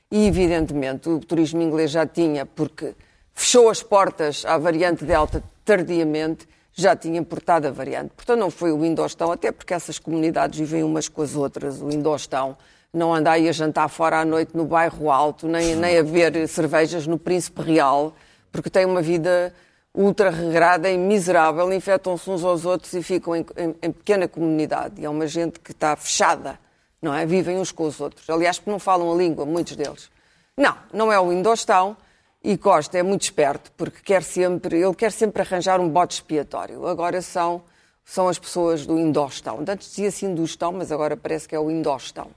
e 0.09 0.29
evidentemente 0.29 1.09
o 1.09 1.19
turismo 1.19 1.61
inglês 1.61 1.91
já 1.91 2.07
tinha, 2.07 2.47
porque 2.47 2.95
fechou 3.35 3.69
as 3.69 3.83
portas 3.83 4.45
à 4.45 4.57
variante 4.59 5.05
Delta 5.05 5.43
tardiamente, 5.65 6.47
já 6.81 6.95
tinha 6.95 7.19
importado 7.19 7.67
a 7.67 7.71
variante. 7.73 8.11
Portanto, 8.15 8.39
não 8.39 8.51
foi 8.51 8.71
o 8.73 8.85
Indostão, 8.85 9.33
até 9.33 9.51
porque 9.51 9.75
essas 9.75 9.99
comunidades 9.99 10.59
vivem 10.59 10.85
umas 10.85 11.09
com 11.09 11.23
as 11.23 11.35
outras. 11.35 11.81
O 11.83 11.91
Indostão 11.91 12.57
não 12.93 13.13
anda 13.13 13.33
aí 13.33 13.49
a 13.49 13.53
jantar 13.53 13.89
fora 13.89 14.21
à 14.21 14.25
noite 14.25 14.57
no 14.57 14.65
bairro 14.65 15.11
Alto, 15.11 15.49
nem, 15.49 15.75
nem 15.75 15.99
a 15.99 16.03
ver 16.03 16.47
cervejas 16.49 17.07
no 17.07 17.19
Príncipe 17.19 17.63
Real, 17.63 18.15
porque 18.53 18.71
tem 18.71 18.85
uma 18.87 19.03
vida 19.03 19.53
ultra 19.95 20.31
regrada 20.31 20.89
e 20.89 20.97
miserável, 20.97 21.73
infectam-se 21.73 22.31
uns 22.31 22.45
aos 22.45 22.65
outros 22.65 22.93
e 22.93 23.03
ficam 23.03 23.35
em, 23.35 23.45
em- 23.57 23.75
em 23.83 23.91
pequena 23.93 24.29
comunidade. 24.29 25.01
E 25.01 25.05
é 25.05 25.11
uma 25.11 25.27
gente 25.27 25.59
que 25.59 25.73
está 25.73 25.97
fechada, 25.97 26.59
não 27.03 27.13
é? 27.13 27.27
Vivem 27.27 27.59
uns 27.59 27.73
com 27.73 27.85
os 27.85 28.01
outros. 28.01 28.31
Aliás, 28.31 28.59
porque 28.59 28.71
não 28.71 28.79
falam 28.79 29.13
a 29.13 29.17
língua, 29.17 29.45
muitos 29.45 29.75
deles. 29.75 30.09
Não, 30.57 30.77
não 30.93 31.13
é 31.13 31.19
o 31.19 31.33
Indostão. 31.33 31.97
E 32.43 32.57
Costa 32.57 32.99
é 32.99 33.03
muito 33.03 33.23
esperto, 33.23 33.73
porque 33.77 34.01
quer 34.03 34.23
sempre, 34.23 34.81
ele 34.81 34.95
quer 34.95 35.13
sempre 35.13 35.43
arranjar 35.43 35.81
um 35.81 35.89
bote 35.89 36.15
expiatório. 36.15 36.87
Agora 36.87 37.21
são, 37.21 37.63
são 38.05 38.29
as 38.29 38.39
pessoas 38.39 38.87
do 38.87 38.99
Indostão. 38.99 39.65
Antes 39.67 39.91
dizia-se 39.91 40.25
Indostão, 40.25 40.73
mas 40.73 40.93
agora 40.93 41.17
parece 41.17 41.49
que 41.49 41.55
é 41.55 41.59
o 41.59 41.71
Indostão. 41.71 42.31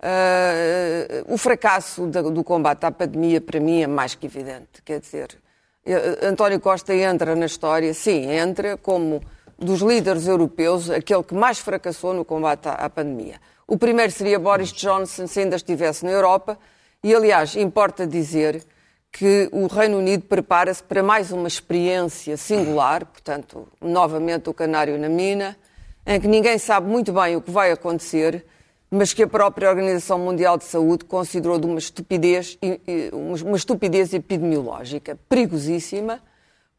Ah, 0.00 0.52
o 1.26 1.38
fracasso 1.38 2.06
do 2.06 2.44
combate 2.44 2.84
à 2.84 2.90
pandemia, 2.90 3.40
para 3.40 3.60
mim, 3.60 3.82
é 3.82 3.86
mais 3.86 4.14
que 4.14 4.26
evidente. 4.26 4.82
Quer 4.84 5.00
dizer, 5.00 5.36
eh, 5.84 6.26
António 6.26 6.60
Costa 6.60 6.94
entra 6.94 7.34
na 7.34 7.46
história, 7.46 7.92
sim, 7.94 8.30
entra 8.30 8.76
como 8.76 9.22
dos 9.58 9.80
líderes 9.80 10.26
europeus, 10.26 10.90
aquele 10.90 11.22
que 11.22 11.34
mais 11.34 11.58
fracassou 11.58 12.12
no 12.12 12.24
combate 12.24 12.68
à 12.68 12.88
pandemia. 12.90 13.40
O 13.66 13.78
primeiro 13.78 14.12
seria 14.12 14.38
Boris 14.38 14.72
Johnson, 14.72 15.26
se 15.26 15.40
ainda 15.40 15.56
estivesse 15.56 16.04
na 16.04 16.10
Europa, 16.10 16.58
e 17.02 17.14
aliás, 17.14 17.56
importa 17.56 18.06
dizer 18.06 18.64
que 19.18 19.48
o 19.50 19.66
Reino 19.66 19.96
Unido 19.96 20.24
prepara-se 20.24 20.82
para 20.82 21.02
mais 21.02 21.32
uma 21.32 21.48
experiência 21.48 22.36
singular, 22.36 23.06
portanto, 23.06 23.66
novamente 23.80 24.50
o 24.50 24.52
canário 24.52 24.98
na 24.98 25.08
mina, 25.08 25.56
em 26.04 26.20
que 26.20 26.28
ninguém 26.28 26.58
sabe 26.58 26.86
muito 26.86 27.14
bem 27.14 27.34
o 27.34 27.40
que 27.40 27.50
vai 27.50 27.72
acontecer, 27.72 28.44
mas 28.90 29.14
que 29.14 29.22
a 29.22 29.26
própria 29.26 29.70
Organização 29.70 30.18
Mundial 30.18 30.58
de 30.58 30.64
Saúde 30.64 31.06
considerou 31.06 31.58
de 31.58 31.66
uma 31.66 31.78
estupidez, 31.78 32.58
uma 33.10 33.56
estupidez 33.56 34.12
epidemiológica 34.12 35.18
perigosíssima, 35.30 36.20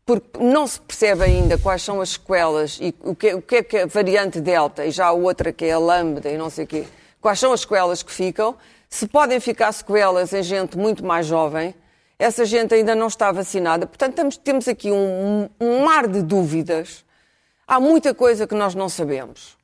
porque 0.06 0.38
não 0.40 0.68
se 0.68 0.80
percebe 0.80 1.24
ainda 1.24 1.58
quais 1.58 1.82
são 1.82 2.00
as 2.02 2.10
sequelas 2.10 2.78
e 2.80 2.94
o 3.04 3.16
que, 3.16 3.34
o 3.34 3.42
que 3.42 3.56
é 3.56 3.64
que 3.64 3.78
a 3.80 3.88
variante 3.88 4.40
Delta 4.40 4.86
e 4.86 4.92
já 4.92 5.08
a 5.08 5.12
outra 5.12 5.52
que 5.52 5.66
é 5.66 5.72
a 5.72 5.80
Lambda 5.80 6.30
e 6.30 6.38
não 6.38 6.52
sei 6.52 6.66
o 6.66 6.68
quê, 6.68 6.86
quais 7.20 7.40
são 7.40 7.52
as 7.52 7.62
sequelas 7.62 8.04
que 8.04 8.12
ficam, 8.12 8.56
se 8.88 9.08
podem 9.08 9.40
ficar 9.40 9.72
sequelas 9.72 10.34
em 10.34 10.44
gente 10.44 10.78
muito 10.78 11.04
mais 11.04 11.26
jovem, 11.26 11.74
essa 12.20 12.46
gente 12.46 12.74
ainda 12.74 12.96
não 12.96 13.08
está 13.08 13.32
vacinada. 13.32 13.86
Portanto, 13.86 14.16
temos, 14.16 14.38
temos 14.38 14.68
aqui 14.68 14.92
um, 14.92 15.50
um 15.60 15.86
mar 15.86 16.08
de 16.08 16.22
dúvidas. 16.22 17.06
Há 17.68 17.80
muita 17.80 18.14
coisa 18.14 18.48
que 18.48 18.56
nós 18.56 18.74
não 18.74 18.90
sabemos. 18.90 19.58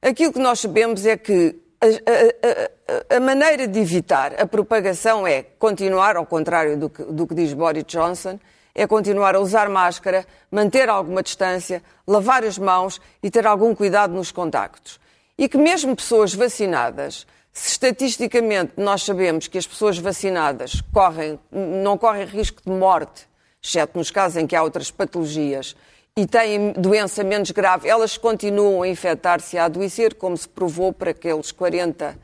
Aquilo 0.00 0.32
que 0.32 0.38
nós 0.38 0.60
sabemos 0.60 1.04
é 1.04 1.16
que 1.16 1.56
a, 1.80 1.86
a- 1.86 3.12
a- 3.12 3.16
a 3.16 3.20
maneira 3.20 3.66
de 3.66 3.78
evitar 3.80 4.40
a 4.40 4.46
propagação 4.46 5.26
é 5.26 5.42
continuar, 5.42 6.16
ao 6.16 6.24
contrário 6.26 6.76
do 6.78 6.88
que, 6.90 7.02
do 7.02 7.26
que 7.26 7.34
diz 7.34 7.52
Boris 7.52 7.84
Johnson, 7.84 8.38
é 8.74 8.86
continuar 8.86 9.34
a 9.36 9.40
usar 9.40 9.68
máscara, 9.68 10.26
manter 10.50 10.88
alguma 10.88 11.22
distância, 11.22 11.82
lavar 12.06 12.44
as 12.44 12.58
mãos 12.58 13.00
e 13.22 13.30
ter 13.30 13.46
algum 13.46 13.74
cuidado 13.74 14.12
nos 14.12 14.32
contactos. 14.32 14.98
E 15.38 15.48
que 15.48 15.56
mesmo 15.58 15.94
pessoas 15.94 16.34
vacinadas, 16.34 17.26
se 17.56 17.70
estatisticamente 17.70 18.72
nós 18.76 19.04
sabemos 19.04 19.46
que 19.46 19.56
as 19.56 19.64
pessoas 19.64 19.96
vacinadas 19.96 20.82
correm, 20.92 21.38
não 21.52 21.96
correm 21.96 22.26
risco 22.26 22.60
de 22.66 22.70
morte, 22.70 23.28
exceto 23.62 23.96
nos 23.96 24.10
casos 24.10 24.36
em 24.36 24.46
que 24.46 24.56
há 24.56 24.62
outras 24.62 24.90
patologias 24.90 25.76
e 26.16 26.26
têm 26.26 26.72
doença 26.72 27.22
menos 27.22 27.52
grave, 27.52 27.88
elas 27.88 28.16
continuam 28.16 28.82
a 28.82 28.88
infectar-se 28.88 29.54
e 29.54 29.58
a 29.58 29.66
adoecer, 29.66 30.14
como 30.14 30.36
se 30.36 30.48
provou 30.48 30.92
para 30.92 31.12
aqueles 31.12 31.52
40 31.52 32.16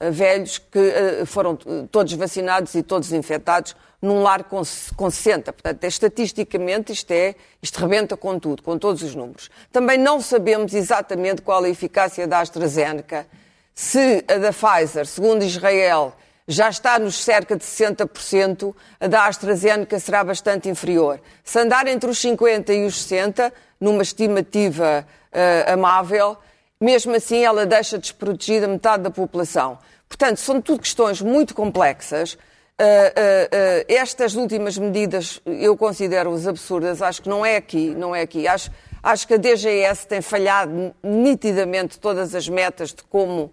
uh, 0.00 0.12
velhos 0.12 0.58
que 0.58 0.78
uh, 0.78 1.26
foram 1.26 1.56
todos 1.90 2.12
vacinados 2.12 2.74
e 2.74 2.82
todos 2.82 3.10
infectados 3.10 3.74
num 4.02 4.22
lar 4.22 4.44
com, 4.44 4.62
com 4.96 5.10
60. 5.10 5.52
Portanto, 5.52 5.84
é, 5.84 5.86
estatisticamente, 5.86 6.92
isto, 6.92 7.10
é, 7.10 7.34
isto 7.62 7.80
rebenta 7.80 8.18
com 8.18 8.38
tudo, 8.38 8.62
com 8.62 8.78
todos 8.78 9.02
os 9.02 9.14
números. 9.14 9.50
Também 9.72 9.96
não 9.96 10.20
sabemos 10.20 10.74
exatamente 10.74 11.40
qual 11.40 11.64
a 11.64 11.68
eficácia 11.70 12.26
da 12.26 12.40
AstraZeneca. 12.40 13.26
Se 13.74 14.24
a 14.28 14.38
da 14.38 14.52
Pfizer, 14.52 15.04
segundo 15.04 15.42
Israel, 15.42 16.14
já 16.46 16.68
está 16.68 16.96
nos 16.96 17.16
cerca 17.16 17.56
de 17.56 17.64
60%, 17.64 18.72
a 19.00 19.08
da 19.08 19.26
AstraZeneca 19.26 19.98
será 19.98 20.22
bastante 20.22 20.68
inferior. 20.68 21.20
Se 21.42 21.58
andar 21.58 21.88
entre 21.88 22.08
os 22.08 22.18
50% 22.18 22.70
e 22.70 22.84
os 22.84 22.94
60%, 23.04 23.52
numa 23.80 24.02
estimativa 24.02 25.04
uh, 25.32 25.72
amável, 25.72 26.36
mesmo 26.80 27.16
assim 27.16 27.44
ela 27.44 27.66
deixa 27.66 27.98
desprotegida 27.98 28.68
metade 28.68 29.02
da 29.02 29.10
população. 29.10 29.76
Portanto, 30.08 30.38
são 30.38 30.60
tudo 30.60 30.80
questões 30.80 31.20
muito 31.20 31.54
complexas. 31.54 32.34
Uh, 32.34 32.36
uh, 32.36 33.84
estas 33.88 34.36
últimas 34.36 34.78
medidas 34.78 35.40
eu 35.44 35.76
considero-as 35.76 36.46
absurdas. 36.46 37.02
Acho 37.02 37.22
que 37.22 37.28
não 37.28 37.44
é 37.44 37.56
aqui, 37.56 37.90
não 37.90 38.14
é 38.14 38.22
aqui. 38.22 38.46
Acho, 38.46 38.70
acho 39.02 39.26
que 39.26 39.34
a 39.34 39.36
DGS 39.36 40.06
tem 40.06 40.22
falhado 40.22 40.94
nitidamente 41.02 41.98
todas 41.98 42.34
as 42.34 42.48
metas 42.48 42.90
de 42.90 43.02
como 43.02 43.52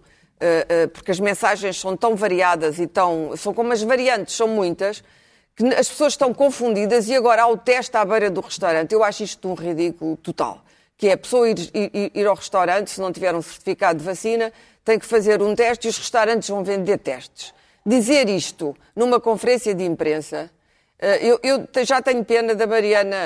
porque 0.92 1.10
as 1.10 1.20
mensagens 1.20 1.78
são 1.78 1.96
tão 1.96 2.16
variadas 2.16 2.78
e 2.78 2.86
tão. 2.86 3.36
são 3.36 3.54
como 3.54 3.72
as 3.72 3.82
variantes, 3.82 4.34
são 4.34 4.48
muitas, 4.48 5.02
que 5.54 5.66
as 5.74 5.88
pessoas 5.88 6.14
estão 6.14 6.32
confundidas 6.32 7.08
e 7.08 7.14
agora 7.14 7.42
há 7.42 7.46
o 7.46 7.56
teste 7.56 7.96
à 7.96 8.04
beira 8.04 8.30
do 8.30 8.40
restaurante. 8.40 8.92
Eu 8.92 9.04
acho 9.04 9.22
isto 9.22 9.48
um 9.48 9.54
ridículo 9.54 10.16
total. 10.16 10.62
Que 10.96 11.08
é 11.08 11.12
a 11.12 11.16
pessoa 11.16 11.48
ir, 11.48 11.58
ir, 11.74 12.12
ir 12.14 12.26
ao 12.26 12.34
restaurante, 12.34 12.90
se 12.90 13.00
não 13.00 13.12
tiver 13.12 13.34
um 13.34 13.42
certificado 13.42 13.98
de 13.98 14.04
vacina, 14.04 14.52
tem 14.84 14.98
que 14.98 15.06
fazer 15.06 15.42
um 15.42 15.54
teste 15.54 15.86
e 15.86 15.90
os 15.90 15.98
restaurantes 15.98 16.48
vão 16.48 16.62
vender 16.64 16.98
testes. 16.98 17.52
Dizer 17.84 18.28
isto 18.28 18.76
numa 18.94 19.20
conferência 19.20 19.74
de 19.74 19.84
imprensa. 19.84 20.50
Eh, 20.98 21.26
eu, 21.26 21.40
eu, 21.42 21.84
já 21.84 22.00
tenho 22.00 22.24
pena 22.24 22.54
da 22.54 22.66
Mariana 22.66 23.16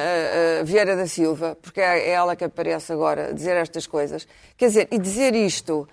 Vieira 0.65 0.97
da 0.97 1.07
Silva, 1.07 1.57
porque 1.61 1.81
é 1.81 2.11
ela 2.11 2.35
que 2.35 2.45
aparece 2.45 2.93
agora 2.93 3.35
dizer 3.35 3.57
estas 3.57 3.87
coisas. 3.87 4.27
Quer 4.57 4.69
dizer, 4.69 4.89
e 4.91 4.99
dizer 4.99 5.35
isto 5.35 5.87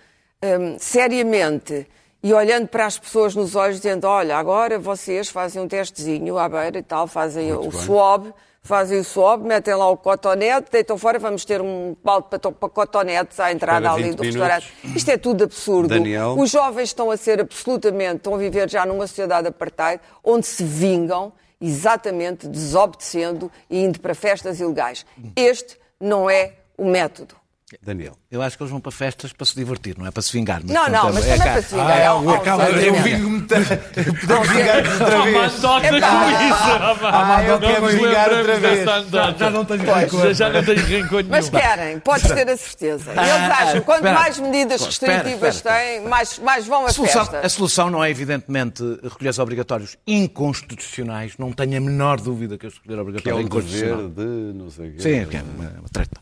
um, 0.44 0.78
seriamente 0.78 1.88
e 2.22 2.34
olhando 2.34 2.68
para 2.68 2.86
as 2.86 2.98
pessoas 2.98 3.36
nos 3.36 3.56
olhos, 3.56 3.78
dizendo: 3.78 4.06
Olha, 4.06 4.38
agora 4.38 4.78
vocês 4.78 5.30
fazem 5.30 5.62
um 5.62 5.68
testezinho 5.68 6.38
à 6.38 6.48
beira 6.50 6.78
e 6.78 6.84
tal, 6.84 7.08
fazem 7.08 7.52
Muito 7.52 7.68
o 7.68 7.72
bem. 7.72 7.82
swab, 7.82 8.34
fazem 8.62 9.00
o 9.00 9.04
swab, 9.04 9.46
metem 9.46 9.74
lá 9.76 9.90
o 9.90 9.98
cotonete, 9.98 10.72
deitam 10.72 10.98
fora, 10.98 11.20
vamos 11.20 11.44
ter 11.44 11.62
um 11.62 11.96
balde 12.04 12.28
para, 12.30 12.40
para 12.52 12.70
cotonetes 12.70 13.40
à 13.40 13.52
entrada 13.52 13.92
ali 13.92 14.14
do 14.14 14.24
minutos. 14.24 14.28
restaurante. 14.28 14.74
Isto 14.96 15.12
é 15.12 15.18
tudo 15.18 15.44
absurdo. 15.44 15.90
Daniel. 15.90 16.36
Os 16.38 16.50
jovens 16.50 16.90
estão 16.90 17.12
a 17.12 17.18
ser 17.18 17.42
absolutamente, 17.42 18.18
estão 18.18 18.36
a 18.36 18.38
viver 18.38 18.70
já 18.70 18.86
numa 18.86 19.06
sociedade 19.08 19.48
apartheid, 19.48 20.02
onde 20.24 20.46
se 20.46 20.64
vingam 20.64 21.34
exatamente 21.60 22.48
desobedecendo 22.48 23.52
e 23.70 23.84
indo 23.84 24.00
para 24.00 24.14
festas 24.14 24.60
ilegais. 24.60 25.06
Este 25.36 25.78
não 26.00 26.30
é 26.30 26.54
o 26.78 26.86
método. 26.86 27.43
Daniel. 27.82 28.18
Eu 28.30 28.42
acho 28.42 28.58
que 28.58 28.64
eles 28.64 28.72
vão 28.72 28.80
para 28.80 28.92
festas 28.92 29.32
para 29.34 29.46
se 29.46 29.56
divertir, 29.56 29.98
não 29.98 30.06
é 30.06 30.12
para 30.12 30.22
se 30.22 30.32
vingar. 30.32 30.62
Mas, 30.64 30.74
não, 30.74 30.90
não, 30.90 31.14
mas 31.14 31.26
é 31.26 31.38
também 31.38 31.48
é 31.48 31.54
para 31.54 31.62
se 31.62 31.76
vingar. 31.76 31.92
Ah, 31.92 31.98
é, 31.98 32.04
é, 32.04 32.36
acaba, 32.36 32.70
eu 32.70 32.94
vingo-me 32.96 33.42
poder 33.42 34.46
vingar 34.48 34.78
outra 34.84 35.24
vez. 35.24 35.64
Ah, 37.04 37.44
eu 37.44 37.60
quero 37.60 37.88
vingar 37.88 38.34
outra 38.34 38.60
vez. 38.60 38.86
Já 39.40 39.50
não 39.50 39.66
tenho 39.66 39.84
rancor. 39.86 40.34
Já 40.34 40.50
não 40.50 40.64
tenho 40.64 40.80
rancor 40.80 41.18
nenhum. 41.18 41.30
Mas 41.30 41.50
querem, 41.50 42.00
podes 42.00 42.32
ter 42.32 42.50
a 42.50 42.58
certeza. 42.58 43.12
Eles 43.12 43.22
acham 43.22 43.80
que 43.80 43.82
quanto 43.82 44.04
mais 44.04 44.40
medidas 44.40 44.86
restritivas 44.86 45.62
têm, 45.62 46.02
mais, 46.02 46.40
mais 46.40 46.68
vão 46.68 46.86
as 46.86 46.96
festas. 46.96 47.46
A 47.46 47.50
solução 47.50 47.90
não 47.90 48.04
é, 48.04 48.10
evidentemente, 48.10 48.84
recolheres 49.04 49.40
obrigatórios 49.40 49.98
inconstitucionais. 50.08 51.34
Não 51.38 51.52
tenho 51.52 51.78
a 51.78 51.80
menor 51.80 52.20
dúvida 52.20 52.58
que 52.58 52.68
os 52.68 52.76
recolher 52.76 53.00
obrigatórios 53.00 53.40
é 53.40 53.44
inconstitucionais. 53.44 54.16
de 54.16 54.54
não 54.54 54.70
sei 54.70 54.90
o 54.90 54.94
quê. 54.94 55.02
Sim, 55.02 55.18
é 55.20 55.80
uma 55.80 55.90
treta. 55.92 56.20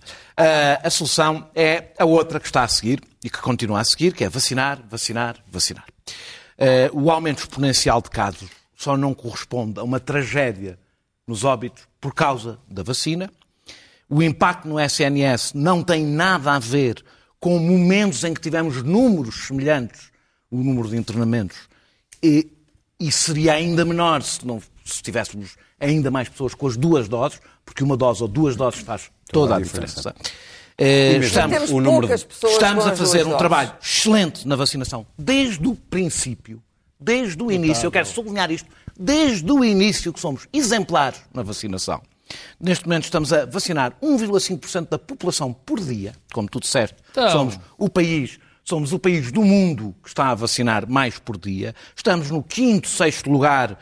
A 0.84 0.90
solução 0.90 1.48
é 1.54 1.94
a 2.00 2.06
outra 2.06 2.40
que 2.40 2.48
está 2.48 2.64
a 2.64 2.68
seguir 2.68 3.02
e 3.24 3.30
que 3.30 3.40
continua 3.40 3.80
a 3.80 3.84
seguir, 3.84 4.14
que 4.14 4.24
é 4.24 4.30
vacinar, 4.30 4.82
vacinar, 4.90 5.38
vacinar. 5.48 5.86
Uh, 6.58 7.00
o 7.00 7.12
aumento 7.12 7.40
exponencial 7.40 8.02
de 8.02 8.10
casos 8.10 8.50
só 8.76 8.98
não 8.98 9.14
corresponde 9.14 9.80
a 9.80 9.84
uma 9.84 10.00
tragédia 10.00 10.80
nos 11.28 11.44
óbitos 11.44 11.88
por 12.00 12.14
causa 12.14 12.58
da 12.68 12.82
vacina. 12.82 13.32
O 14.10 14.24
impacto 14.24 14.68
no 14.68 14.80
SNS 14.80 15.54
não 15.54 15.84
tem 15.84 16.04
nada 16.04 16.54
a 16.54 16.60
ver 16.60 17.04
com 17.40 17.60
momentos 17.60 18.24
em 18.24 18.34
que 18.34 18.42
tivemos 18.42 18.82
números 18.82 19.48
semelhantes, 19.48 20.12
o 20.50 20.58
número 20.58 20.90
de 20.90 20.98
internamentos, 20.98 21.58
e, 22.22 22.52
e 23.00 23.12
seria 23.12 23.54
ainda 23.54 23.86
menor 23.86 24.24
se, 24.24 24.46
não, 24.46 24.62
se 24.84 25.02
tivéssemos 25.02 25.56
ainda 25.82 26.12
mais 26.12 26.30
pessoas 26.30 26.54
com 26.54 26.68
as 26.68 26.78
duas 26.78 27.08
doses, 27.08 27.42
porque 27.66 27.84
uma 27.84 27.98
dose 27.98 28.22
ou 28.22 28.28
duas 28.28 28.56
doses 28.56 28.82
faz 28.82 29.12
toda 29.32 29.56
a 29.56 29.60
diferença. 29.60 30.16
Eh, 30.78 31.18
estamos, 31.18 31.70
o 31.70 31.82
número 31.82 32.08
de... 32.08 32.14
estamos 32.14 32.88
a 32.88 32.96
fazer 32.96 33.28
um 33.28 33.38
trabalho 33.38 33.74
excelente 33.82 34.48
na 34.48 34.56
vacinação 34.56 35.06
desde 35.18 35.68
o 35.68 35.76
princípio, 35.76 36.62
desde 37.00 37.42
o 37.44 37.52
início. 37.52 37.86
Eu 37.86 37.92
quero 37.92 38.08
sublinhar 38.08 38.50
isto, 38.52 38.70
desde 38.98 39.52
o 39.52 39.64
início 39.64 40.14
que 40.14 40.20
somos 40.20 40.48
exemplares 40.54 41.20
na 41.34 41.44
vacinação. 41.44 42.02
Neste 42.60 42.86
momento 42.86 43.04
estamos 43.04 43.34
a 43.34 43.46
vacinar 43.46 43.94
1,5% 44.02 44.88
da 44.90 44.98
população 44.98 45.52
por 45.52 45.80
dia, 45.80 46.14
como 46.34 46.48
tu 46.48 46.60
disseste. 46.60 46.96
Então... 47.12 47.30
Somos 47.30 47.60
o 47.78 47.90
país 47.90 48.40
Somos 48.64 48.94
o 48.94 49.00
país 49.00 49.32
do 49.32 49.42
mundo 49.42 49.96
que 50.04 50.10
está 50.10 50.30
a 50.30 50.36
vacinar 50.36 50.88
mais 50.88 51.18
por 51.18 51.38
dia. 51.38 51.74
Estamos 51.96 52.30
no 52.30 52.44
quinto, 52.44 52.88
sexto 52.88 53.30
lugar 53.30 53.78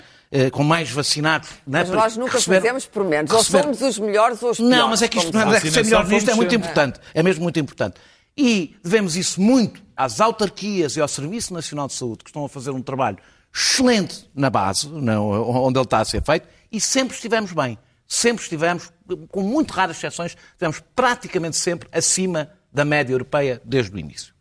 com 0.51 0.63
mais 0.63 0.91
vacinados. 0.91 1.49
Não 1.65 1.79
é? 1.79 1.83
Mas 1.83 1.91
nós 1.91 2.17
nunca 2.17 2.33
receber, 2.33 2.61
fazemos 2.61 2.85
por 2.85 3.03
menos. 3.03 3.31
Ou 3.31 3.43
somos 3.43 3.81
os 3.81 3.97
melhores 3.97 4.41
ou 4.43 4.51
os 4.51 4.57
piores. 4.57 4.77
Não, 4.77 4.89
mas 4.89 5.01
é 5.01 5.07
que 5.07 5.17
isto 5.17 5.33
não 5.33 5.53
é 5.53 5.59
ser 5.59 5.83
melhor 5.83 6.07
nisto 6.07 6.29
é 6.29 6.35
muito 6.35 6.53
importante. 6.53 6.99
É 7.13 7.23
mesmo 7.23 7.43
muito 7.43 7.59
importante. 7.59 7.95
E 8.37 8.75
devemos 8.83 9.15
isso 9.15 9.41
muito 9.41 9.81
às 9.97 10.21
autarquias 10.21 10.95
e 10.95 11.01
ao 11.01 11.07
Serviço 11.07 11.53
Nacional 11.53 11.87
de 11.87 11.93
Saúde, 11.93 12.23
que 12.23 12.29
estão 12.29 12.45
a 12.45 12.49
fazer 12.49 12.69
um 12.71 12.81
trabalho 12.81 13.17
excelente 13.53 14.29
na 14.33 14.49
base, 14.49 14.87
onde 14.87 15.77
ele 15.77 15.83
está 15.83 15.99
a 15.99 16.05
ser 16.05 16.23
feito, 16.23 16.47
e 16.71 16.79
sempre 16.79 17.15
estivemos 17.15 17.51
bem. 17.51 17.77
Sempre 18.07 18.43
estivemos, 18.43 18.91
com 19.29 19.41
muito 19.41 19.71
raras 19.71 19.97
exceções, 19.97 20.35
estivemos 20.51 20.81
praticamente 20.95 21.57
sempre 21.57 21.87
acima 21.91 22.49
da 22.71 22.85
média 22.85 23.13
europeia 23.13 23.61
desde 23.63 23.95
o 23.95 23.99
início. 23.99 24.33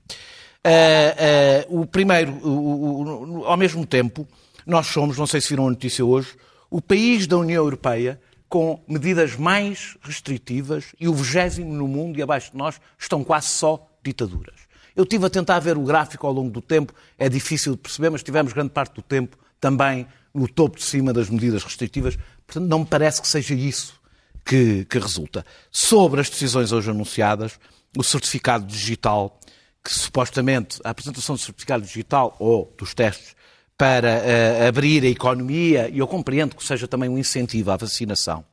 Uh, 0.64 1.70
uh, 1.70 1.82
o 1.82 1.86
primeiro, 1.86 2.32
uh, 2.32 3.44
ao 3.44 3.56
mesmo 3.56 3.84
tempo, 3.86 4.26
nós 4.68 4.88
somos, 4.88 5.16
não 5.16 5.26
sei 5.26 5.40
se 5.40 5.48
viram 5.48 5.66
a 5.66 5.70
notícia 5.70 6.04
hoje, 6.04 6.36
o 6.70 6.82
país 6.82 7.26
da 7.26 7.38
União 7.38 7.64
Europeia 7.64 8.20
com 8.50 8.82
medidas 8.86 9.34
mais 9.34 9.96
restritivas 10.02 10.94
e 11.00 11.08
o 11.08 11.14
vigésimo 11.14 11.72
no 11.72 11.88
mundo 11.88 12.18
e 12.18 12.22
abaixo 12.22 12.52
de 12.52 12.58
nós 12.58 12.78
estão 12.98 13.24
quase 13.24 13.48
só 13.48 13.88
ditaduras. 14.04 14.56
Eu 14.94 15.04
estive 15.04 15.24
a 15.24 15.30
tentar 15.30 15.58
ver 15.60 15.78
o 15.78 15.82
gráfico 15.82 16.26
ao 16.26 16.32
longo 16.34 16.50
do 16.50 16.60
tempo, 16.60 16.92
é 17.16 17.30
difícil 17.30 17.72
de 17.72 17.78
perceber, 17.78 18.10
mas 18.10 18.22
tivemos 18.22 18.52
grande 18.52 18.70
parte 18.70 18.94
do 18.94 19.02
tempo 19.02 19.38
também 19.58 20.06
no 20.34 20.46
topo 20.46 20.76
de 20.76 20.84
cima 20.84 21.14
das 21.14 21.30
medidas 21.30 21.64
restritivas, 21.64 22.18
portanto 22.46 22.68
não 22.68 22.80
me 22.80 22.86
parece 22.86 23.22
que 23.22 23.28
seja 23.28 23.54
isso 23.54 23.98
que, 24.44 24.84
que 24.84 24.98
resulta. 24.98 25.46
Sobre 25.70 26.20
as 26.20 26.28
decisões 26.28 26.72
hoje 26.72 26.90
anunciadas, 26.90 27.58
o 27.96 28.04
certificado 28.04 28.66
digital, 28.66 29.40
que 29.82 29.94
supostamente 29.94 30.78
a 30.84 30.90
apresentação 30.90 31.36
do 31.36 31.40
certificado 31.40 31.84
digital 31.84 32.36
ou 32.38 32.74
dos 32.76 32.92
testes 32.92 33.37
para 33.78 34.18
uh, 34.18 34.66
abrir 34.66 35.04
a 35.04 35.08
economia, 35.08 35.88
e 35.88 36.00
eu 36.00 36.08
compreendo 36.08 36.56
que 36.56 36.64
seja 36.64 36.88
também 36.88 37.08
um 37.08 37.16
incentivo 37.16 37.70
à 37.70 37.76
vacinação. 37.76 38.44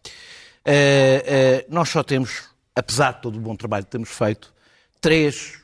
Uh, 0.61 1.65
nós 1.67 1.89
só 1.89 2.03
temos, 2.03 2.43
apesar 2.75 3.13
de 3.13 3.23
todo 3.23 3.35
o 3.35 3.41
bom 3.41 3.55
trabalho 3.55 3.85
que 3.85 3.91
temos 3.91 4.09
feito, 4.09 4.53
3 5.01 5.55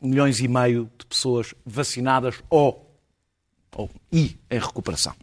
milhões 0.00 0.40
e 0.40 0.48
meio 0.48 0.90
de 0.98 1.06
pessoas 1.06 1.54
vacinadas 1.64 2.34
ou, 2.50 2.98
ou 3.76 3.88
e 4.12 4.36
em 4.50 4.58
recuperação. 4.58 5.14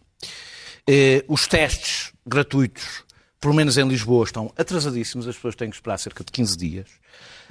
os 1.28 1.46
testes 1.46 2.14
gratuitos, 2.26 3.04
pelo 3.40 3.54
menos 3.54 3.78
em 3.78 3.86
Lisboa, 3.86 4.24
estão 4.24 4.52
atrasadíssimos, 4.58 5.28
as 5.28 5.36
pessoas 5.36 5.56
têm 5.56 5.70
que 5.70 5.76
esperar 5.76 5.98
cerca 5.98 6.24
de 6.24 6.32
15 6.32 6.58
dias. 6.58 6.90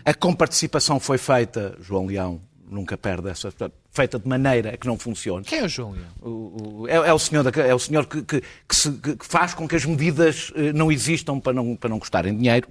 A 0.04 0.14
comparticipação 0.14 0.98
foi 0.98 1.18
feita, 1.18 1.76
João 1.80 2.06
Leão, 2.06 2.40
nunca 2.72 2.96
perde 2.96 3.28
essa. 3.28 3.52
feita 3.90 4.18
de 4.18 4.28
maneira 4.28 4.76
que 4.76 4.86
não 4.86 4.98
funcione. 4.98 5.44
Quem 5.44 5.60
é 5.60 5.64
o 5.64 5.68
João 5.68 5.92
Leão? 5.92 6.08
O, 6.20 6.82
o, 6.82 6.88
é, 6.88 6.94
é, 6.94 7.12
o 7.12 7.18
senhor, 7.18 7.42
da, 7.42 7.62
é 7.62 7.74
o 7.74 7.78
senhor 7.78 8.06
que, 8.06 8.22
que, 8.22 8.40
que, 8.40 8.76
se, 8.76 8.90
que, 8.92 9.16
faz 9.20 9.54
com 9.54 9.68
que 9.68 9.76
as 9.76 9.84
medidas 9.84 10.52
eh, 10.56 10.72
não 10.72 10.90
existam 10.90 11.38
para 11.38 11.52
não, 11.52 11.76
para 11.76 11.90
não 11.90 11.98
custarem 11.98 12.36
dinheiro. 12.36 12.68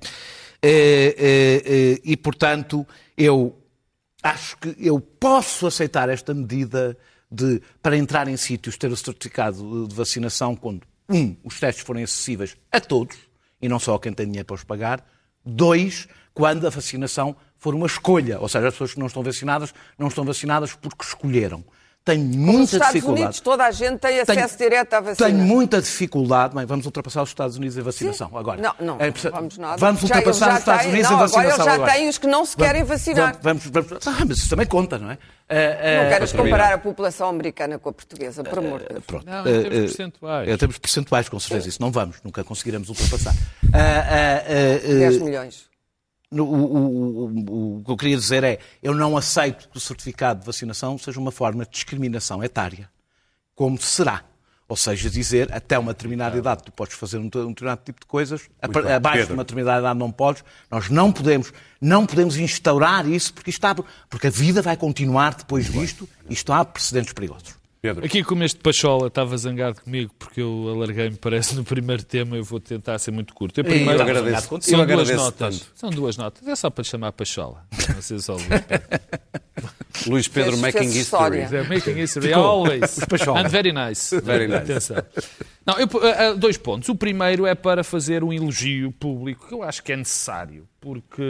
Eh, 0.62 1.16
eh, 1.66 2.02
e, 2.04 2.18
portanto, 2.18 2.86
eu 3.18 3.58
acho 4.22 4.58
que 4.58 4.76
eu 4.78 4.99
posso 4.99 5.66
aceitar 5.68 6.10
esta 6.10 6.34
medida 6.34 6.97
de, 7.32 7.62
para 7.82 7.97
entrar 7.97 8.28
em 8.28 8.38
sítios, 8.38 8.78
ter 8.78 8.91
o 8.91 8.97
certificado 8.97 9.88
de 9.88 9.95
vacinação 9.95 10.56
quando, 10.56 10.82
um, 11.10 11.36
os 11.43 11.60
testes 11.60 11.84
forem 11.84 12.04
acessíveis 12.04 12.56
a 12.72 12.80
todos, 12.80 13.18
e 13.62 13.70
não 13.70 13.80
só 13.80 13.95
a 13.95 13.99
quem 13.99 14.14
tem 14.14 14.26
dinheiro 14.26 14.45
para 14.45 14.56
os 14.56 14.64
pagar. 14.64 15.06
Dois, 15.45 16.08
quando 16.34 16.68
a 16.68 16.70
vacinação 16.70 17.36
for 17.62 17.76
uma 17.76 17.86
escolha, 17.86 18.39
ou 18.39 18.49
seja, 18.49 18.68
as 18.68 18.74
pessoas 18.74 18.93
que 18.93 18.99
não 18.99 19.05
estão 19.07 19.22
vacinadas 19.24 19.72
não 19.97 20.07
estão 20.07 20.26
vacinadas 20.26 20.74
porque 20.74 21.05
escolheram. 21.05 21.64
Tenho 22.03 22.26
muita 22.26 22.64
Estados 22.78 22.88
dificuldade. 22.95 23.22
Unidos 23.22 23.39
toda 23.41 23.64
a 23.64 23.70
gente 23.70 23.99
tem 23.99 24.20
acesso 24.20 24.57
direto 24.57 24.91
à 24.95 24.99
vacina. 25.01 25.28
Tenho 25.30 25.38
muita 25.38 25.80
dificuldade. 25.80 26.55
Bem, 26.55 26.66
vamos 26.66 26.88
ultrapassar 26.88 27.22
os 27.22 27.30
Estados 27.30 27.57
Unidos 27.57 27.78
em 27.78 27.82
vacinação 27.82 28.36
agora. 28.36 28.59
Não, 28.59 28.74
não, 28.80 28.95
É, 28.99 29.14
não 29.24 29.32
vamos 29.32 29.57
nada. 29.59 29.78
Vamos 29.78 30.01
Já- 30.01 30.07
ultrapassar 30.16 30.45
já 30.47 30.53
os 30.53 30.59
Estados 30.62 30.86
Unidos 30.88 31.03
não, 31.03 31.12
em 31.12 31.14
agora 31.14 31.28
vacinação 31.30 31.53
eles 31.57 31.66
já 31.66 31.74
agora. 31.76 31.91
têm 31.93 32.09
os 32.09 32.18
que 32.18 32.26
não 32.26 32.43
se 32.43 32.57
querem 32.57 32.84
vacinar. 32.84 33.38
Vamos, 33.43 33.66
vamos, 33.68 33.89
vamos- 33.89 34.07
ah, 34.07 34.26
mas 34.28 34.38
isso 34.39 34.49
também 34.49 34.66
conta, 34.66 34.97
não 34.97 35.12
é? 35.12 35.20
Ah, 35.47 35.53
ah, 35.53 36.03
Não 36.03 36.09
queres 36.09 36.32
comparar 36.34 36.74
a 36.74 36.78
população 36.80 37.30
americana 37.30 37.78
com 37.78 37.89
a 37.89 37.93
portuguesa, 37.93 38.43
por 38.43 38.57
amor 38.57 38.80
de 38.80 38.88
Deus. 38.88 39.03
Pronto. 39.05 39.26
Não, 39.28 39.45
Eh, 39.45 39.49
em 39.51 39.62
termos 39.62 39.68
eh, 39.78 39.82
percentuais. 39.82 40.49
Em 40.49 40.57
termos 40.57 40.78
percentuais, 40.80 41.30
com 41.30 41.39
certeza. 41.39 41.70
Isso 41.70 41.80
não 41.80 41.91
vamos, 41.91 42.18
nunca 42.24 42.43
conseguiremos 42.43 42.89
ultrapassar. 42.89 43.36
Ah, 43.72 43.78
ah, 43.78 44.43
ah, 44.47 44.88
10 44.88 45.22
ah, 45.22 45.24
milhões. 45.24 45.70
O, 46.40 46.44
o- 46.44 47.26
o- 47.28 47.78
o 47.80 47.84
que 47.84 47.92
eu 47.92 47.98
queria 47.98 48.18
dizer 48.18 48.44
é, 48.44 48.60
eu 48.82 48.94
não 48.96 49.18
aceito 49.18 49.68
que 49.70 49.78
o 49.78 49.80
certificado 49.82 50.40
de 50.40 50.46
vacinação 50.46 50.98
seja 50.98 51.20
uma 51.20 51.32
forma 51.32 51.66
de 51.66 51.72
discriminação 51.72 52.44
etária, 52.44 52.90
como 53.56 53.78
será. 53.82 54.24
Ou 54.68 54.78
seja, 54.78 55.10
dizer 55.10 55.52
até 55.54 55.78
uma 55.78 55.92
determinada 55.92 56.38
idade 56.38 56.64
tu 56.64 56.72
podes 56.72 56.96
fazer 56.96 57.18
um, 57.18 57.30
te- 57.30 57.46
determinado 57.46 57.82
tipo 57.84 58.00
de 58.00 58.06
coisas, 58.06 58.44
bem. 58.84 58.94
abaixo 58.94 59.18
Pedro. 59.18 59.28
de 59.28 59.34
uma 59.34 59.44
determinada 59.44 59.80
idade 59.82 60.00
não 60.00 60.10
podes. 60.10 60.46
Nós 60.70 60.90
não 60.90 61.12
podemos, 61.12 61.52
não 61.82 62.06
podemos 62.06 62.38
instaurar 62.38 63.06
isso 63.06 63.34
porque, 63.34 63.50
está, 63.50 63.76
porque 64.10 64.28
a 64.28 64.30
vida 64.30 64.62
vai 64.62 64.78
continuar 64.78 65.36
depois 65.36 65.70
disto 65.70 66.08
e 66.30 66.34
isto 66.34 66.54
há 66.54 66.64
precedentes 66.64 67.12
perigosos. 67.12 67.54
Pedro. 67.82 68.06
Aqui 68.06 68.24
como 68.24 68.44
este 68.44 68.60
Pachola 68.60 69.08
estava 69.08 69.36
zangado 69.38 69.82
comigo 69.82 70.14
porque 70.20 70.40
eu 70.40 70.70
alarguei-me, 70.70 71.16
parece, 71.16 71.56
no 71.58 71.64
primeiro 71.64 72.04
tema, 72.04 72.36
eu 72.38 72.44
vou 72.44 72.60
tentar 72.60 73.00
ser 73.00 73.10
muito 73.10 73.34
curto. 73.34 73.60
Eu 73.60 73.64
Eu 73.66 73.70
primeiro, 73.72 74.00
agradeço, 74.02 74.48
contigo. 74.48 74.70
são 74.70 74.80
eu 74.82 74.86
duas 74.86 75.00
agradeço 75.10 75.24
notas. 75.26 75.60
tanto. 75.60 75.72
São 75.76 75.90
duas 75.90 76.18
notas. 76.18 76.48
É 76.48 76.56
só 76.56 76.70
para 76.70 76.84
chamar 76.84 77.12
Pachola. 77.14 77.66
Não 77.96 78.02
sei 78.02 78.20
só 78.20 78.34
o 78.36 78.38
Luís 78.38 78.48
Pedro. 78.68 79.00
Luís 80.08 80.28
Pedro 80.28 80.52
Fez- 80.52 80.62
making 80.62 80.80
fez 80.92 80.96
history. 80.96 81.48
They're 81.48 81.68
making 81.70 81.98
history 81.98 82.34
always. 82.34 83.00
Pachola. 83.10 83.40
And 83.42 83.50
very 83.50 83.72
nice. 83.74 84.16
Very 84.22 84.48
nice. 84.48 84.62
Atenção. 84.72 84.98
Não, 85.66 85.80
eu, 85.80 85.88
ah, 86.04 86.28
ah, 86.30 86.34
dois 86.34 86.58
pontos. 86.58 86.88
O 86.88 86.96
primeiro 86.96 87.48
é 87.48 87.56
para 87.56 87.84
fazer 87.84 88.24
um 88.24 88.32
elogio 88.32 88.92
público 88.92 89.48
que 89.48 89.54
eu 89.56 89.64
acho 89.64 89.82
que 89.84 89.92
é 89.92 89.98
necessário, 89.98 90.68
porque 90.80 91.24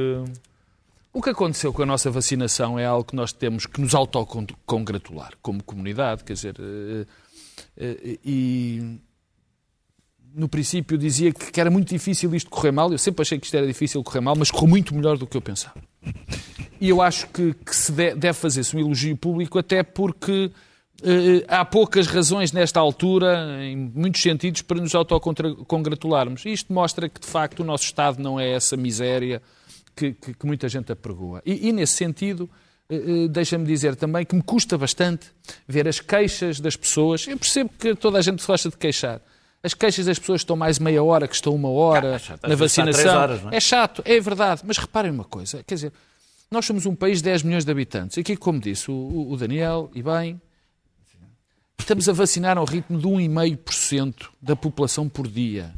o 1.14 1.22
que 1.22 1.30
aconteceu 1.30 1.74
com 1.74 1.84
a 1.84 1.86
nossa 1.86 2.10
vacinação 2.10 2.80
é 2.80 2.86
algo 2.86 3.04
que 3.04 3.16
nós 3.16 3.34
temos 3.34 3.66
que 3.66 3.82
nos 3.82 3.94
autocongratular 3.94 5.32
como 5.42 5.64
comunidade, 5.64 6.24
quer 6.24 6.34
dizer, 6.34 6.56
eh, 6.60 7.06
eh, 7.78 8.20
e 8.24 9.00
no 10.34 10.48
princípio 10.48 10.98
dizia 10.98 11.34
que 11.34 11.60
era 11.60 11.70
muito 11.70 11.90
difícil 11.90 12.34
isto 12.34 12.50
correr 12.50 12.72
mal, 12.72 12.92
eu 12.92 12.98
sempre 12.98 13.22
achei 13.24 13.38
que 13.38 13.46
isto 13.46 13.56
era 13.58 13.68
difícil 13.68 14.02
correr 14.04 14.22
mal, 14.22 14.36
mas 14.38 14.50
correu 14.50 14.68
muito 14.70 14.96
melhor 14.96 15.18
do 15.18 15.28
que 15.28 15.36
eu 15.36 15.42
pensava. 15.42 15.76
E 16.80 16.88
eu 16.90 17.02
acho 17.02 17.28
que, 17.28 17.54
que 17.54 17.76
se 17.76 17.92
de- 17.92 18.16
deve 18.16 18.34
fazer-se 18.38 18.76
um 18.76 18.80
elogio 18.80 19.16
público, 19.18 19.60
até 19.60 19.84
porque 19.84 20.50
eh, 21.04 21.44
há 21.48 21.66
poucas 21.66 22.08
razões 22.08 22.52
nesta 22.54 22.80
altura, 22.80 23.64
em 23.64 23.76
muitos 23.76 24.22
sentidos, 24.22 24.62
para 24.62 24.80
nos 24.80 24.96
autocongratularmos. 24.96 26.46
Isto 26.46 26.72
mostra 26.74 27.10
que, 27.10 27.20
de 27.20 27.28
facto, 27.28 27.60
o 27.60 27.64
nosso 27.66 27.84
Estado 27.84 28.24
não 28.24 28.40
é 28.40 28.50
essa 28.52 28.78
miséria 28.78 29.42
que, 29.96 30.14
que- 30.14 30.34
que 30.34 30.46
muita 30.46 30.68
gente 30.70 30.92
apregoa. 30.92 31.42
E, 31.46 31.68
e 31.70 31.72
nesse 31.72 31.94
sentido, 31.94 32.50
eh, 32.90 32.96
eh, 32.96 33.28
deixa-me 33.28 33.66
dizer 33.66 33.96
também 33.96 34.26
que 34.26 34.36
me 34.36 34.42
custa 34.42 34.78
bastante 34.78 35.28
ver 35.68 35.88
as 35.88 36.00
queixas 36.00 36.60
das 36.60 36.76
pessoas. 36.76 37.28
Eu 37.28 37.38
percebo 37.38 37.70
que 37.78 37.96
toda 37.96 38.18
a 38.18 38.22
gente 38.22 38.46
gosta 38.46 38.70
de 38.70 38.78
queixar. 38.78 39.22
As 39.64 39.74
queixas 39.76 40.06
das 40.08 40.18
pessoas 40.18 40.42
estão 40.42 40.56
mais 40.56 40.80
meia 40.80 41.04
hora, 41.04 41.28
que 41.28 41.36
estão 41.36 41.54
uma 41.54 41.70
hora 41.70 42.16
Ah, 42.16 42.20
chato. 42.20 42.48
Na 42.48 42.56
vacinação. 42.56 43.16
horas, 43.18 43.42
é? 43.52 43.56
é 43.58 43.60
chato, 43.60 44.02
é 44.06 44.20
verdade. 44.20 44.62
Mas 44.66 44.78
reparem 44.78 45.12
uma 45.12 45.24
coisa, 45.24 45.64
quer 45.64 45.76
dizer, 45.76 45.94
nós 46.50 46.66
somos 46.66 46.86
um 46.88 46.96
país 46.96 47.20
de 47.20 47.26
10 47.26 47.44
milhões 47.44 47.64
de 47.64 47.72
habitantes. 47.72 48.18
Aqui, 48.18 48.36
como 48.36 48.60
disse 48.60 48.90
o, 48.90 48.94
o- 48.94 49.32
o 49.34 49.38
Daniel, 49.38 49.92
e 49.94 50.02
bem, 50.02 50.42
estamos 51.80 52.10
a 52.10 52.14
vacinar 52.14 52.58
ao 52.58 52.66
ritmo 52.66 52.98
de 53.00 53.08
1,5% 53.08 54.30
da 54.42 54.56
população 54.56 55.08
por 55.08 55.28
dia. 55.28 55.74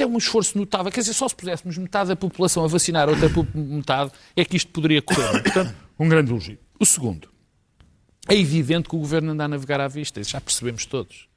Isto 0.00 0.04
é 0.04 0.06
um 0.06 0.16
esforço 0.16 0.56
notável. 0.56 0.90
Quer 0.90 1.00
dizer, 1.00 1.12
só 1.12 1.28
se 1.28 1.36
puséssemos 1.36 1.76
metade 1.76 2.08
da 2.08 2.16
população 2.16 2.64
a 2.64 2.66
vacinar, 2.66 3.10
outra 3.10 3.28
metade, 3.54 4.10
é 4.34 4.46
que 4.46 4.56
isto 4.56 4.70
poderia 4.72 5.02
correr. 5.02 5.42
Portanto, 5.44 5.74
um 5.98 6.08
grande 6.08 6.30
elogio. 6.30 6.58
O 6.78 6.86
segundo, 6.86 7.28
é 8.26 8.34
evidente 8.34 8.88
que 8.88 8.96
o 8.96 8.98
governo 8.98 9.32
anda 9.32 9.44
a 9.44 9.48
navegar 9.48 9.78
à 9.78 9.88
vista, 9.88 10.22
já 10.24 10.40
percebemos 10.40 10.86
todos. 10.86 11.28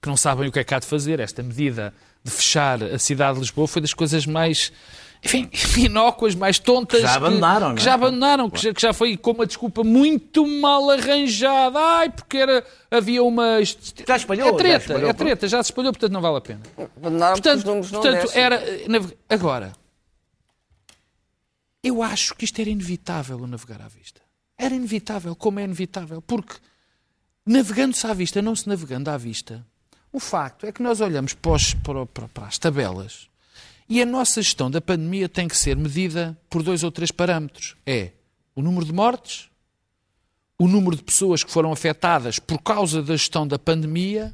Que 0.00 0.08
não 0.08 0.16
sabem 0.16 0.48
o 0.48 0.52
que 0.52 0.60
é 0.60 0.64
que 0.64 0.72
há 0.72 0.78
de 0.78 0.86
fazer. 0.86 1.18
Esta 1.18 1.42
medida 1.42 1.92
de 2.22 2.30
fechar 2.30 2.80
a 2.80 2.98
cidade 2.98 3.34
de 3.34 3.40
Lisboa 3.40 3.66
foi 3.66 3.82
das 3.82 3.92
coisas 3.92 4.24
mais, 4.24 4.72
enfim, 5.24 5.48
inócuas, 5.80 6.34
mais 6.34 6.58
tontas. 6.58 7.00
Que 7.00 7.06
já 7.06 7.14
abandonaram, 7.14 7.66
não 7.68 7.72
é? 7.74 7.76
que 7.76 7.82
já 7.82 7.94
abandonaram, 7.94 8.50
que 8.50 8.60
já, 8.60 8.74
que 8.74 8.80
já 8.82 8.92
foi 8.92 9.16
com 9.16 9.30
uma 9.32 9.46
desculpa 9.46 9.84
muito 9.84 10.46
mal 10.60 10.90
arranjada. 10.90 11.78
Ai, 11.78 12.10
porque 12.10 12.36
era, 12.38 12.64
havia 12.90 13.22
uma. 13.22 13.58
Já 14.06 14.16
espalhou, 14.16 14.48
É 14.48 14.50
já 14.50 14.56
treta, 14.56 14.78
espalhou, 14.92 15.10
é 15.10 15.12
treta, 15.12 15.48
já 15.48 15.62
se 15.62 15.70
espalhou, 15.70 15.92
portanto 15.92 16.12
não 16.12 16.20
vale 16.20 16.38
a 16.38 16.40
pena. 16.40 16.60
Abandonaram 16.96 17.34
porque 17.36 17.48
os 17.48 17.54
Portanto, 17.54 17.66
números 17.66 17.92
não 17.92 18.00
portanto 18.00 18.20
descem. 18.22 18.42
era. 18.42 18.62
nav- 18.88 19.12
Agora, 19.28 19.72
eu 21.82 22.02
acho 22.02 22.34
que 22.34 22.44
isto 22.44 22.60
era 22.60 22.70
inevitável 22.70 23.38
o 23.38 23.46
navegar 23.46 23.80
à 23.82 23.88
vista. 23.88 24.20
Era 24.56 24.74
inevitável, 24.74 25.34
como 25.34 25.58
é 25.58 25.64
inevitável, 25.64 26.22
porque 26.22 26.54
navegando-se 27.44 28.06
à 28.06 28.12
vista, 28.14 28.40
não 28.40 28.54
se 28.54 28.68
navegando 28.68 29.10
à 29.10 29.16
vista, 29.16 29.64
o 30.12 30.20
facto 30.20 30.64
é 30.66 30.70
que 30.72 30.82
nós 30.82 31.00
olhamos 31.00 31.32
para, 31.34 31.52
os- 31.52 31.74
para- 31.74 32.06
para- 32.06 32.28
para 32.28 32.46
as 32.46 32.58
tabelas 32.58 33.28
e 33.94 34.02
a 34.02 34.06
nossa 34.06 34.40
gestão 34.40 34.70
da 34.70 34.80
pandemia 34.80 35.28
tem 35.28 35.46
que 35.48 35.56
ser 35.56 35.76
medida 35.76 36.38
por 36.48 36.62
dois 36.62 36.82
ou 36.82 36.90
três 36.90 37.10
parâmetros. 37.10 37.76
É 37.86 38.10
o 38.54 38.62
número 38.62 38.84
de 38.86 38.92
mortes, 38.92 39.48
o 40.58 40.68
número 40.68 40.96
de 40.96 41.02
pessoas 41.02 41.42
que 41.42 41.50
foram 41.50 41.72
afetadas 41.72 42.38
por 42.38 42.58
causa 42.62 43.02
da 43.02 43.14
gestão 43.16 43.46
da 43.46 43.58
pandemia 43.58 44.32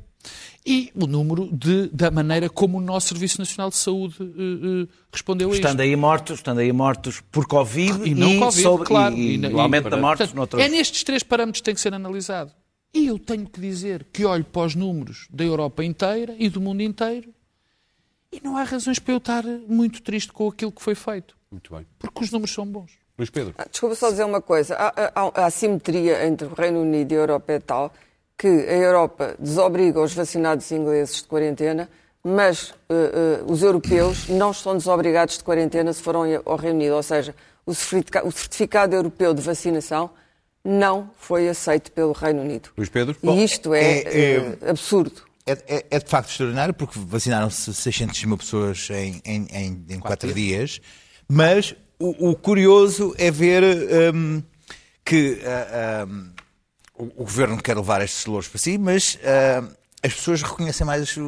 e 0.67 0.91
o 0.95 1.07
número 1.07 1.49
de, 1.53 1.89
da 1.89 2.11
maneira 2.11 2.51
como 2.51 2.77
o 2.79 2.81
nosso 2.81 3.09
Serviço 3.09 3.39
Nacional 3.39 3.71
de 3.71 3.77
Saúde 3.77 4.17
eh, 4.21 4.25
eh, 4.25 4.89
respondeu 5.11 5.49
a 5.49 5.53
isto. 5.53 5.63
Estando 5.65 5.81
aí 5.81 5.97
mortos, 5.97 6.39
estando 6.39 6.59
aí 6.59 6.73
mortos 6.73 7.21
por 7.33 7.47
Covid 7.47 8.09
E 8.09 8.15
não 8.15 8.39
Covid, 8.39 8.63
sobre- 8.63 8.87
claro. 8.87 9.17
e, 9.17 9.35
e 9.35 9.39
na- 9.39 9.49
o 9.49 9.61
aumento 9.61 9.89
da 9.89 9.97
morte 9.97 10.19
portanto, 10.19 10.37
noutros. 10.37 10.63
É 10.63 10.69
nestes 10.69 11.03
três 11.03 11.23
parâmetros 11.23 11.61
que 11.61 11.65
tem 11.65 11.75
que 11.75 11.81
ser 11.81 11.95
analisado. 11.95 12.53
E 12.93 13.07
eu 13.07 13.19
tenho 13.19 13.47
que 13.47 13.61
dizer 13.61 14.07
que 14.13 14.25
olho 14.25 14.45
para 14.45 14.63
os 14.67 14.75
números 14.75 15.27
da 15.31 15.45
Europa 15.45 15.85
inteira 15.85 16.35
e 16.39 16.49
do 16.49 16.61
mundo 16.61 16.83
inteiro 16.83 17.33
e 18.33 18.41
não 18.43 18.57
há 18.57 18.63
razões 18.63 18.99
para 18.99 19.15
eu 19.15 19.19
estar 19.19 19.43
muito 19.67 20.03
triste 20.03 20.33
com 20.33 20.49
aquilo 20.49 20.73
que 20.73 20.83
foi 20.83 20.95
feito. 20.95 21.37
Muito 21.51 21.75
bem. 21.75 21.87
Porque 21.99 22.25
os 22.25 22.31
números 22.31 22.55
são 22.55 22.67
bons. 22.67 22.93
Luís 23.17 23.31
Pedro. 23.31 23.55
Ah, 23.59 23.67
Desculpa 23.71 23.95
só 23.97 24.11
dizer 24.11 24.25
uma 24.25 24.41
coisa. 24.41 24.75
Há, 24.77 24.93
há- 25.15 25.43
a 25.43 25.47
assimetria 25.47 26.27
entre 26.27 26.47
o 26.47 26.55
Reino 26.55 26.81
Unido 26.83 27.13
e 27.13 27.17
a 27.17 27.19
Europa 27.21 27.53
é 27.53 27.59
tal 27.59 27.93
que 28.37 28.47
a 28.47 28.77
Europa 28.77 29.35
desobriga 29.39 30.01
os 30.01 30.15
vacinados 30.15 30.71
ingleses 30.71 31.17
de 31.17 31.25
quarentena, 31.25 31.89
mas 32.23 32.73
eh, 32.89 32.95
eh, 32.95 33.45
os 33.49 33.63
europeus 33.63 34.29
não 34.29 34.53
estão 34.53 34.77
desobrigados 34.77 35.39
de 35.39 35.43
quarentena 35.45 35.93
se 35.93 36.01
foram 36.03 36.23
ao 36.45 36.57
Reino 36.57 36.77
Unido. 36.77 36.95
Ou 36.95 37.03
seja, 37.03 37.35
o 37.67 37.75
certifica- 37.75 38.25
o 38.25 38.31
certificado 38.31 38.95
europeu 38.95 39.35
de 39.35 39.43
vacinação 39.43 40.11
não 40.65 41.11
foi 41.19 41.49
aceito 41.49 41.91
pelo 41.91 42.13
Reino 42.13 42.43
Unido. 42.43 42.69
Luís 42.77 42.89
Pedro. 42.91 43.17
E 43.23 43.43
isto 43.43 43.75
é, 43.75 43.81
é- 43.81 44.03
é- 44.03 44.37
eh, 44.63 44.71
absurdo. 44.71 45.23
É, 45.51 45.59
é- 45.77 45.87
é 45.91 45.99
de 45.99 46.09
facto 46.11 46.31
extraordinário 46.31 46.75
porque 46.75 46.99
vacinaram-se 46.99 47.73
600 47.75 48.25
mil 48.25 48.37
pessoas 48.39 48.89
em, 48.91 49.21
em, 49.25 49.47
em, 49.53 49.85
em 49.89 49.99
quatro 50.01 50.33
dias, 50.33 50.81
mas 51.29 51.75
o, 51.99 52.31
o 52.31 52.37
curioso 52.37 53.15
é 53.19 53.31
ver 53.31 53.63
hum, 54.15 54.43
que 55.05 55.41
ah, 55.45 56.07
hum, 56.09 56.31
o, 56.99 57.05
o 57.05 57.25
governo 57.25 57.61
quer 57.63 57.77
levar 57.77 58.03
estes 58.03 58.27
louros 58.27 58.49
para 58.49 58.59
si, 58.59 58.77
mas 58.79 59.19
hum, 59.63 59.69
as 60.03 60.13
pessoas 60.15 60.43
reconhecem 60.43 60.87
mais 60.87 61.17
o, 61.17 61.23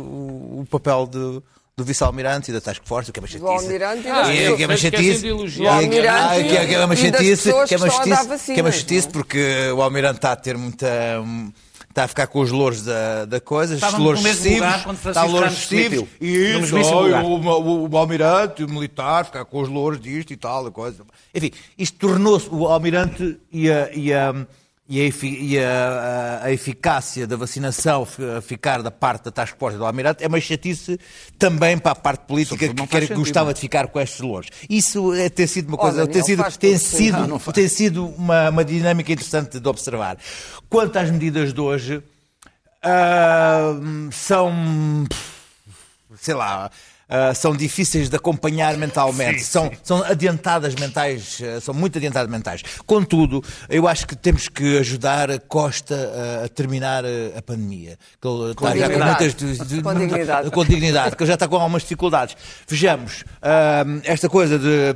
o 0.61 0.67
papel 0.71 1.07
de- 1.07 1.43
do 1.77 1.85
vice-almirante 1.85 2.51
e 2.51 2.53
da 2.55 2.61
task 2.61 2.83
force, 2.85 3.09
o 3.09 3.13
que 3.13 3.19
é 3.19 3.23
uma 3.23 3.27
chatice. 3.27 3.51
almirante 3.51 4.07
e 4.07 4.11
E 4.11 4.45
é- 4.45 4.57
que 4.57 4.63
é 4.63 4.67
uma 4.67 4.77
chatice. 4.77 5.21
de 5.23 5.29
elogiar. 5.29 5.63
E 5.63 5.67
é- 5.67 5.71
O 5.71 5.85
almirante 5.85 6.19
ah, 6.19 6.67
que 6.67 6.75
é- 6.75 6.85
uma 6.85 6.95
e 6.95 6.97
chatice, 6.99 7.53
que 7.67 7.75
é 8.61 8.63
uma 8.63 8.71
chatice, 8.73 9.09
porque 9.09 9.71
o 9.75 9.81
almirante 9.81 10.17
está 10.19 10.33
a 10.33 10.37
ter 10.37 10.59
muita 10.59 10.87
hum, 11.25 11.51
está 11.91 12.05
a 12.05 12.09
ficar 12.09 12.27
com 12.29 12.41
os 12.41 12.51
louros 12.51 12.83
da, 12.83 13.25
da 13.25 13.41
coisa, 13.41 13.75
os 13.75 13.99
louros 13.99 14.25
excessivos, 14.25 15.07
está 15.07 15.25
louros 15.25 15.53
excessivos, 15.53 16.09
e 16.21 16.29
isso, 16.29 16.77
lugar. 16.95 17.25
o, 17.25 17.35
o, 17.35 17.91
o 17.91 17.97
almirante, 17.99 18.63
o 18.63 18.69
militar, 18.69 19.25
ficar 19.25 19.45
com 19.45 19.61
os 19.61 19.69
louros 19.69 20.01
disto 20.01 20.33
e 20.33 20.37
tal, 20.37 20.69
e 20.69 20.71
coisa. 20.71 21.03
Enfim, 21.35 21.51
isto 21.77 21.99
tornou-se, 21.99 22.49
o 22.49 22.67
almirante 22.69 23.39
e 23.53 23.71
a, 23.71 23.91
e 23.93 24.13
a, 24.13 24.47
e 24.93 25.01
a, 25.01 25.05
e 25.25 25.59
a- 25.59 26.41
a- 26.43 26.53
eficácia 26.53 27.25
da 27.25 27.37
vacinação 27.37 28.05
fi- 28.05 28.23
ficar 28.43 28.83
da 28.83 28.91
parte 28.91 29.25
da 29.27 29.31
task 29.31 29.57
force 29.57 29.79
do 29.79 29.87
almirante 29.87 30.25
é 30.25 30.27
uma 30.27 30.41
chatice 30.41 30.99
também 31.39 31.79
para 31.79 31.93
a 31.93 31.95
parte 31.95 32.27
política 32.27 32.57
que 32.59 32.75
que 32.75 32.91
sentido, 33.01 33.15
gostava 33.21 33.45
não 33.45 33.51
é? 33.53 33.55
de 33.55 33.61
ficar 33.61 33.87
com 33.87 34.01
estes 34.01 34.21
louros. 34.21 34.49
Isso 34.69 35.15
é, 35.15 35.29
tem 35.29 35.47
sido 35.47 35.69
uma 35.69 35.77
Oh, 35.77 35.79
coisa, 35.79 35.97
Daniel, 35.99 36.13
tem 36.13 36.23
sido, 36.25 36.59
tem 36.59 36.77
sido, 36.77 36.89
sentido. 36.91 37.19
Não, 37.19 37.29
não 37.29 37.39
tem 37.39 37.69
sido 37.69 38.07
uma, 38.09 38.51
uma 38.51 38.65
dinâmica 38.65 39.13
interessante 39.13 39.61
de 39.61 39.69
observar. 39.69 40.19
Quanto 40.69 40.97
às 40.99 41.09
medidas 41.09 41.55
de 41.55 41.61
hoje, 41.61 42.03
ah, 42.83 43.73
são, 44.11 44.53
sei 46.17 46.35
lá, 46.35 46.71
ah, 47.11 47.35
são 47.35 47.55
difíceis 47.55 48.09
de 48.09 48.15
acompanhar 48.17 48.77
mentalmente, 48.77 49.43
são, 49.43 49.71
são 49.83 50.03
adiantadas 50.05 50.75
mentais, 50.77 51.41
ah, 51.43 51.61
são 51.61 51.75
muito 51.75 51.99
adiantadas 51.99 52.31
mentais. 52.31 52.63
Contudo, 52.87 53.43
eu 53.69 53.89
acho 53.89 54.07
que 54.07 54.15
temos 54.17 54.49
que 54.49 54.79
ajudar 54.79 55.31
a 55.31 55.39
Costa 55.41 55.95
ah, 56.43 56.45
a 56.45 56.49
terminar 56.49 57.05
a 57.37 57.43
pandemia. 57.43 57.99
Que 58.21 58.29
ele 58.29 58.51
está 58.53 58.67
já 58.79 58.87
dignidade. 58.89 59.25
muitas- 59.35 59.83
Com 59.83 59.95
dignidade. 59.99 60.51
com 60.51 60.65
dignidade, 60.65 61.17
que 61.17 61.23
ele 61.23 61.29
já 61.29 61.35
está 61.35 61.49
com 61.49 61.57
algumas 61.57 61.83
dificuldades. 61.83 62.37
Vejamos, 62.69 63.25
esta 64.05 64.29
coisa 64.29 64.59
de, 64.59 64.95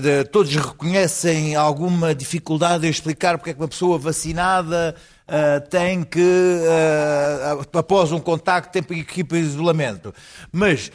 de 0.00 0.24
todos 0.24 0.52
reconhecem 0.54 1.54
alguma 1.54 2.14
dificuldade 2.14 2.86
em 2.86 2.90
explicar 2.90 3.38
porque 3.38 3.50
é 3.50 3.54
que 3.54 3.60
uma 3.60 3.68
pessoa 3.68 3.98
vacinada 3.98 4.94
ah, 5.28 5.60
tem 5.68 6.02
que, 6.02 6.20
ah, 6.68 7.58
após 7.78 8.12
um 8.12 8.18
contacto, 8.20 8.72
tem 8.72 8.82
que 9.04 9.20
ir 9.20 9.24
para 9.24 9.38
isolamento. 9.38 10.12
Mas 10.52 10.90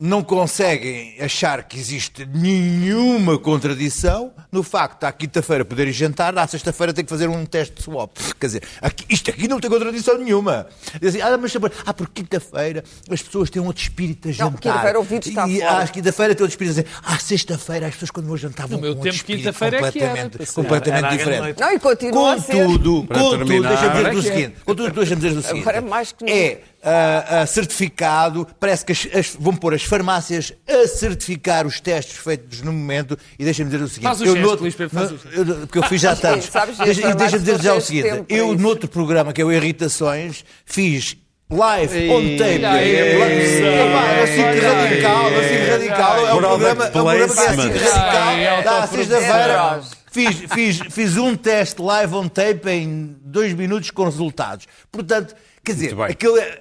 não 0.00 0.22
conseguem 0.22 1.16
achar 1.20 1.64
que 1.64 1.76
existe 1.76 2.24
nenhuma 2.24 3.36
contradição 3.36 4.32
no 4.52 4.62
facto 4.62 5.00
de 5.00 5.06
à 5.06 5.12
quinta-feira 5.12 5.64
poderem 5.64 5.92
jantar, 5.92 6.38
à 6.38 6.46
sexta-feira 6.46 6.92
tem 6.92 7.04
que 7.04 7.10
fazer 7.10 7.28
um 7.28 7.44
teste 7.44 7.74
de 7.74 7.82
swap. 7.82 8.16
Quer 8.38 8.46
dizer, 8.46 8.62
aqui- 8.80 9.04
isto 9.08 9.28
aqui 9.28 9.48
não 9.48 9.58
tem 9.58 9.68
contradição 9.68 10.16
nenhuma. 10.16 10.68
Dizem, 11.02 11.20
ah, 11.20 11.36
mas 11.36 11.52
ah, 11.84 11.92
porque 11.92 12.22
quinta-feira 12.22 12.84
as 13.10 13.20
pessoas 13.20 13.50
têm 13.50 13.60
outro 13.60 13.82
espírito 13.82 14.28
a 14.28 14.32
jantar. 14.32 14.60
quinta-feira 14.60 15.00
o 15.00 15.02
vírus 15.02 15.26
está 15.26 15.48
e 15.48 15.58
fora. 15.60 15.82
à 15.82 15.88
quinta-feira 15.88 16.34
têm 16.36 16.44
outro 16.44 16.52
espírito 16.54 16.78
a 16.78 16.82
dizer, 16.82 16.96
ah, 17.02 17.18
sexta-feira 17.18 17.86
as 17.88 17.94
pessoas 17.94 18.10
quando 18.12 18.26
vão 18.28 18.36
jantar 18.36 18.68
vão 18.68 18.76
No 18.78 18.82
meu 18.82 18.92
com 18.94 18.98
outro 19.00 19.10
tempo, 19.10 19.16
espírito 19.16 19.42
quinta-feira 19.46 19.76
é 19.78 19.90
que 19.90 19.98
era, 19.98 20.08
completamente, 20.14 20.52
completamente 20.52 21.04
Era 21.06 21.16
diferente. 21.16 21.60
Não, 21.60 21.72
e 21.74 21.78
continua 21.80 22.34
a 22.34 22.40
ser. 22.40 22.52
Contudo, 22.66 23.06
contudo, 23.08 23.44
deixa-me 23.62 23.90
dizer 23.90 24.06
o 24.06 24.06
é 24.06 24.10
que 24.12 24.18
é. 24.18 24.22
seguinte. 24.22 24.56
Contudo, 24.64 24.90
deixa-me 24.92 25.20
dizer 25.22 25.38
o 25.38 25.42
seguinte. 25.42 25.62
Agora 25.62 25.76
é 25.78 25.80
mais 25.80 26.12
que 26.12 26.24
É 26.30 26.60
ah, 26.82 27.44
certificado, 27.46 28.46
parece 28.60 28.84
que 28.84 28.92
as- 28.92 29.08
as- 29.14 29.36
vão 29.38 29.54
pôr 29.54 29.74
as 29.74 29.82
farmácias 29.82 30.52
a 30.68 30.86
certificar 30.86 31.66
os 31.66 31.80
testes 31.80 32.16
feitos 32.16 32.62
no 32.62 32.72
momento 32.72 33.18
e 33.38 33.44
deixa-me 33.44 33.70
dizer 33.70 33.82
o 33.82 33.88
seguinte. 33.88 34.04
Faz 34.04 34.20
o 34.20 34.24
eu 34.24 34.32
gesto, 34.34 34.42
noutro- 34.46 34.62
Luís 34.62 34.74
Pedro, 34.74 34.94
faz 34.94 35.10
no- 35.10 35.18
eu- 35.32 35.66
Porque 35.66 35.78
eu 35.78 35.82
fiz 35.84 36.00
já 36.00 36.14
tantos. 36.16 36.48
E 36.48 37.14
deixa-me 37.14 37.42
dizer 37.44 37.60
já 37.62 37.74
o 37.74 37.80
seguinte. 37.80 38.24
Eu, 38.28 38.52
isso. 38.54 38.62
noutro 38.62 38.88
programa, 38.88 39.32
que 39.32 39.40
é 39.42 39.44
o 39.44 39.52
Irritações, 39.52 40.44
fiz 40.64 41.16
live 41.50 42.10
on 42.10 42.36
tape. 42.36 42.64
É, 42.64 43.18
é 43.18 44.22
assim 44.22 44.60
que 44.60 44.66
radical, 44.66 45.26
assim 45.26 45.70
radical. 45.70 46.26
É 46.26 46.34
um 46.34 46.38
programa, 46.38 46.84
é 46.84 46.88
um 46.88 46.90
programa 46.92 47.34
que 47.34 47.40
é 47.40 47.46
assim 47.48 47.68
radical. 47.68 47.92
Ai, 48.12 48.62
Dá 48.64 48.70
à 48.70 48.80
autoprodução. 48.82 49.18
sexta-feira. 49.20 49.80
Fiz, 50.10 50.36
fiz, 50.52 50.80
fiz 50.90 51.16
um 51.16 51.34
teste 51.36 51.80
live 51.82 52.14
on 52.14 52.28
tape 52.28 52.68
em 52.70 53.14
dois 53.22 53.52
minutos 53.52 53.90
com 53.90 54.04
resultados. 54.04 54.66
Portanto, 54.90 55.34
quer 55.62 55.72
dizer, 55.74 56.00
aquilo 56.00 56.38
é- 56.38 56.60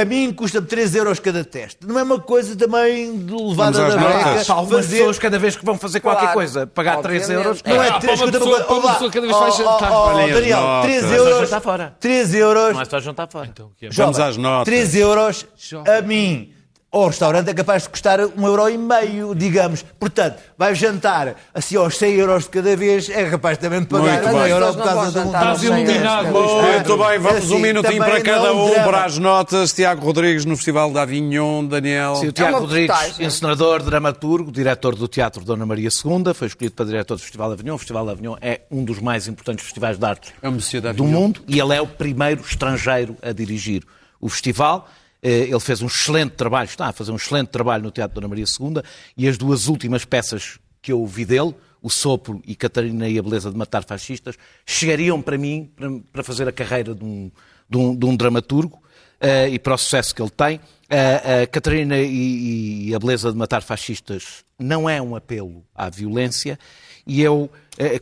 a 0.00 0.04
mim 0.04 0.32
custa-me 0.32 0.66
3 0.66 0.94
euros 0.94 1.18
cada 1.18 1.44
teste. 1.44 1.86
Não 1.86 1.98
é 1.98 2.02
uma 2.02 2.20
coisa 2.20 2.54
também 2.56 3.18
de 3.18 3.32
levada 3.34 3.78
da 3.88 3.96
beca. 3.96 4.44
Para 4.44 4.54
algumas 4.54 4.84
fazer- 4.84 4.98
pessoas, 4.98 5.18
cada 5.18 5.38
vez 5.38 5.56
que 5.56 5.64
vão 5.64 5.78
fazer 5.78 6.00
qualquer 6.00 6.20
Claro, 6.20 6.34
coisa, 6.34 6.66
pagar 6.66 6.98
3 6.98 7.22
obviamente. 7.22 7.46
euros. 7.46 7.62
Não 7.64 7.82
é 7.82 7.88
Ah, 7.88 7.90
para 7.92 8.00
3 8.00 8.20
uma 8.20 8.32
pessoa- 8.32 8.66
uma 8.78 8.92
pessoa 8.92 9.10
cada 9.10 9.26
vez 9.26 9.38
vai 9.38 9.50
jantar. 9.52 9.92
Olhem 9.92 10.24
as 10.30 10.34
Daniel, 10.36 10.60
notas. 10.60 10.84
3 10.86 11.02
Mas 11.02 11.10
já 11.10 11.16
euros. 11.16 11.42
está 11.42 11.60
fora. 11.60 11.96
3 12.00 12.34
euros. 12.34 12.74
Não 12.74 12.80
é 12.80 12.84
só 12.84 13.00
jantar 13.00 13.28
fora. 13.30 13.46
Então, 13.46 13.70
é? 13.82 13.88
Vamos 13.90 14.18
às 14.20 14.36
notas. 14.36 14.64
3 14.66 14.94
euros 14.94 15.46
a 15.86 16.02
mim. 16.02 16.52
Ao 16.96 17.08
restaurante 17.08 17.50
é 17.50 17.52
capaz 17.54 17.82
de 17.82 17.90
custar 17.90 18.20
um 18.20 18.46
euro 18.46 18.70
e 18.70 18.78
meio, 18.78 19.34
digamos. 19.34 19.84
Portanto, 20.00 20.38
vai 20.56 20.74
jantar 20.74 21.34
assim 21.52 21.76
aos 21.76 21.98
100 21.98 22.14
euros 22.14 22.44
de 22.44 22.48
cada 22.48 22.74
vez, 22.74 23.10
é 23.10 23.28
capaz 23.28 23.58
também 23.58 23.80
de 23.80 23.86
pagar 23.86 24.22
Muito 24.22 24.28
um 24.34 24.40
bem. 24.42 24.50
euro 24.50 24.66
por 24.68 24.76
não 24.78 24.84
causa 24.86 25.08
um 25.08 25.12
jantar 25.12 25.26
Estás 25.26 25.46
aos 25.48 25.60
100 25.60 25.68
euros. 25.68 25.88
iluminado, 25.90 26.26
Muito 26.32 26.96
bem, 26.96 27.18
vamos 27.18 27.36
Assim, 27.44 27.54
um 27.54 27.58
minutinho 27.58 27.98
para 28.02 28.20
cada 28.22 28.52
um 28.54 28.70
drama. 28.70 28.84
para 28.84 29.04
as 29.04 29.18
notas. 29.18 29.72
Tiago 29.74 30.06
Rodrigues 30.06 30.46
no 30.46 30.56
Festival 30.56 30.90
de 30.90 30.98
Avignon, 30.98 31.66
Daniel. 31.66 32.16
Sim, 32.16 32.28
o 32.28 32.32
Tiago 32.32 32.52
uma 32.54 32.60
Rodrigues, 32.60 32.96
reportagem. 32.96 33.26
encenador, 33.26 33.82
dramaturgo, 33.82 34.50
diretor 34.50 34.94
do 34.96 35.06
Teatro 35.06 35.44
Dona 35.44 35.66
Maria 35.66 35.90
II, 35.90 36.32
foi 36.32 36.46
escolhido 36.48 36.74
para 36.76 36.86
diretor 36.86 37.16
do 37.16 37.20
Festival 37.20 37.48
de 37.48 37.54
Avignon. 37.56 37.74
O 37.74 37.78
Festival 37.78 38.06
de 38.06 38.12
Avignon 38.12 38.36
é 38.40 38.62
um 38.70 38.82
dos 38.82 39.00
mais 39.00 39.28
importantes 39.28 39.62
festivais 39.66 39.98
de 39.98 40.04
arte 40.06 40.32
É 40.40 40.92
do 40.94 41.04
mundo 41.04 41.42
e 41.46 41.60
ele 41.60 41.74
é 41.74 41.80
o 41.82 41.86
primeiro 41.86 42.40
estrangeiro 42.40 43.16
a 43.22 43.32
dirigir 43.32 43.82
o 44.18 44.30
festival. 44.30 44.88
Eh, 45.26 45.48
Ele 45.50 45.58
fez 45.58 45.82
um 45.82 45.86
excelente 45.86 46.34
trabalho, 46.34 46.66
está 46.68 46.86
a 46.86 46.92
fazer 46.92 47.10
um 47.10 47.16
excelente 47.16 47.48
trabalho 47.48 47.82
no 47.82 47.90
Teatro 47.90 48.14
Dona 48.14 48.28
Maria 48.28 48.44
II 48.44 48.80
e 49.16 49.26
as 49.26 49.36
duas 49.36 49.66
últimas 49.66 50.04
peças 50.04 50.60
que 50.80 50.92
eu 50.92 51.04
vi 51.04 51.24
dele, 51.24 51.52
O 51.82 51.90
Sopro 51.90 52.40
e 52.46 52.54
Catarina 52.54 53.08
e 53.08 53.18
a 53.18 53.22
Beleza 53.22 53.50
de 53.50 53.56
Matar 53.56 53.82
Fascistas, 53.82 54.36
chegariam 54.64 55.20
para 55.20 55.36
mim 55.36 55.68
para, 56.12 56.22
fazer 56.22 56.46
a 56.46 56.52
carreira 56.52 56.94
de 56.94 57.04
um, 57.04 57.30
de 57.68 57.76
um, 57.76 57.96
de 57.96 58.06
um 58.06 58.16
dramaturgo 58.16 58.80
eh, 59.20 59.48
e 59.48 59.58
para 59.58 59.74
o 59.74 59.78
sucesso 59.78 60.14
que 60.14 60.22
ele 60.22 60.30
tem. 60.30 60.60
Eh, 60.88 61.42
a 61.42 61.46
Catarina 61.48 61.98
e, 61.98 62.90
e 62.90 62.94
a 62.94 62.98
Beleza 63.00 63.32
de 63.32 63.36
Matar 63.36 63.62
Fascistas 63.62 64.44
não 64.56 64.88
é 64.88 65.02
um 65.02 65.16
apelo 65.16 65.64
à 65.74 65.90
violência 65.90 66.56
e 67.04 67.20
eu, 67.20 67.50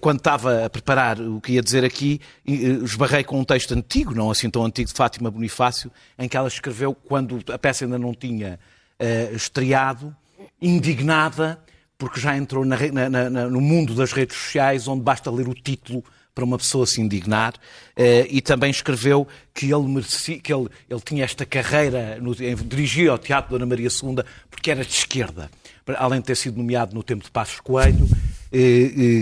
quando 0.00 0.18
estava 0.18 0.64
a 0.66 0.70
preparar 0.70 1.20
o 1.20 1.40
que 1.40 1.52
ia 1.52 1.62
dizer 1.62 1.84
aqui, 1.84 2.20
eh, 2.46 2.52
esbarrei 2.84 3.24
com 3.24 3.40
um 3.40 3.44
texto 3.44 3.72
antigo, 3.74 4.14
não 4.14 4.30
assim 4.30 4.48
tão 4.48 4.64
antigo, 4.64 4.88
de 4.88 4.94
Fátima 4.94 5.30
Bonifácio, 5.30 5.90
em 6.18 6.28
que 6.28 6.36
ela 6.36 6.48
escreveu, 6.48 6.94
quando 6.94 7.40
a 7.52 7.58
peça 7.58 7.84
ainda 7.84 7.98
não 7.98 8.14
tinha 8.14 8.58
eh, 8.98 9.30
estreado, 9.34 10.14
indignada, 10.60 11.58
porque 11.98 12.18
já 12.20 12.36
entrou 12.36 12.64
na 12.64 12.76
na- 12.92 13.30
na- 13.30 13.48
no 13.48 13.60
mundo 13.60 13.94
das 13.94 14.12
redes 14.12 14.36
sociais, 14.36 14.86
onde 14.88 15.02
basta 15.02 15.30
ler 15.30 15.48
o 15.48 15.54
título 15.54 16.02
para 16.34 16.44
uma 16.44 16.58
pessoa 16.58 16.84
se 16.86 17.00
indignar, 17.00 17.54
eh, 17.96 18.26
e 18.28 18.40
também 18.40 18.68
escreveu 18.70 19.26
que 19.54 19.66
ele 19.72 19.86
merecia, 19.86 20.38
que 20.40 20.52
ele, 20.52 20.68
ele 20.90 21.00
tinha 21.00 21.24
esta 21.24 21.46
carreira, 21.46 22.18
no, 22.20 22.34
dirigia 22.34 23.12
ao 23.12 23.18
Teatro 23.18 23.50
Dona 23.52 23.64
Maria 23.66 23.88
II, 23.88 24.16
porque 24.50 24.70
era 24.70 24.84
de 24.84 24.90
esquerda. 24.92 25.48
Além 25.96 26.20
de 26.20 26.26
ter 26.26 26.34
sido 26.36 26.56
nomeado 26.58 26.92
no 26.94 27.02
tempo 27.04 27.22
de 27.22 27.30
Passos 27.30 27.60
Coelho, 27.60 28.08
eh, 28.08 28.16
eh, 28.16 28.33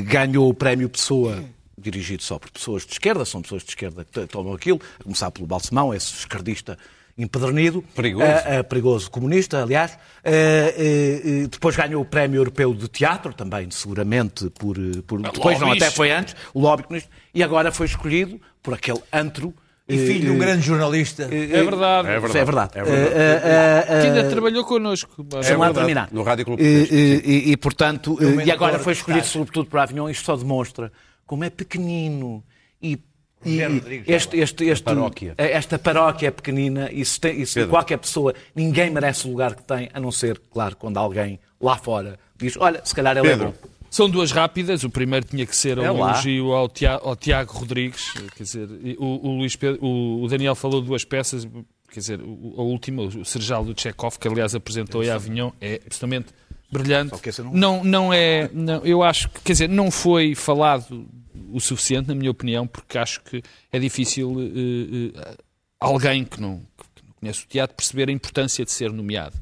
ganhou 0.04 0.48
o 0.48 0.54
prémio 0.54 0.88
Pessoa, 0.88 1.42
dirigido 1.76 2.22
só 2.22 2.38
por 2.38 2.50
pessoas 2.50 2.84
de 2.86 2.92
esquerda, 2.92 3.24
são 3.24 3.42
pessoas 3.42 3.62
de 3.62 3.70
esquerda 3.70 4.04
que 4.04 4.26
tomam 4.26 4.52
aquilo, 4.52 4.80
a 5.00 5.02
começar 5.04 5.30
pelo 5.30 5.46
Balsemão, 5.46 5.92
esse 5.92 6.12
esquerdista 6.12 6.78
empedernido. 7.16 7.82
Perigoso. 7.94 8.24
Eh, 8.24 8.44
eh, 8.46 8.62
perigoso 8.62 9.10
comunista, 9.10 9.62
aliás. 9.62 9.98
Eh, 10.24 10.74
eh, 10.76 11.42
eh, 11.44 11.46
depois 11.46 11.76
ganhou 11.76 12.02
o 12.02 12.04
Prémio 12.04 12.38
Europeu 12.38 12.74
de 12.74 12.88
Teatro, 12.88 13.32
também 13.34 13.70
seguramente 13.70 14.48
por. 14.50 14.76
eh, 14.78 15.02
por 15.06 15.20
depois, 15.20 15.60
não, 15.60 15.72
até 15.72 15.90
foi 15.90 16.10
antes, 16.10 16.34
o 16.54 16.60
lobby 16.60 16.84
comunista, 16.84 17.10
e 17.34 17.42
agora 17.42 17.70
foi 17.70 17.86
escolhido 17.86 18.40
por 18.62 18.74
aquele 18.74 19.00
antro. 19.12 19.54
E 19.94 20.06
filho 20.06 20.20
de 20.26 20.30
um 20.30 20.38
grande 20.38 20.62
jornalista. 20.66 21.24
É 21.24 21.28
verdade. 21.62 22.08
É 22.08 22.12
É 22.14 22.20
verdade. 22.20 22.44
verdade. 22.44 22.78
É 22.78 22.82
verdade. 22.82 23.14
Eh, 23.14 23.84
eh, 23.88 24.00
Que 24.00 24.06
ainda 24.08 24.30
trabalhou 24.30 24.64
connosco. 24.64 25.22
Deixa-me 25.22 25.56
lá 25.56 25.66
verdade. 25.66 25.74
terminar. 25.74 26.08
No 26.12 26.22
Rádio 26.22 26.44
Clube 26.44 26.62
E, 26.62 26.66
e, 26.66 27.22
e, 27.48 27.52
e, 27.52 27.56
portanto, 27.56 28.18
eh, 28.20 28.44
e 28.46 28.50
agora 28.50 28.78
foi 28.78 28.92
escolhido 28.92 29.26
sobretudo 29.26 29.68
para 29.68 29.82
Avignon. 29.84 30.08
Isto 30.08 30.24
só 30.26 30.36
demonstra 30.36 30.92
como 31.26 31.44
é 31.44 31.50
pequenino 31.50 32.42
e, 32.82 32.98
e 33.44 33.60
este, 34.06 34.38
este, 34.38 34.64
este, 34.66 34.84
paróquia. 34.84 35.34
esta 35.36 35.78
paróquia 35.78 36.28
é 36.28 36.30
pequenina 36.30 36.90
e 36.92 37.04
se, 37.04 37.18
tem, 37.20 37.40
e 37.40 37.46
se 37.46 37.66
qualquer 37.66 37.98
pessoa, 37.98 38.34
ninguém 38.54 38.90
merece 38.90 39.26
o 39.26 39.30
lugar 39.30 39.54
que 39.54 39.62
tem, 39.62 39.88
a 39.92 39.98
não 40.00 40.12
ser, 40.12 40.40
claro, 40.52 40.76
quando 40.76 40.96
alguém 40.98 41.40
lá 41.60 41.76
fora 41.76 42.18
diz, 42.36 42.56
olha, 42.58 42.80
se 42.84 42.94
calhar 42.94 43.16
ele 43.16 43.26
Pedro. 43.28 43.44
é 43.44 43.48
bom. 43.48 43.54
São 43.92 44.08
duas 44.08 44.32
rápidas. 44.32 44.82
O 44.84 44.90
primeiro 44.90 45.26
tinha 45.26 45.44
que 45.44 45.54
ser 45.54 45.78
um 45.78 45.82
É 45.82 45.86
elogio 45.86 46.52
ao 46.52 46.68
Tiago, 46.68 47.06
ao 47.08 47.14
Tiago 47.14 47.52
Rodrigues. 47.52 48.12
Quer 48.34 48.42
dizer, 48.42 48.68
o, 48.98 49.28
o 49.28 49.36
Luís 49.38 49.54
Pedro- 49.54 49.84
o, 49.84 50.22
o 50.24 50.28
Daniel 50.28 50.54
falou 50.54 50.80
de 50.80 50.86
duas 50.86 51.04
peças. 51.04 51.46
Quer 51.90 52.00
dizer, 52.00 52.20
o- 52.22 52.54
a 52.56 52.62
última, 52.62 53.02
o 53.02 53.24
Serjal 53.24 53.62
do 53.64 53.78
Chekhov, 53.78 54.18
que 54.18 54.26
aliás 54.26 54.54
apresentou 54.54 55.04
em 55.04 55.10
Avignon, 55.10 55.50
é 55.60 55.74
absolutamente 55.84 56.28
brilhante. 56.70 57.10
Não- 57.10 57.52
Não, 57.52 57.84
não 57.84 58.12
é. 58.14 58.48
Não, 58.54 58.82
eu 58.84 59.02
acho 59.02 59.28
que, 59.28 59.40
quer 59.42 59.52
dizer, 59.52 59.68
não 59.68 59.90
foi 59.90 60.34
falado 60.34 61.06
o 61.52 61.60
suficiente, 61.60 62.08
na 62.08 62.14
minha 62.14 62.30
opinião, 62.30 62.66
porque 62.66 62.96
acho 62.96 63.20
que 63.22 63.42
é 63.70 63.78
difícil 63.78 64.34
eh, 64.40 65.18
eh, 65.20 65.36
alguém 65.78 66.24
que 66.24 66.40
não, 66.40 66.60
que 66.96 67.02
não 67.06 67.12
conhece 67.20 67.44
o 67.44 67.46
teatro 67.46 67.76
perceber 67.76 68.08
a 68.08 68.12
importância 68.12 68.64
de 68.64 68.70
ser 68.72 68.90
nomeado 68.90 69.36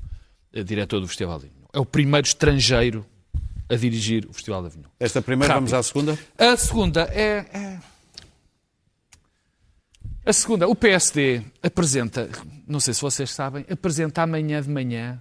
eh, 0.53 0.65
diretor 0.65 0.99
do 1.01 1.07
Festival 1.07 1.39
de 1.39 1.47
Avignon. 1.47 1.67
É 1.73 1.79
o 1.79 1.87
primeiro 1.87 2.27
estrangeiro 2.27 3.07
a 3.71 3.77
dirigir 3.77 4.27
o 4.29 4.33
Festival 4.33 4.63
de 4.63 4.67
Avignon. 4.69 4.89
Esta 4.99 5.23
primeira, 5.23 5.55
Rápido. 5.55 5.71
vamos 5.71 5.73
à 5.75 5.83
segunda. 5.89 6.19
A 6.37 6.57
segunda 6.57 7.03
é, 7.13 7.47
é- 7.53 7.79
A 10.25 10.33
segunda, 10.33 10.69
o 10.69 10.75
PSD 10.77 11.43
apresenta, 11.63 12.29
não 12.67 12.79
sei 12.79 12.93
se 12.95 13.01
vocês 13.01 13.31
sabem, 13.31 13.65
apresenta 13.71 14.23
amanhã 14.23 14.61
de 14.61 14.69
manhã 14.69 15.21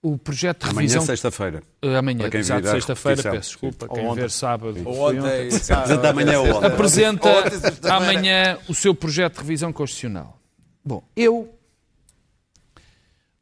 o 0.00 0.16
projeto 0.16 0.64
de 0.64 0.70
Amanhã, 0.70 0.82
revisão. 0.82 1.02
sexta-feira. 1.02 1.62
Eh, 1.82 1.96
amanhã, 1.96 2.18
Para 2.20 2.30
quem 2.30 2.40
exato, 2.40 2.62
vir 2.62 2.68
a 2.68 2.72
sexta-feira, 2.72 3.22
peço 3.24 3.48
desculpa, 3.50 3.88
quem 3.88 4.06
ontem. 4.06 4.20
ver 4.20 4.30
sábado. 4.30 4.88
Ontem. 4.88 5.48
Apresenta 5.48 6.10
amanhã 6.10 6.40
ou 6.40 6.46
ontem. 6.56 6.66
Apresenta 6.66 7.28
Ontem, 7.28 7.50
sexta-feira. 7.50 7.96
amanhã 7.96 8.58
o 8.68 8.74
seu 8.74 8.94
projeto 8.94 9.34
de 9.34 9.40
revisão 9.40 9.72
constitucional. 9.72 10.38
Bom, 10.84 11.02
eu. 11.16 11.52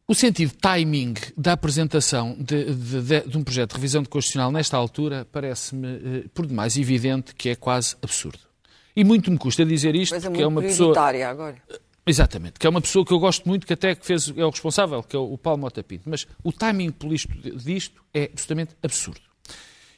O 0.07 0.14
sentido 0.14 0.52
timing 0.61 1.14
da 1.36 1.52
apresentação 1.52 2.36
de, 2.38 2.74
de- 2.74 3.02
de- 3.02 3.20
de 3.28 3.38
um 3.38 3.42
projeto 3.42 3.70
de 3.70 3.76
revisão 3.76 4.02
de 4.02 4.09
constitucional 4.09 4.52
nesta 4.52 4.76
altura 4.76 5.26
parece-me, 5.32 5.88
eh, 5.88 6.24
por 6.34 6.46
demais, 6.46 6.76
evidente 6.76 7.34
que 7.34 7.48
é 7.48 7.55
quase 7.57 7.96
absurdo. 8.02 8.38
E 8.94 9.02
muito 9.02 9.30
me 9.30 9.38
custa 9.38 9.64
dizer 9.64 9.94
isto, 9.94 10.12
Coisa 10.12 10.28
porque 10.30 10.42
é 10.42 10.46
muito 10.48 10.57
uma 10.66 10.68
pessoa. 10.68 11.11
agora. 11.30 11.57
Exatamente, 12.07 12.59
que 12.61 12.66
é 12.66 12.70
uma 12.70 12.82
pessoa 12.82 13.02
que 13.05 13.12
eu 13.12 13.18
gosto 13.18 13.48
muito, 13.48 13.66
que 13.66 13.72
até 13.72 13.94
que 13.94 14.05
fez, 14.05 14.30
é 14.36 14.44
o 14.44 14.50
responsável, 14.50 15.02
que 15.02 15.16
é 15.16 15.18
o 15.18 15.38
Paulo 15.38 15.61
Mota 15.62 15.82
Pinto. 15.82 16.02
Mas 16.07 16.26
o 16.42 16.52
timing 16.52 16.90
político 16.90 17.32
disto 17.57 18.02
é 18.12 18.24
absolutamente 18.24 18.76
absurdo. 18.82 19.22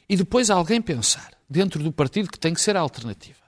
E 0.07 0.15
depois 0.15 0.49
alguém 0.49 0.81
pensar, 0.81 1.31
dentro 1.49 1.83
do 1.83 1.91
partido 1.91 2.31
que 2.31 2.39
tem 2.39 2.53
que 2.53 2.61
ser 2.61 2.77
a 2.77 2.79
alternativa, 2.79 3.41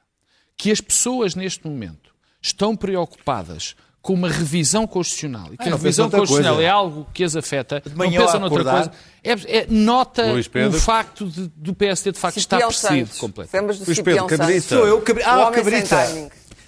que 0.58 0.72
as 0.72 0.82
pessoas 0.82 1.36
neste 1.36 1.66
momento 1.66 2.14
estão 2.42 2.76
preocupadas 2.76 3.78
com 4.02 4.14
uma 4.14 4.30
revisão 4.30 4.88
constitucional 4.88 5.48
e 5.52 5.58
que 5.58 5.64
Ah, 5.64 5.68
a 5.68 5.70
não 5.72 5.78
revisão 5.78 6.10
constitucional 6.10 6.56
coisa. 6.56 6.68
é 6.68 6.72
algo 6.72 7.08
que 7.14 7.24
as 7.24 7.36
afeta, 7.36 7.82
De 7.82 7.90
não 7.90 7.98
manhã 7.98 8.22
pensa 8.22 8.34
ao 8.34 8.40
noutra 8.40 8.64
coisa, 8.64 8.92
é, 9.24 9.32
é- 9.60 9.68
nota 9.70 10.24
o 10.34 10.72
facto 10.72 11.26
de, 11.30 11.48
do 11.56 11.74
PSD 11.76 12.12
de 12.14 12.18
facto 12.20 12.38
estar 12.38 12.58
Cipião 12.58 12.72
Santos. 12.72 13.18
completamente. 13.18 13.84
Luís 13.86 14.00
Pedro, 14.02 14.26
cabrita. 14.26 14.62
Sou 14.76 14.88
eu, 14.88 15.02
cabri... 15.02 15.24
O 15.24 15.28
Ah, 15.28 15.52
cabrita. 15.52 15.98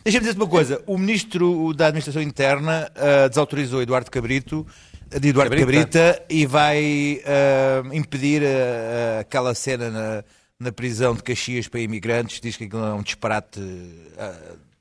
Deixa-me 0.04 0.26
dizer 0.26 0.36
uma 0.38 0.48
coisa. 0.48 0.82
O 0.88 0.98
ministro 0.98 1.74
da 1.74 1.88
Administração 1.88 2.22
Interna 2.22 2.92
ah, 2.96 3.28
desautorizou 3.30 3.82
Eduardo 3.82 4.10
Cabrito, 4.12 4.66
de 5.10 5.30
Eduardo 5.30 5.56
Cabrita. 5.56 6.00
Cabrita, 6.00 6.24
e 6.30 6.46
vai 6.46 7.22
ah, 7.26 7.84
impedir 7.96 8.42
ah, 8.44 9.20
aquela 9.22 9.54
cena 9.56 9.90
na, 9.90 10.24
na 10.60 10.72
prisão 10.72 11.16
de 11.16 11.24
Caxias 11.24 11.68
para 11.70 11.80
imigrantes. 11.80 12.42
Diz 12.42 12.58
que 12.58 12.66
aquilo 12.66 12.84
é 12.84 12.94
um 12.94 13.02
disparate 13.02 13.62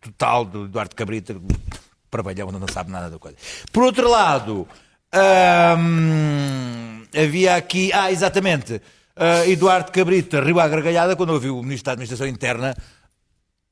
total 0.01 0.45
do 0.45 0.65
Eduardo 0.65 0.97
Cabrita. 0.97 1.37
Trabalhão, 2.11 2.51
não 2.51 2.67
sabe 2.69 2.91
nada 2.91 3.09
da 3.09 3.19
coisa. 3.19 3.37
Por 3.73 3.85
outro 3.85 4.09
lado, 4.11 4.67
hum, 5.79 7.05
havia 7.17 7.57
aqui. 7.57 7.93
Ah, 7.93 8.11
exatamente. 8.11 8.81
ah, 9.17 9.47
Eduardo 9.47 9.93
Cabrita 9.93 10.41
riu 10.41 10.59
à 10.59 10.69
gargalhada 10.69 11.17
quando 11.17 11.31
ouviu 11.31 11.59
o 11.59 11.63
ministro 11.63 11.87
da 11.87 11.93
Administração 11.93 12.27
Interna 12.27 12.77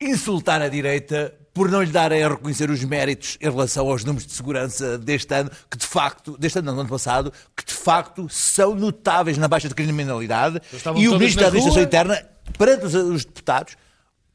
insultar 0.01 0.63
a 0.63 0.69
direita 0.69 1.35
por 1.53 1.69
não 1.69 1.83
lhe 1.83 1.91
darem 1.91 2.23
a 2.23 2.29
reconhecer 2.29 2.71
os 2.71 2.85
méritos 2.85 3.37
em 3.41 3.51
relação 3.51 3.89
aos 3.89 4.05
números 4.05 4.25
de 4.25 4.33
segurança 4.33 4.97
deste 4.97 5.35
ano, 5.35 5.51
que 5.69 5.77
de 5.77 5.87
facto, 5.87 6.39
deste 6.39 6.61
ano, 6.61 6.67
não, 6.67 6.75
do 6.77 6.81
ano 6.83 6.89
passado, 6.89 7.33
que 7.57 7.65
de 7.65 7.75
facto 7.75 8.29
são 8.29 8.77
notáveis 8.77 9.37
na 9.37 9.49
baixa 9.49 9.69
de 9.69 9.75
criminalidade. 9.75 10.61
E 10.97 11.09
o 11.09 11.19
Ministro 11.19 11.41
da 11.41 11.49
Administração 11.49 11.73
rua? 11.73 11.83
Interna, 11.83 12.25
perante 12.57 12.87
os, 12.87 12.95
os 12.95 13.25
deputados, 13.25 13.77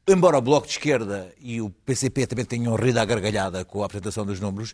embora 0.08 0.38
o 0.38 0.42
Bloco 0.42 0.68
de 0.68 0.74
Esquerda 0.74 1.32
e 1.40 1.62
o 1.62 1.70
PCP 1.70 2.28
também 2.28 2.46
tenham 2.46 2.76
rido 2.76 2.98
à 3.00 3.06
gargalhada 3.06 3.64
com 3.66 3.82
a 3.84 3.86
apresentação 3.86 4.26
dos 4.26 4.40
números, 4.40 4.74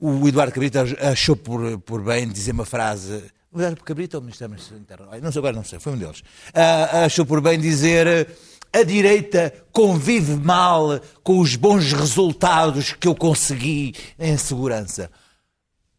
o 0.00 0.26
Eduardo 0.28 0.52
Cabrita 0.52 0.84
achou 1.10 1.34
por, 1.36 1.78
por 1.80 2.02
bem 2.02 2.28
dizer 2.28 2.52
uma 2.52 2.64
frase. 2.64 3.24
O 3.50 3.58
Eduardo 3.58 3.82
Cabrita 3.82 4.16
ou 4.16 4.20
o 4.20 4.24
Ministro 4.24 4.48
da 4.48 5.18
Não 5.20 5.32
sei, 5.32 5.38
agora 5.40 5.56
não 5.56 5.64
sei, 5.64 5.78
foi 5.80 5.92
um 5.94 5.98
deles. 5.98 6.22
Ah, 6.54 7.04
achou 7.04 7.26
por 7.26 7.40
bem 7.40 7.58
dizer. 7.58 8.28
A 8.70 8.82
direita 8.82 9.52
convive 9.72 10.36
mal 10.36 11.00
com 11.24 11.38
os 11.40 11.56
bons 11.56 11.90
resultados 11.92 12.92
que 12.92 13.08
eu 13.08 13.14
consegui 13.14 13.94
em 14.18 14.36
segurança. 14.36 15.10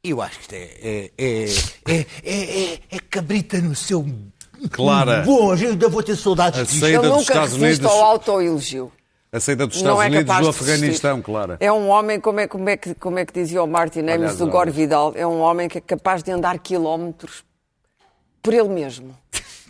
Eu 0.03 0.21
acho 0.21 0.36
que 0.38 0.41
isto 0.43 0.53
é, 0.53 0.63
é, 0.82 1.11
é, 1.17 1.45
é, 1.91 2.05
é, 2.23 2.73
é- 2.73 2.80
é 2.91 2.99
cabrita 2.99 3.59
no 3.59 3.75
seu. 3.75 4.05
Clara. 4.72 5.22
Bom, 5.26 5.53
eu 5.55 5.70
ainda 5.70 5.88
vou 5.89 6.03
ter 6.03 6.16
saudades 6.16 6.60
A 6.60 6.64
disto. 6.64 6.80
saída 6.80 6.97
Ele 6.97 7.07
dos 7.07 7.10
nunca 7.20 7.22
Estados 7.34 7.53
resiste 7.53 7.82
Unidos. 7.86 7.91
ao 7.99 8.03
autoelogio. 8.05 8.91
A 9.32 9.39
saída 9.39 9.68
dos 9.68 9.82
Não 9.84 9.91
Estados 9.93 10.03
é 10.03 10.07
Unidos 10.18 10.28
capaz 10.28 10.43
do. 10.45 10.49
Afeganistão, 10.49 11.22
Clara. 11.22 11.57
É 11.60 11.72
um 11.72 11.88
homem, 11.89 12.20
como 12.20 12.39
é, 12.39 12.47
como 12.47 12.68
é, 12.70 12.76
que, 12.78 12.95
como 12.95 13.20
é 13.20 13.26
que 13.26 13.34
dizia 13.34 13.62
o 13.62 13.68
Martin 13.68 13.99
Amis 14.10 14.38
do. 14.38 14.47
Gore 14.47 14.72
Vidal, 14.72 15.14
é 15.16 15.26
um 15.28 15.39
homem 15.39 15.68
que 15.70 15.78
é 15.78 15.82
capaz 15.82 16.24
de 16.24 16.32
andar 16.32 16.57
quilómetros 16.60 17.43
por 18.41 18.53
ele 18.53 18.70
mesmo. 18.70 19.16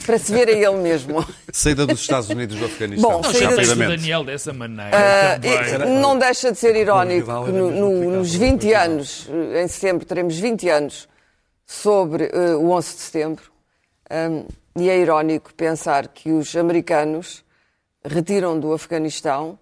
Para 0.05 0.17
se 0.17 0.31
ver 0.31 0.47
a 0.47 0.51
ele 0.51 0.77
mesmo. 0.77 1.23
Saída 1.51 1.85
dos 1.85 1.99
Estados 1.99 2.29
Unidos 2.29 2.57
do 2.57 2.65
Afeganistão. 2.65 3.09
Bom, 3.11 3.17
Não 3.17 3.23
saída 3.23 3.39
chateis 3.49 3.67
o 3.67 3.71
Rapidamente. 3.71 3.99
Daniel 4.01 4.23
dessa 4.23 4.53
maneira 4.53 5.39
e 5.43 6.01
não 6.01 6.17
deixa 6.17 6.51
de 6.53 6.57
ser 6.57 6.75
irónico 6.77 7.27
que 7.45 7.51
no- 7.51 7.69
no- 7.69 8.11
nos 8.17 8.33
20 8.33 8.73
anos, 8.73 9.27
em 9.61 9.67
setembro, 9.67 10.05
teremos 10.05 10.37
20 10.39 10.69
anos 10.69 11.07
sobre 11.65 12.31
eh, 12.33 12.55
o 12.55 12.71
11 12.71 12.95
de 12.95 13.01
setembro, 13.01 13.43
Ahm, 14.09 14.45
e 14.75 14.89
é 14.89 14.97
irónico 14.97 15.53
pensar 15.53 16.07
que 16.07 16.31
os 16.31 16.55
americanos 16.55 17.43
retiram 18.03 18.59
do 18.59 18.73
Afeganistão, 18.73 19.59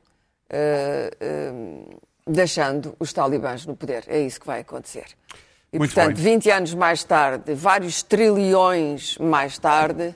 eh, 0.50 1.10
ahm, 1.22 1.98
deixando 2.26 2.96
os 3.00 3.12
talibãs 3.14 3.66
no 3.66 3.76
poder. 3.76 4.04
É 4.08 4.20
isso 4.20 4.40
que 4.40 4.48
vai 4.48 4.60
acontecer. 4.62 5.06
E, 5.72 5.78
Muito 5.78 5.94
portanto, 5.94 6.16
bem. 6.16 6.24
20 6.36 6.50
anos 6.52 6.74
mais 6.74 7.04
tarde, 7.04 7.54
vários 7.54 8.02
trilhões 8.04 9.18
mais 9.18 9.58
tarde, 9.58 10.16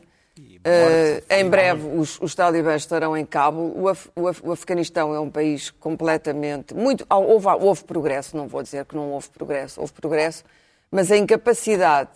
eh, 0.63 1.23
em 1.29 1.49
breve 1.49 1.87
os, 1.97 2.19
os 2.21 2.33
talibãs 2.35 2.83
estarão 2.83 3.17
em 3.17 3.25
Cabo. 3.25 3.73
O, 3.75 3.87
Af- 3.89 4.09
o 4.15 4.27
Af- 4.27 4.41
o 4.43 4.51
Afeganistão 4.51 5.13
é 5.13 5.19
um 5.19 5.29
país 5.29 5.69
completamente. 5.71 6.73
Muito, 6.73 7.05
houve, 7.09 7.47
houve 7.47 7.83
progresso, 7.83 8.37
não 8.37 8.47
vou 8.47 8.61
dizer 8.63 8.85
que 8.85 8.95
não 8.95 9.11
houve 9.11 9.29
progresso, 9.29 9.81
houve 9.81 9.93
progresso, 9.93 10.43
mas 10.91 11.11
a 11.11 11.17
incapacidade. 11.17 12.11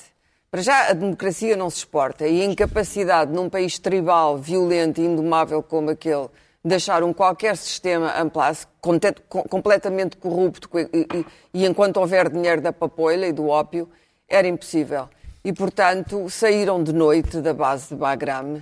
Para 0.52 0.62
já, 0.62 0.90
a 0.90 0.94
democracia 0.94 1.56
não 1.58 1.70
se 1.70 1.78
exporta 1.80 2.28
e 2.28 2.42
a 2.42 2.46
incapacidade 2.46 3.32
num 3.32 3.50
país 3.50 3.78
tribal, 3.78 4.38
violento 4.38 5.02
e 5.02 5.06
indomável 5.06 5.62
como 5.62 5.90
aquele, 5.90 6.28
de 6.64 6.70
deixar 6.70 7.04
um 7.04 7.14
qualquer 7.14 7.58
sistema 7.58 8.12
com- 9.28 9.44
completamente 9.44 10.16
corrupto, 10.18 10.70
e, 10.80 10.88
e- 10.94 11.26
e 11.54 11.66
enquanto 11.66 11.98
houver 11.98 12.30
dinheiro 12.30 12.62
da 12.62 12.72
papoila 12.72 13.26
e 13.28 13.34
do 13.34 13.48
ópio, 13.50 13.90
era 14.30 14.48
impossível. 14.48 15.10
E, 15.44 15.52
portanto, 15.54 16.28
saíram 16.30 16.82
de 16.84 16.94
noite 16.94 17.42
da 17.42 17.54
base 17.54 17.90
de 17.90 17.96
Bagram, 17.96 18.62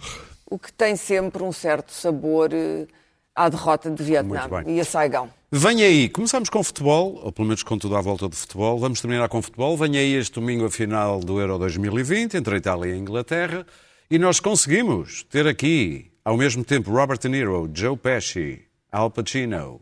o 0.50 0.58
que 0.60 0.74
tem 0.74 0.96
sempre 0.96 1.44
um 1.44 1.52
certo 1.52 1.94
sabor 1.94 2.50
eh, 2.54 2.88
à 3.36 3.50
derrota 3.50 3.90
de 3.90 4.04
Vietnã 4.04 4.48
e 4.66 4.80
a 4.80 4.86
Saigão. 4.86 5.30
Vem 5.52 5.84
aí, 5.84 6.10
começamos 6.10 6.50
com 6.50 6.64
futebol, 6.64 7.20
ou 7.24 7.32
pelo 7.32 7.48
menos 7.48 7.64
com 7.64 7.78
tudo 7.78 7.96
à 7.96 8.02
volta 8.02 8.28
de 8.28 8.36
futebol. 8.36 8.80
Vamos 8.80 9.02
terminar 9.02 9.30
com 9.30 9.42
futebol. 9.42 9.78
Vem 9.78 9.98
aí 9.98 10.14
este 10.14 10.40
domingo 10.40 10.66
a 10.66 10.72
final 10.72 11.20
do 11.20 11.40
Euro 11.40 11.60
2020, 11.60 12.38
entre 12.38 12.56
a 12.56 12.58
Itália 12.58 12.90
e 12.90 12.94
a 12.94 12.98
Inglaterra. 12.98 13.66
E 14.10 14.18
nós 14.18 14.40
conseguimos 14.40 15.24
ter 15.24 15.48
aqui, 15.48 16.12
ao 16.26 16.38
mesmo 16.38 16.64
tempo, 16.64 16.92
Robert 16.92 17.20
De 17.20 17.30
Niro, 17.30 17.70
Joe 17.74 17.98
Pesci, 17.98 18.66
Al 18.92 19.12
Pacino, 19.12 19.82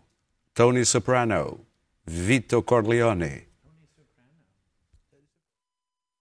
Tony 0.54 0.86
Soprano, 0.86 1.60
Vito 2.06 2.62
Corleone. 2.64 3.48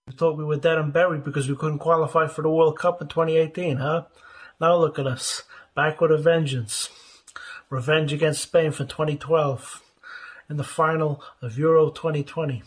We 0.07 0.16
thought 0.16 0.37
we 0.37 0.45
were 0.45 0.59
dead 0.59 0.76
and 0.76 0.93
buried 0.93 1.22
because 1.22 1.49
we 1.49 1.57
couldn't 1.57 1.78
qualify 1.78 2.26
for 2.26 2.43
the 2.43 2.49
World 2.49 2.76
Cup 2.76 3.01
in 3.01 3.07
2018, 3.09 3.76
huh? 3.76 4.03
Now 4.61 4.76
look 4.76 4.99
at 4.99 5.07
us, 5.07 5.45
back 5.76 6.01
with 6.01 6.11
a 6.11 6.18
vengeance. 6.18 6.91
Revenge 7.70 8.12
against 8.12 8.42
Spain 8.42 8.72
for 8.72 8.84
2012 8.84 9.82
in 10.50 10.56
the 10.56 10.64
final 10.64 11.22
of 11.40 11.56
Euro 11.56 11.90
2020. 11.90 12.64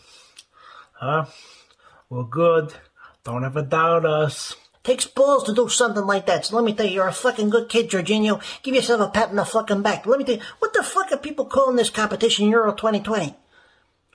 Huh? 0.94 1.26
We're 2.08 2.24
good. 2.24 2.72
Don't 3.22 3.44
ever 3.44 3.60
doubt 3.60 4.06
us. 4.06 4.56
Takes 4.82 5.06
balls 5.06 5.44
to 5.44 5.54
do 5.54 5.68
something 5.68 6.04
like 6.06 6.24
that. 6.26 6.46
So 6.46 6.56
let 6.56 6.64
me 6.64 6.74
tell 6.74 6.86
you, 6.86 6.92
you're 6.92 7.08
a 7.08 7.12
fucking 7.12 7.50
good 7.50 7.68
kid, 7.68 7.90
Jorginho. 7.90 8.42
Give 8.62 8.74
yourself 8.74 9.02
a 9.02 9.08
pat 9.10 9.28
on 9.28 9.36
the 9.36 9.44
fucking 9.44 9.82
back. 9.82 10.06
Let 10.06 10.18
me 10.18 10.24
tell 10.24 10.36
you, 10.36 10.42
what 10.58 10.72
the 10.72 10.82
fuck 10.82 11.12
are 11.12 11.18
people 11.18 11.44
calling 11.44 11.76
this 11.76 11.90
competition 11.90 12.48
Euro 12.48 12.72
2020? 12.72 13.34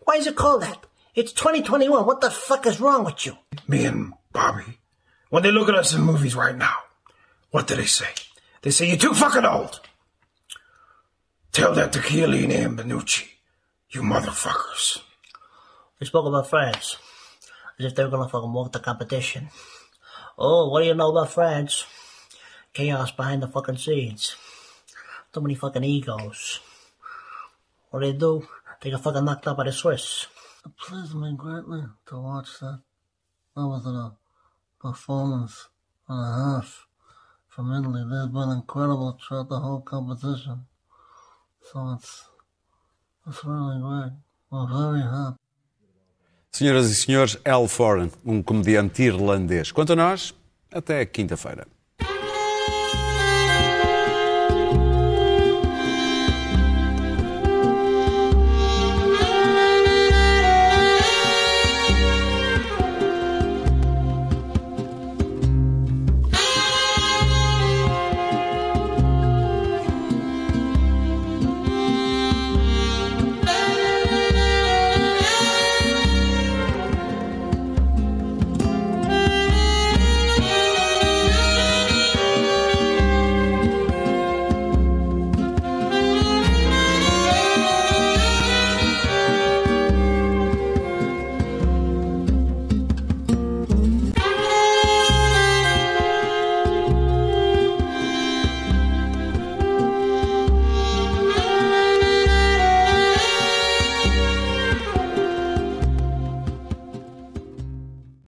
Why 0.05 0.15
is 0.15 0.25
it 0.25 0.35
called 0.35 0.63
that? 0.63 0.85
It's 1.13 1.33
2021. 1.33 2.05
What 2.05 2.21
the 2.21 2.31
fuck 2.31 2.65
is 2.65 2.79
wrong 2.79 3.03
with 3.03 3.27
you? 3.27 3.37
Me 3.67 3.85
and 3.85 4.13
Bobby, 4.31 4.79
when 5.29 5.43
they 5.43 5.51
look 5.51 5.69
at 5.69 5.75
us 5.75 5.93
in 5.93 6.01
movies 6.01 6.35
right 6.35 6.55
now, 6.55 6.75
what 7.51 7.67
do 7.67 7.75
they 7.75 7.85
say? 7.85 8.09
They 8.63 8.71
say, 8.71 8.87
you're 8.87 8.97
too 8.97 9.13
fucking 9.13 9.45
old. 9.45 9.81
Tell 11.52 11.74
that 11.74 11.91
to 11.93 12.00
Chiellini 12.00 12.64
and 12.64 12.78
Benucci. 12.78 13.28
You 13.89 14.02
motherfuckers. 14.02 15.00
They 16.00 16.06
spoke 16.06 16.28
about 16.28 16.50
France. 16.50 16.97
As 17.80 17.86
if 17.86 17.95
they 17.95 18.04
were 18.04 18.12
gonna 18.12 18.30
fucking 18.30 18.54
walk 18.54 18.72
the 18.72 18.80
competition. 18.80 19.50
Oh, 20.38 20.70
what 20.70 20.82
do 20.82 20.88
you 20.88 20.93
know 20.93 21.10
about 21.10 21.32
France? 21.32 21.86
Chaos 22.74 23.12
behind 23.12 23.41
the 23.41 23.47
fucking 23.47 23.78
scenes. 23.78 24.36
Too 25.34 25.41
many 25.41 25.56
fucking 25.56 25.84
egos. 25.84 26.60
What 27.89 28.02
do 28.02 28.12
they 28.12 28.18
do? 28.18 28.47
They 28.82 28.91
get 28.91 29.02
fucking 29.02 29.26
knocked 29.26 29.47
out 29.47 29.58
by 29.58 29.66
the 29.66 29.72
Swiss. 29.72 30.28
It 30.66 30.78
pleased 30.78 31.16
me 31.16 31.34
greatly 31.36 31.82
to 32.08 32.20
watch 32.20 32.60
that. 32.60 32.82
That 33.56 33.68
was 33.68 33.86
a 33.86 34.16
performance 34.80 35.68
and 36.08 36.20
a 36.20 36.38
half 36.38 36.86
from 37.47 37.74
Italy. 37.74 38.04
They've 38.04 38.32
been 38.32 38.50
incredible 38.50 39.18
throughout 39.20 39.50
the 39.50 39.60
whole 39.60 39.82
competition. 39.82 40.68
Really 41.76 41.97
great. 43.82 44.13
We're 44.51 44.67
very 44.67 45.01
happy. 45.01 45.38
Senhoras 46.51 46.89
e 46.89 46.95
senhores, 46.95 47.38
Al 47.45 47.67
Foran, 47.67 48.09
um 48.26 48.41
comediante 48.41 49.03
irlandês. 49.03 49.72
Quanto 49.72 49.93
a 49.93 49.95
nós, 49.95 50.34
até 50.72 51.05
quinta-feira. 51.05 51.67